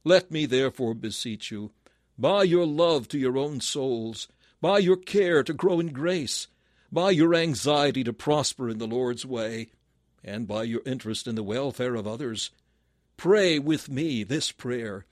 let 0.04 0.30
me 0.30 0.46
therefore 0.46 0.94
beseech 0.94 1.50
you, 1.50 1.72
by 2.16 2.44
your 2.44 2.64
love 2.64 3.08
to 3.08 3.18
your 3.18 3.36
own 3.36 3.60
souls, 3.60 4.28
by 4.60 4.78
your 4.78 4.96
care 4.96 5.42
to 5.42 5.52
grow 5.52 5.80
in 5.80 5.88
grace, 5.88 6.46
by 6.92 7.10
your 7.10 7.34
anxiety 7.34 8.04
to 8.04 8.12
prosper 8.12 8.68
in 8.68 8.78
the 8.78 8.86
Lord's 8.86 9.26
way, 9.26 9.70
and 10.26 10.46
by 10.46 10.64
your 10.64 10.82
interest 10.84 11.26
in 11.26 11.36
the 11.36 11.42
welfare 11.42 11.94
of 11.94 12.06
others, 12.06 12.50
pray 13.16 13.58
with 13.58 13.88
me 13.88 14.24
this 14.24 14.52
prayer 14.52 15.06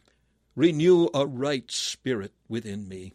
Renew 0.57 1.09
a 1.13 1.27
right 1.27 1.69
spirit 1.71 2.33
within 2.49 2.89
me. 2.89 3.15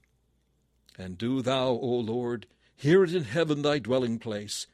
And 0.98 1.18
do 1.18 1.42
thou, 1.42 1.70
O 1.70 1.88
Lord, 1.88 2.48
hear 2.76 3.04
it 3.06 3.16
in 3.16 3.24
heaven 3.24 3.62
thy 3.62 3.80
dwelling 3.80 4.20
place. 4.20 4.68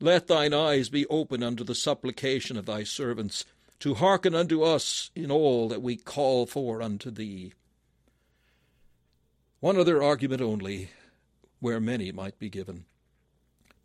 Let 0.00 0.26
thine 0.26 0.54
eyes 0.54 0.88
be 0.88 1.06
open 1.06 1.42
unto 1.42 1.64
the 1.64 1.74
supplication 1.74 2.56
of 2.56 2.64
thy 2.64 2.84
servants, 2.84 3.44
to 3.80 3.94
hearken 3.94 4.34
unto 4.34 4.62
us 4.62 5.10
in 5.14 5.30
all 5.30 5.68
that 5.68 5.82
we 5.82 5.96
call 5.96 6.46
for 6.46 6.80
unto 6.80 7.10
thee. 7.10 7.52
One 9.60 9.76
other 9.76 10.02
argument 10.02 10.40
only, 10.40 10.90
where 11.60 11.80
many 11.80 12.10
might 12.10 12.38
be 12.38 12.48
given. 12.48 12.86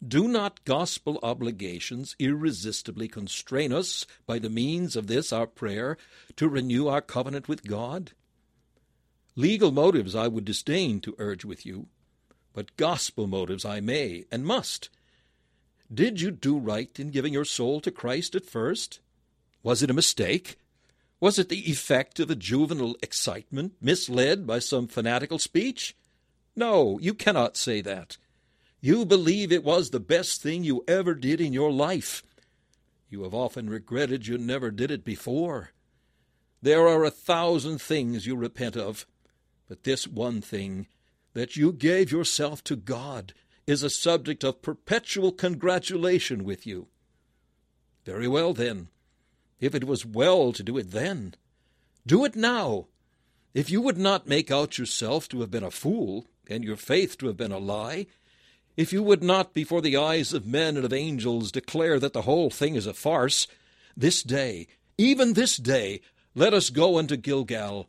Do 0.05 0.27
not 0.27 0.65
gospel 0.65 1.19
obligations 1.23 2.15
irresistibly 2.19 3.07
constrain 3.07 3.71
us, 3.71 4.05
by 4.25 4.37
the 4.39 4.49
means 4.49 4.95
of 4.95 5.07
this 5.07 5.31
our 5.31 5.47
prayer, 5.47 5.97
to 6.35 6.49
renew 6.49 6.87
our 6.87 7.01
covenant 7.01 7.47
with 7.47 7.63
God? 7.63 8.11
Legal 9.35 9.71
motives 9.71 10.13
I 10.13 10.27
would 10.27 10.45
disdain 10.45 10.99
to 11.01 11.15
urge 11.19 11.45
with 11.45 11.65
you, 11.65 11.87
but 12.53 12.75
gospel 12.75 13.27
motives 13.27 13.63
I 13.63 13.79
may 13.79 14.25
and 14.31 14.45
must. 14.45 14.89
Did 15.93 16.19
you 16.19 16.31
do 16.31 16.57
right 16.57 16.99
in 16.99 17.11
giving 17.11 17.33
your 17.33 17.45
soul 17.45 17.79
to 17.81 17.91
Christ 17.91 18.35
at 18.35 18.45
first? 18.45 18.99
Was 19.61 19.81
it 19.83 19.89
a 19.89 19.93
mistake? 19.93 20.57
Was 21.19 21.39
it 21.39 21.49
the 21.49 21.69
effect 21.69 22.19
of 22.19 22.29
a 22.29 22.35
juvenile 22.35 22.95
excitement, 23.01 23.73
misled 23.79 24.45
by 24.45 24.59
some 24.59 24.87
fanatical 24.87 25.39
speech? 25.39 25.95
No, 26.55 26.99
you 26.99 27.13
cannot 27.13 27.55
say 27.55 27.79
that. 27.81 28.17
You 28.83 29.05
believe 29.05 29.53
it 29.53 29.63
was 29.63 29.91
the 29.91 30.01
best 30.01 30.41
thing 30.41 30.65
you 30.65 30.83
ever 30.89 31.15
did 31.15 31.39
in 31.39 31.53
your 31.53 31.71
life. 31.71 32.21
You 33.09 33.23
have 33.23 33.33
often 33.33 33.69
regretted 33.69 34.27
you 34.27 34.37
never 34.37 34.71
did 34.71 34.91
it 34.91 35.05
before. 35.05 35.69
There 36.61 36.85
are 36.85 37.05
a 37.05 37.09
thousand 37.09 37.81
things 37.81 38.27
you 38.27 38.35
repent 38.35 38.75
of, 38.75 39.05
but 39.69 39.85
this 39.85 40.05
one 40.05 40.41
thing, 40.41 40.87
that 41.31 41.55
you 41.55 41.71
gave 41.71 42.11
yourself 42.11 42.61
to 42.65 42.75
God, 42.75 43.33
is 43.65 43.83
a 43.83 43.89
subject 43.89 44.43
of 44.43 44.61
perpetual 44.61 45.31
congratulation 45.31 46.43
with 46.43 46.67
you. 46.67 46.87
Very 48.03 48.27
well, 48.27 48.53
then. 48.53 48.89
if 49.61 49.73
it 49.73 49.85
was 49.85 50.05
well 50.05 50.51
to 50.51 50.61
do 50.61 50.77
it 50.77 50.91
then. 50.91 51.35
Do 52.05 52.25
it 52.25 52.35
now. 52.35 52.87
If 53.53 53.69
you 53.69 53.79
would 53.79 53.97
not 53.97 54.27
make 54.27 54.51
out 54.51 54.77
yourself 54.77 55.29
to 55.29 55.39
have 55.39 55.51
been 55.51 55.63
a 55.63 55.71
fool, 55.71 56.27
and 56.49 56.65
your 56.65 56.75
faith 56.75 57.17
to 57.19 57.27
have 57.27 57.37
been 57.37 57.53
a 57.53 57.57
lie, 57.59 58.07
if 58.75 58.91
you 58.91 59.03
would 59.03 59.23
not 59.23 59.53
before 59.53 59.81
the 59.81 59.97
eyes 59.97 60.33
of 60.33 60.45
men 60.45 60.75
and 60.75 60.85
of 60.85 60.93
angels 60.93 61.51
declare 61.51 61.99
that 61.99 62.13
the 62.13 62.23
whole 62.23 62.49
thing 62.49 62.75
is 62.75 62.87
a 62.87 62.93
farce, 62.93 63.47
this 63.95 64.23
day, 64.23 64.67
even 64.97 65.33
this 65.33 65.57
day, 65.57 66.01
let 66.35 66.53
us 66.53 66.69
go 66.69 66.97
unto 66.97 67.15
Gilgal, 67.15 67.87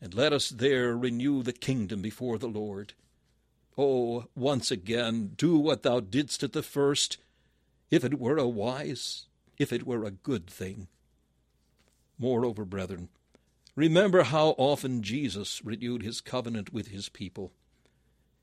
and 0.00 0.14
let 0.14 0.32
us 0.32 0.48
there 0.48 0.96
renew 0.96 1.42
the 1.42 1.52
kingdom 1.52 2.00
before 2.00 2.38
the 2.38 2.48
Lord. 2.48 2.94
Oh, 3.76 4.26
once 4.34 4.70
again, 4.70 5.32
do 5.36 5.58
what 5.58 5.82
thou 5.82 6.00
didst 6.00 6.42
at 6.42 6.52
the 6.52 6.62
first, 6.62 7.18
if 7.90 8.04
it 8.04 8.18
were 8.18 8.38
a 8.38 8.48
wise, 8.48 9.26
if 9.58 9.72
it 9.72 9.86
were 9.86 10.04
a 10.04 10.10
good 10.10 10.46
thing. 10.46 10.88
Moreover, 12.18 12.64
brethren, 12.64 13.08
remember 13.76 14.22
how 14.22 14.50
often 14.56 15.02
Jesus 15.02 15.64
renewed 15.64 16.02
his 16.02 16.20
covenant 16.20 16.72
with 16.72 16.88
his 16.88 17.08
people. 17.08 17.52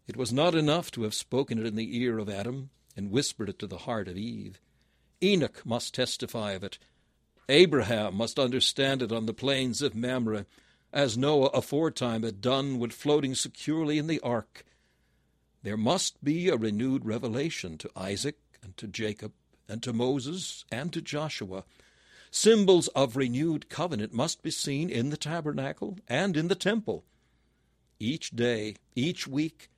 It 0.07 0.17
was 0.17 0.33
not 0.33 0.55
enough 0.55 0.91
to 0.91 1.03
have 1.03 1.13
spoken 1.13 1.59
it 1.59 1.65
in 1.65 1.75
the 1.75 1.97
ear 1.97 2.17
of 2.17 2.29
Adam 2.29 2.69
and 2.95 3.11
whispered 3.11 3.49
it 3.49 3.59
to 3.59 3.67
the 3.67 3.79
heart 3.79 4.07
of 4.07 4.17
Eve. 4.17 4.59
Enoch 5.23 5.61
must 5.65 5.93
testify 5.93 6.51
of 6.51 6.63
it. 6.63 6.77
Abraham 7.47 8.15
must 8.15 8.39
understand 8.39 9.01
it 9.01 9.11
on 9.11 9.25
the 9.25 9.33
plains 9.33 9.81
of 9.81 9.95
Mamre, 9.95 10.45
as 10.93 11.17
Noah 11.17 11.47
aforetime 11.47 12.23
had 12.23 12.41
done 12.41 12.79
when 12.79 12.89
floating 12.89 13.35
securely 13.35 13.97
in 13.97 14.07
the 14.07 14.19
ark. 14.21 14.65
There 15.63 15.77
must 15.77 16.23
be 16.23 16.49
a 16.49 16.57
renewed 16.57 17.05
revelation 17.05 17.77
to 17.77 17.91
Isaac 17.95 18.37
and 18.63 18.75
to 18.77 18.87
Jacob 18.87 19.33
and 19.69 19.81
to 19.83 19.93
Moses 19.93 20.65
and 20.71 20.91
to 20.91 21.01
Joshua. 21.01 21.63
Symbols 22.31 22.87
of 22.89 23.15
renewed 23.15 23.69
covenant 23.69 24.13
must 24.13 24.41
be 24.41 24.51
seen 24.51 24.89
in 24.89 25.09
the 25.09 25.17
tabernacle 25.17 25.99
and 26.07 26.35
in 26.35 26.47
the 26.47 26.55
temple. 26.55 27.03
Each 27.99 28.31
day, 28.31 28.75
each 28.95 29.27
week, 29.27 29.69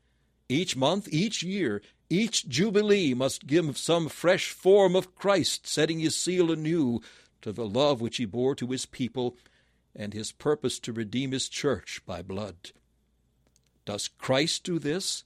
each 0.53 0.75
month, 0.75 1.07
each 1.11 1.43
year, 1.43 1.81
each 2.09 2.47
jubilee 2.47 3.13
must 3.13 3.47
give 3.47 3.77
some 3.77 4.07
fresh 4.07 4.51
form 4.51 4.95
of 4.95 5.15
Christ, 5.15 5.67
setting 5.67 5.99
his 5.99 6.15
seal 6.15 6.51
anew 6.51 7.01
to 7.41 7.51
the 7.51 7.67
love 7.67 8.01
which 8.01 8.17
he 8.17 8.25
bore 8.25 8.55
to 8.55 8.67
his 8.67 8.85
people 8.85 9.35
and 9.95 10.13
his 10.13 10.31
purpose 10.31 10.79
to 10.79 10.93
redeem 10.93 11.31
his 11.31 11.49
church 11.49 12.01
by 12.05 12.21
blood. 12.21 12.71
Does 13.85 14.07
Christ 14.07 14.63
do 14.63 14.79
this? 14.79 15.23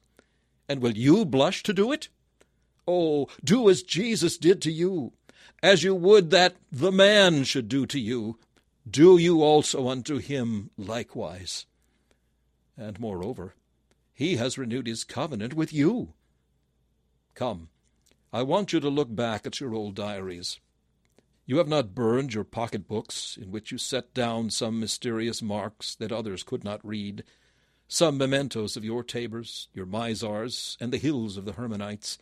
And 0.67 0.81
will 0.81 0.97
you 0.97 1.25
blush 1.25 1.63
to 1.63 1.73
do 1.73 1.91
it? 1.91 2.09
Oh, 2.87 3.27
do 3.43 3.69
as 3.69 3.83
Jesus 3.83 4.37
did 4.37 4.61
to 4.61 4.71
you, 4.71 5.13
as 5.61 5.83
you 5.83 5.93
would 5.93 6.31
that 6.31 6.55
the 6.71 6.91
man 6.91 7.43
should 7.43 7.67
do 7.67 7.85
to 7.85 7.99
you. 7.99 8.39
Do 8.89 9.17
you 9.17 9.43
also 9.43 9.89
unto 9.89 10.17
him 10.17 10.69
likewise. 10.77 11.65
And 12.77 12.99
moreover, 12.99 13.55
he 14.17 14.37
has 14.37 14.57
renewed 14.57 14.87
his 14.87 15.03
covenant 15.03 15.53
with 15.53 15.71
you. 15.71 16.11
Come, 17.35 17.69
I 18.33 18.41
want 18.41 18.73
you 18.73 18.79
to 18.79 18.89
look 18.89 19.15
back 19.15 19.45
at 19.45 19.59
your 19.59 19.75
old 19.75 19.93
diaries. 19.93 20.59
You 21.45 21.59
have 21.59 21.67
not 21.67 21.93
burned 21.93 22.33
your 22.33 22.43
pocket 22.43 22.87
books, 22.87 23.37
in 23.39 23.51
which 23.51 23.71
you 23.71 23.77
set 23.77 24.15
down 24.15 24.49
some 24.49 24.79
mysterious 24.79 25.43
marks 25.43 25.93
that 25.93 26.11
others 26.11 26.41
could 26.41 26.63
not 26.63 26.83
read, 26.83 27.23
some 27.87 28.17
mementos 28.17 28.75
of 28.75 28.83
your 28.83 29.03
Tabors, 29.03 29.67
your 29.71 29.85
Mizars, 29.85 30.77
and 30.81 30.91
the 30.91 30.97
hills 30.97 31.37
of 31.37 31.45
the 31.45 31.53
Hermonites. 31.53 32.17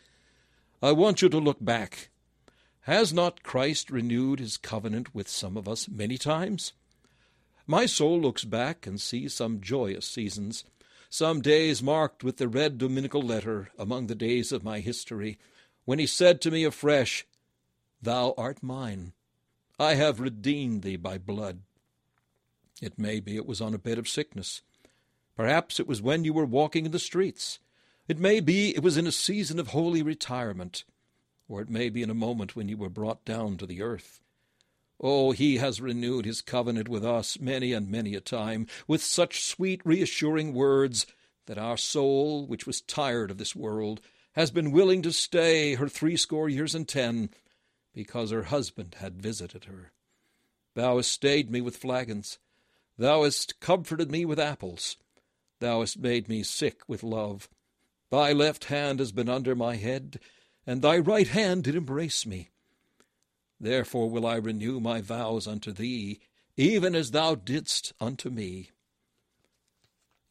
I 0.83 0.91
want 0.91 1.21
you 1.21 1.29
to 1.29 1.37
look 1.37 1.63
back. 1.63 2.09
Has 2.81 3.13
not 3.13 3.41
Christ 3.41 3.89
renewed 3.89 4.41
his 4.41 4.57
covenant 4.57 5.15
with 5.15 5.29
some 5.29 5.55
of 5.55 5.69
us 5.69 5.87
many 5.87 6.17
times? 6.17 6.73
My 7.65 7.85
soul 7.85 8.19
looks 8.19 8.43
back 8.43 8.85
and 8.85 8.99
sees 8.99 9.33
some 9.33 9.61
joyous 9.61 10.05
seasons, 10.05 10.65
some 11.15 11.39
days 11.39 11.81
marked 11.81 12.25
with 12.25 12.35
the 12.35 12.47
red 12.49 12.77
dominical 12.77 13.21
letter 13.21 13.69
among 13.79 14.07
the 14.07 14.15
days 14.15 14.51
of 14.51 14.65
my 14.65 14.81
history, 14.81 15.37
when 15.85 15.97
he 15.97 16.05
said 16.05 16.41
to 16.41 16.51
me 16.51 16.65
afresh, 16.65 17.25
Thou 18.01 18.33
art 18.37 18.61
mine. 18.61 19.13
I 19.79 19.93
have 19.93 20.19
redeemed 20.19 20.81
thee 20.81 20.97
by 20.97 21.17
blood. 21.17 21.61
It 22.81 22.99
may 22.99 23.21
be 23.21 23.37
it 23.37 23.45
was 23.45 23.61
on 23.61 23.73
a 23.73 23.77
bed 23.77 23.97
of 23.97 24.09
sickness. 24.09 24.61
Perhaps 25.37 25.79
it 25.79 25.87
was 25.87 26.01
when 26.01 26.25
you 26.25 26.33
were 26.33 26.43
walking 26.43 26.85
in 26.85 26.91
the 26.91 26.99
streets. 26.99 27.59
It 28.09 28.19
may 28.19 28.41
be 28.41 28.75
it 28.75 28.83
was 28.83 28.97
in 28.97 29.07
a 29.07 29.13
season 29.13 29.57
of 29.57 29.67
holy 29.67 30.03
retirement, 30.03 30.83
or 31.47 31.61
it 31.61 31.69
may 31.69 31.87
be 31.87 32.03
in 32.03 32.09
a 32.09 32.13
moment 32.13 32.57
when 32.57 32.67
you 32.67 32.75
were 32.75 32.89
brought 32.89 33.23
down 33.23 33.55
to 33.55 33.65
the 33.65 33.81
earth. 33.81 34.19
Oh, 34.99 35.31
he 35.31 35.57
has 35.57 35.81
renewed 35.81 36.25
his 36.25 36.41
covenant 36.41 36.87
with 36.87 37.05
us 37.05 37.39
many 37.39 37.73
and 37.73 37.89
many 37.89 38.15
a 38.15 38.21
time, 38.21 38.67
with 38.87 39.03
such 39.03 39.43
sweet, 39.43 39.81
reassuring 39.83 40.53
words 40.53 41.05
that 41.47 41.57
our 41.57 41.77
soul, 41.77 42.47
which 42.47 42.65
was 42.65 42.81
tired 42.81 43.29
of 43.31 43.37
this 43.37 43.55
world, 43.55 44.01
has 44.33 44.51
been 44.51 44.71
willing 44.71 45.01
to 45.01 45.11
stay 45.11 45.75
her 45.75 45.87
threescore 45.87 46.49
years 46.49 46.73
and 46.75 46.87
ten 46.87 47.29
because 47.93 48.31
her 48.31 48.43
husband 48.43 48.95
had 48.99 49.21
visited 49.21 49.65
her. 49.65 49.91
Thou 50.75 50.97
hast 50.97 51.11
stayed 51.11 51.49
me 51.49 51.61
with 51.61 51.77
flagons. 51.77 52.37
Thou 52.97 53.23
hast 53.23 53.59
comforted 53.59 54.11
me 54.11 54.25
with 54.25 54.39
apples. 54.39 54.97
Thou 55.59 55.79
hast 55.79 55.97
made 55.97 56.27
me 56.27 56.43
sick 56.43 56.81
with 56.87 57.03
love. 57.03 57.49
Thy 58.11 58.33
left 58.33 58.65
hand 58.65 58.99
has 58.99 59.11
been 59.11 59.29
under 59.29 59.55
my 59.55 59.75
head, 59.75 60.19
and 60.67 60.81
thy 60.81 60.97
right 60.97 61.27
hand 61.27 61.63
did 61.63 61.75
embrace 61.75 62.25
me. 62.25 62.49
Therefore 63.65 64.11
will 64.11 64.27
I 64.27 64.35
renew 64.35 64.79
my 64.79 65.01
vows 65.01 65.47
unto 65.47 65.71
thee, 65.71 66.19
even 66.55 66.93
as 66.93 67.09
thou 67.09 67.33
didst 67.33 67.93
unto 67.99 68.29
me. 68.29 68.69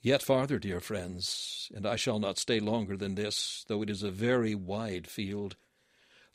Yet 0.01 0.23
farther, 0.23 0.61
dear 0.61 0.79
friends, 0.79 1.69
and 1.75 1.85
I 1.85 1.97
shall 1.97 2.21
not 2.21 2.39
stay 2.39 2.61
longer 2.61 2.97
than 2.97 3.17
this, 3.17 3.65
though 3.67 3.83
it 3.83 3.91
is 3.91 4.05
a 4.05 4.13
very 4.13 4.55
wide 4.55 5.09
field. 5.09 5.57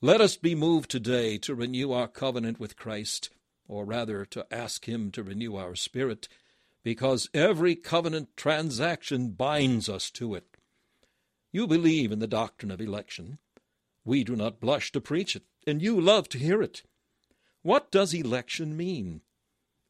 Let 0.01 0.19
us 0.19 0.35
be 0.35 0.55
moved 0.55 0.91
today 0.91 1.37
to 1.37 1.55
renew 1.55 1.93
our 1.93 2.09
covenant 2.09 2.59
with 2.59 2.75
Christ, 2.75 3.29
or 3.65 3.85
rather 3.85 4.25
to 4.25 4.45
ask 4.51 4.85
Him 4.85 5.09
to 5.11 5.23
renew 5.23 5.55
our 5.55 5.75
spirit, 5.75 6.27
because 6.83 7.29
every 7.33 7.77
covenant 7.77 8.35
transaction 8.35 9.29
binds 9.29 9.87
us 9.87 10.11
to 10.11 10.35
it. 10.35 10.57
You 11.53 11.65
believe 11.65 12.11
in 12.11 12.19
the 12.19 12.27
doctrine 12.27 12.71
of 12.71 12.81
election. 12.81 13.37
We 14.03 14.25
do 14.25 14.35
not 14.35 14.59
blush 14.59 14.91
to 14.91 14.99
preach 14.99 15.37
it, 15.37 15.43
and 15.70 15.82
you 15.82 16.01
love 16.01 16.28
to 16.30 16.38
hear 16.38 16.61
it. 16.61 16.84
What 17.61 17.91
does 17.91 18.13
election 18.13 18.76
mean? 18.76 19.22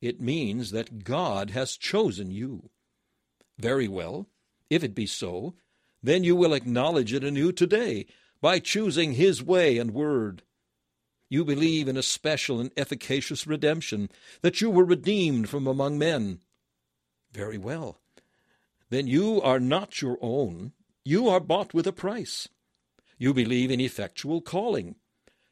It 0.02 0.22
means 0.22 0.72
that 0.72 1.04
God 1.04 1.50
has 1.52 1.78
chosen 1.78 2.32
you. 2.32 2.70
Very 3.58 3.88
well. 3.88 4.28
If 4.70 4.84
it 4.84 4.94
be 4.94 5.06
so, 5.06 5.56
then 6.02 6.24
you 6.24 6.36
will 6.36 6.54
acknowledge 6.54 7.14
it 7.14 7.24
anew 7.24 7.52
today 7.52 8.06
by 8.42 8.60
choosing 8.60 9.14
His 9.14 9.44
way 9.44 9.78
and 9.78 9.92
word. 9.92 10.44
You 11.30 11.46
believe 11.46 11.88
in 11.88 11.98
a 11.98 12.04
special 12.04 12.60
and 12.60 12.72
efficacious 12.76 13.46
redemption, 13.46 14.10
that 14.42 14.62
you 14.62 14.70
were 14.70 14.86
redeemed 14.86 15.50
from 15.50 15.68
among 15.68 16.00
men. 16.00 16.40
Very 17.32 17.58
well. 17.58 18.00
Then 18.90 19.06
you 19.06 19.42
are 19.42 19.60
not 19.60 20.02
your 20.02 20.18
own. 20.22 20.72
You 21.04 21.30
are 21.30 21.40
bought 21.40 21.74
with 21.74 21.86
a 21.86 21.94
price. 21.94 22.48
You 23.20 23.34
believe 23.34 23.70
in 23.70 23.80
effectual 23.80 24.42
calling. 24.42 24.96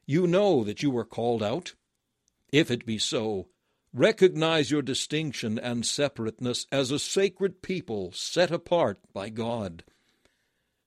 You 0.09 0.25
know 0.25 0.63
that 0.63 0.81
you 0.81 0.89
were 0.89 1.03
called 1.03 1.43
out. 1.43 1.75
If 2.49 2.71
it 2.71 2.85
be 2.85 2.97
so, 2.97 3.49
recognize 3.93 4.71
your 4.71 4.81
distinction 4.81 5.59
and 5.59 5.85
separateness 5.85 6.65
as 6.71 6.91
a 6.91 6.97
sacred 6.97 7.61
people 7.61 8.13
set 8.13 8.49
apart 8.49 8.99
by 9.13 9.27
God. 9.27 9.83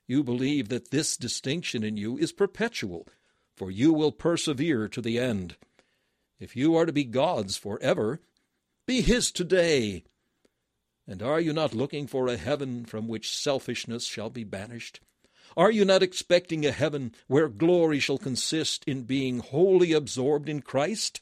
You 0.06 0.24
believe 0.24 0.70
that 0.70 0.90
this 0.90 1.18
distinction 1.18 1.84
in 1.84 1.98
you 1.98 2.16
is 2.16 2.32
perpetual, 2.32 3.06
for 3.54 3.70
you 3.70 3.92
will 3.92 4.10
persevere 4.10 4.88
to 4.88 5.02
the 5.02 5.18
end. 5.18 5.56
If 6.38 6.56
you 6.56 6.74
are 6.74 6.86
to 6.86 6.92
be 6.92 7.04
God's 7.04 7.58
forever, 7.58 8.20
be 8.86 9.02
His 9.02 9.30
today. 9.30 10.02
And 11.06 11.22
are 11.22 11.40
you 11.40 11.52
not 11.52 11.74
looking 11.74 12.06
for 12.06 12.26
a 12.26 12.38
heaven 12.38 12.86
from 12.86 13.06
which 13.06 13.36
selfishness 13.36 14.06
shall 14.06 14.30
be 14.30 14.44
banished? 14.44 15.00
Are 15.56 15.70
you 15.70 15.84
not 15.84 16.02
expecting 16.02 16.64
a 16.64 16.72
heaven 16.72 17.14
where 17.26 17.48
glory 17.48 17.98
shall 17.98 18.18
consist 18.18 18.84
in 18.86 19.02
being 19.02 19.40
wholly 19.40 19.92
absorbed 19.92 20.48
in 20.48 20.62
Christ? 20.62 21.20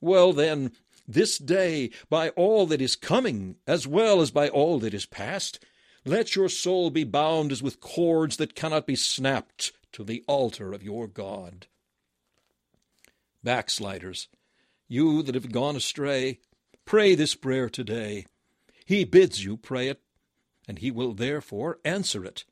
Well, 0.00 0.32
then, 0.32 0.72
this 1.06 1.38
day, 1.38 1.90
by 2.08 2.30
all 2.30 2.66
that 2.66 2.80
is 2.80 2.96
coming, 2.96 3.56
as 3.66 3.86
well 3.86 4.20
as 4.20 4.30
by 4.30 4.48
all 4.48 4.78
that 4.80 4.94
is 4.94 5.06
past, 5.06 5.64
let 6.04 6.36
your 6.36 6.48
soul 6.48 6.90
be 6.90 7.04
bound 7.04 7.52
as 7.52 7.62
with 7.62 7.80
cords 7.80 8.36
that 8.36 8.54
cannot 8.54 8.86
be 8.86 8.96
snapped 8.96 9.72
to 9.92 10.04
the 10.04 10.24
altar 10.26 10.72
of 10.72 10.82
your 10.82 11.06
God. 11.06 11.66
Backsliders, 13.42 14.28
you 14.88 15.22
that 15.22 15.34
have 15.34 15.52
gone 15.52 15.76
astray, 15.76 16.40
pray 16.84 17.14
this 17.14 17.34
prayer 17.34 17.70
today. 17.70 18.26
He 18.84 19.04
bids 19.04 19.44
you 19.44 19.56
pray 19.56 19.88
it, 19.88 20.00
and 20.68 20.78
he 20.78 20.90
will 20.90 21.14
therefore 21.14 21.78
answer 21.84 22.24
it. 22.24 22.44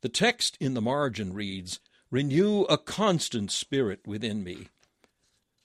The 0.00 0.08
text 0.08 0.56
in 0.60 0.74
the 0.74 0.80
margin 0.80 1.32
reads, 1.32 1.80
Renew 2.10 2.62
a 2.62 2.78
constant 2.78 3.50
spirit 3.50 4.06
within 4.06 4.44
me. 4.44 4.68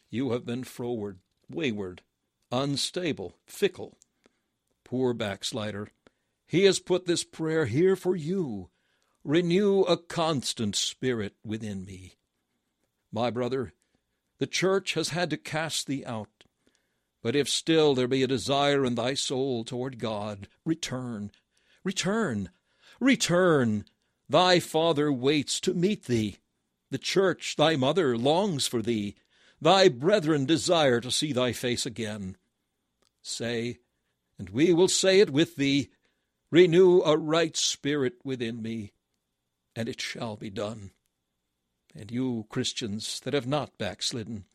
You 0.10 0.32
have 0.32 0.46
been 0.46 0.64
froward, 0.64 1.20
wayward, 1.50 2.02
unstable, 2.52 3.38
fickle. 3.46 3.98
Poor 4.84 5.14
backslider, 5.14 5.90
he 6.48 6.66
has 6.66 6.80
put 6.80 7.06
this 7.06 7.24
prayer 7.24 7.66
here 7.66 7.96
for 7.96 8.16
you. 8.16 8.70
Renew 9.24 9.82
a 9.82 9.98
constant 9.98 10.76
spirit 10.76 11.34
within 11.46 11.86
me. 11.86 12.16
My 13.12 13.30
brother, 13.30 13.74
the 14.40 14.48
church 14.48 14.96
has 14.96 15.10
had 15.10 15.30
to 15.30 15.38
cast 15.38 15.88
thee 15.88 16.04
out. 16.06 16.44
But 17.22 17.36
if 17.36 17.48
still 17.48 17.96
there 17.96 18.08
be 18.08 18.22
a 18.22 18.28
desire 18.28 18.84
in 18.84 18.96
thy 18.96 19.14
soul 19.14 19.64
toward 19.64 19.98
God, 19.98 20.48
return, 20.66 21.32
return, 21.84 22.50
return. 23.00 23.86
Thy 24.30 24.60
Father 24.60 25.12
waits 25.12 25.60
to 25.62 25.74
meet 25.74 26.06
thee. 26.06 26.38
The 26.92 26.98
church, 26.98 27.56
thy 27.56 27.76
mother, 27.76 28.18
longs 28.18 28.68
for 28.68 28.82
thee. 28.82 29.16
Thy 29.62 29.90
brethren 29.90 30.46
desire 30.46 31.02
to 31.02 31.12
see 31.12 31.34
thy 31.34 31.54
face 31.54 31.86
again. 31.86 32.38
Say, 33.22 33.80
and 34.38 34.50
we 34.50 34.74
will 34.74 34.88
say 34.88 35.20
it 35.20 35.30
with 35.30 35.56
thee, 35.56 35.90
renew 36.52 37.02
a 37.02 37.18
right 37.18 37.56
spirit 37.56 38.16
within 38.24 38.62
me, 38.62 38.92
and 39.76 39.88
it 39.88 40.02
shall 40.02 40.36
be 40.36 40.50
done. 40.50 40.92
And 41.96 42.12
you, 42.12 42.46
Christians, 42.50 43.20
that 43.22 43.34
have 43.34 43.48
not 43.48 43.78
backslidden, 43.78 44.46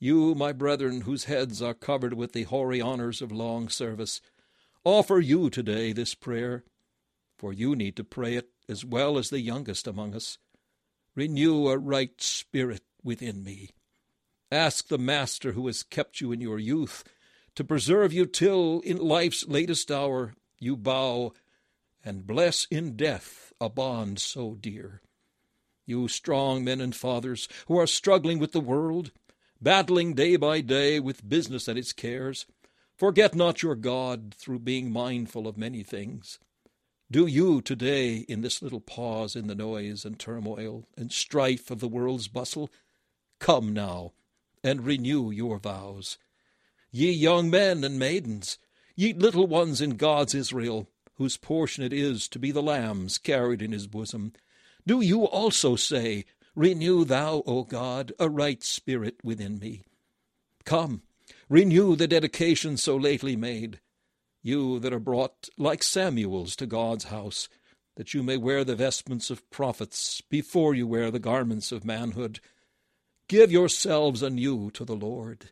you, 0.00 0.34
my 0.34 0.52
brethren, 0.52 1.02
whose 1.02 1.24
heads 1.24 1.60
are 1.60 1.74
covered 1.74 2.14
with 2.14 2.32
the 2.32 2.44
hoary 2.44 2.80
honors 2.80 3.20
of 3.20 3.32
long 3.32 3.68
service, 3.68 4.20
offer 4.84 5.18
you 5.18 5.50
today 5.50 5.92
this 5.92 6.14
prayer, 6.14 6.64
for 7.36 7.52
you 7.52 7.74
need 7.74 7.96
to 7.96 8.04
pray 8.04 8.36
it 8.36 8.50
as 8.68 8.84
well 8.84 9.18
as 9.18 9.30
the 9.30 9.40
youngest 9.40 9.86
among 9.86 10.14
us. 10.14 10.38
Renew 11.14 11.68
a 11.68 11.78
right 11.78 12.20
spirit 12.20 12.82
within 13.02 13.42
me. 13.42 13.70
Ask 14.50 14.88
the 14.88 14.98
Master 14.98 15.52
who 15.52 15.66
has 15.66 15.82
kept 15.82 16.20
you 16.20 16.32
in 16.32 16.40
your 16.40 16.58
youth 16.58 17.04
to 17.54 17.64
preserve 17.64 18.12
you 18.12 18.24
till, 18.24 18.80
in 18.80 18.98
life's 18.98 19.48
latest 19.48 19.90
hour, 19.90 20.34
you 20.60 20.76
bow 20.76 21.32
and 22.04 22.26
bless 22.26 22.66
in 22.66 22.96
death 22.96 23.52
a 23.60 23.68
bond 23.68 24.20
so 24.20 24.54
dear. 24.54 25.02
You 25.84 26.06
strong 26.06 26.62
men 26.62 26.80
and 26.80 26.94
fathers 26.94 27.48
who 27.66 27.78
are 27.78 27.86
struggling 27.86 28.38
with 28.38 28.52
the 28.52 28.60
world, 28.60 29.10
battling 29.60 30.14
day 30.14 30.36
by 30.36 30.60
day 30.60 31.00
with 31.00 31.28
business 31.28 31.66
and 31.66 31.78
its 31.78 31.92
cares, 31.92 32.46
forget 32.96 33.34
not 33.34 33.62
your 33.62 33.74
God 33.74 34.34
through 34.34 34.60
being 34.60 34.92
mindful 34.92 35.48
of 35.48 35.58
many 35.58 35.82
things. 35.82 36.38
Do 37.10 37.26
you 37.26 37.62
today, 37.62 38.16
in 38.28 38.42
this 38.42 38.60
little 38.60 38.80
pause 38.80 39.34
in 39.34 39.46
the 39.46 39.54
noise 39.54 40.04
and 40.04 40.18
turmoil 40.18 40.84
and 40.94 41.10
strife 41.10 41.70
of 41.70 41.80
the 41.80 41.88
world's 41.88 42.28
bustle, 42.28 42.70
come 43.38 43.72
now 43.72 44.12
and 44.62 44.84
renew 44.84 45.30
your 45.30 45.58
vows. 45.58 46.18
Ye 46.90 47.10
young 47.10 47.48
men 47.48 47.82
and 47.82 47.98
maidens, 47.98 48.58
ye 48.94 49.14
little 49.14 49.46
ones 49.46 49.80
in 49.80 49.96
God's 49.96 50.34
Israel, 50.34 50.86
whose 51.14 51.38
portion 51.38 51.82
it 51.82 51.94
is 51.94 52.28
to 52.28 52.38
be 52.38 52.50
the 52.50 52.62
lambs 52.62 53.16
carried 53.16 53.62
in 53.62 53.72
his 53.72 53.86
bosom, 53.86 54.34
do 54.86 55.00
you 55.00 55.24
also 55.24 55.76
say, 55.76 56.26
Renew 56.54 57.04
thou, 57.04 57.42
O 57.46 57.64
God, 57.64 58.12
a 58.18 58.28
right 58.28 58.62
spirit 58.62 59.16
within 59.22 59.58
me. 59.58 59.84
Come, 60.64 61.02
renew 61.48 61.96
the 61.96 62.08
dedication 62.08 62.76
so 62.76 62.96
lately 62.96 63.36
made, 63.36 63.80
you 64.42 64.78
that 64.80 64.92
are 64.92 65.00
brought 65.00 65.48
like 65.56 65.82
Samuel's 65.82 66.56
to 66.56 66.66
God's 66.66 67.04
house, 67.04 67.48
that 67.96 68.14
you 68.14 68.22
may 68.22 68.36
wear 68.36 68.64
the 68.64 68.76
vestments 68.76 69.30
of 69.30 69.48
prophets 69.50 70.20
before 70.20 70.74
you 70.74 70.86
wear 70.86 71.10
the 71.10 71.18
garments 71.18 71.72
of 71.72 71.84
manhood. 71.84 72.40
Give 73.28 73.50
yourselves 73.50 74.22
anew 74.22 74.70
to 74.72 74.84
the 74.84 74.96
Lord. 74.96 75.50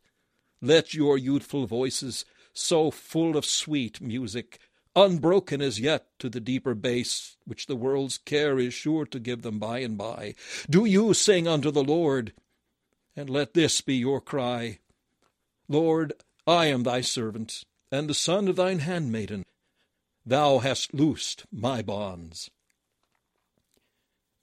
Let 0.62 0.94
your 0.94 1.18
youthful 1.18 1.66
voices, 1.66 2.24
so 2.52 2.90
full 2.90 3.36
of 3.36 3.44
sweet 3.44 4.00
music, 4.00 4.58
unbroken 4.94 5.60
as 5.60 5.78
yet 5.78 6.06
to 6.18 6.30
the 6.30 6.40
deeper 6.40 6.74
bass 6.74 7.36
which 7.44 7.66
the 7.66 7.76
world's 7.76 8.16
care 8.16 8.58
is 8.58 8.72
sure 8.72 9.04
to 9.06 9.20
give 9.20 9.42
them 9.42 9.58
by 9.58 9.80
and 9.80 9.98
by, 9.98 10.34
do 10.70 10.86
you 10.86 11.12
sing 11.12 11.46
unto 11.46 11.70
the 11.70 11.84
Lord, 11.84 12.32
and 13.14 13.28
let 13.28 13.52
this 13.54 13.80
be 13.80 13.96
your 13.96 14.20
cry 14.20 14.78
Lord, 15.68 16.12
I 16.46 16.66
am 16.66 16.84
thy 16.84 17.00
servant, 17.00 17.64
and 17.90 18.08
the 18.08 18.14
son 18.14 18.48
of 18.48 18.56
thine 18.56 18.80
handmaiden. 18.80 19.44
Thou 20.24 20.58
hast 20.58 20.92
loosed 20.92 21.44
my 21.52 21.82
bonds. 21.82 22.50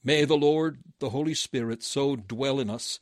May 0.04 0.26
the 0.26 0.38
Lord, 0.38 0.80
the 1.00 1.10
Holy 1.10 1.34
Spirit, 1.34 1.84
so 1.84 2.16
dwell 2.16 2.60
in 2.60 2.70
us 2.70 3.00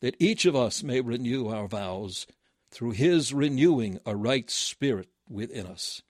that 0.00 0.16
each 0.18 0.44
of 0.44 0.54
us 0.54 0.82
may 0.82 1.00
renew 1.00 1.48
our 1.48 1.66
vows 1.66 2.26
through 2.70 2.92
his 2.92 3.32
renewing 3.32 3.98
a 4.06 4.14
right 4.14 4.48
spirit 4.50 5.08
within 5.28 5.66
us. 5.66 6.02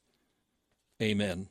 Amen. 1.00 1.48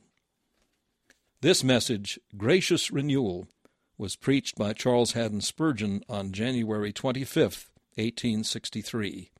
This 1.40 1.64
message, 1.64 2.18
Gracious 2.36 2.90
Renewal, 2.90 3.48
was 3.96 4.16
preached 4.16 4.56
by 4.56 4.72
Charles 4.72 5.12
Haddon 5.12 5.40
Spurgeon 5.40 6.02
on 6.08 6.32
January 6.32 6.92
25, 6.92 7.70
1863. 7.94 9.30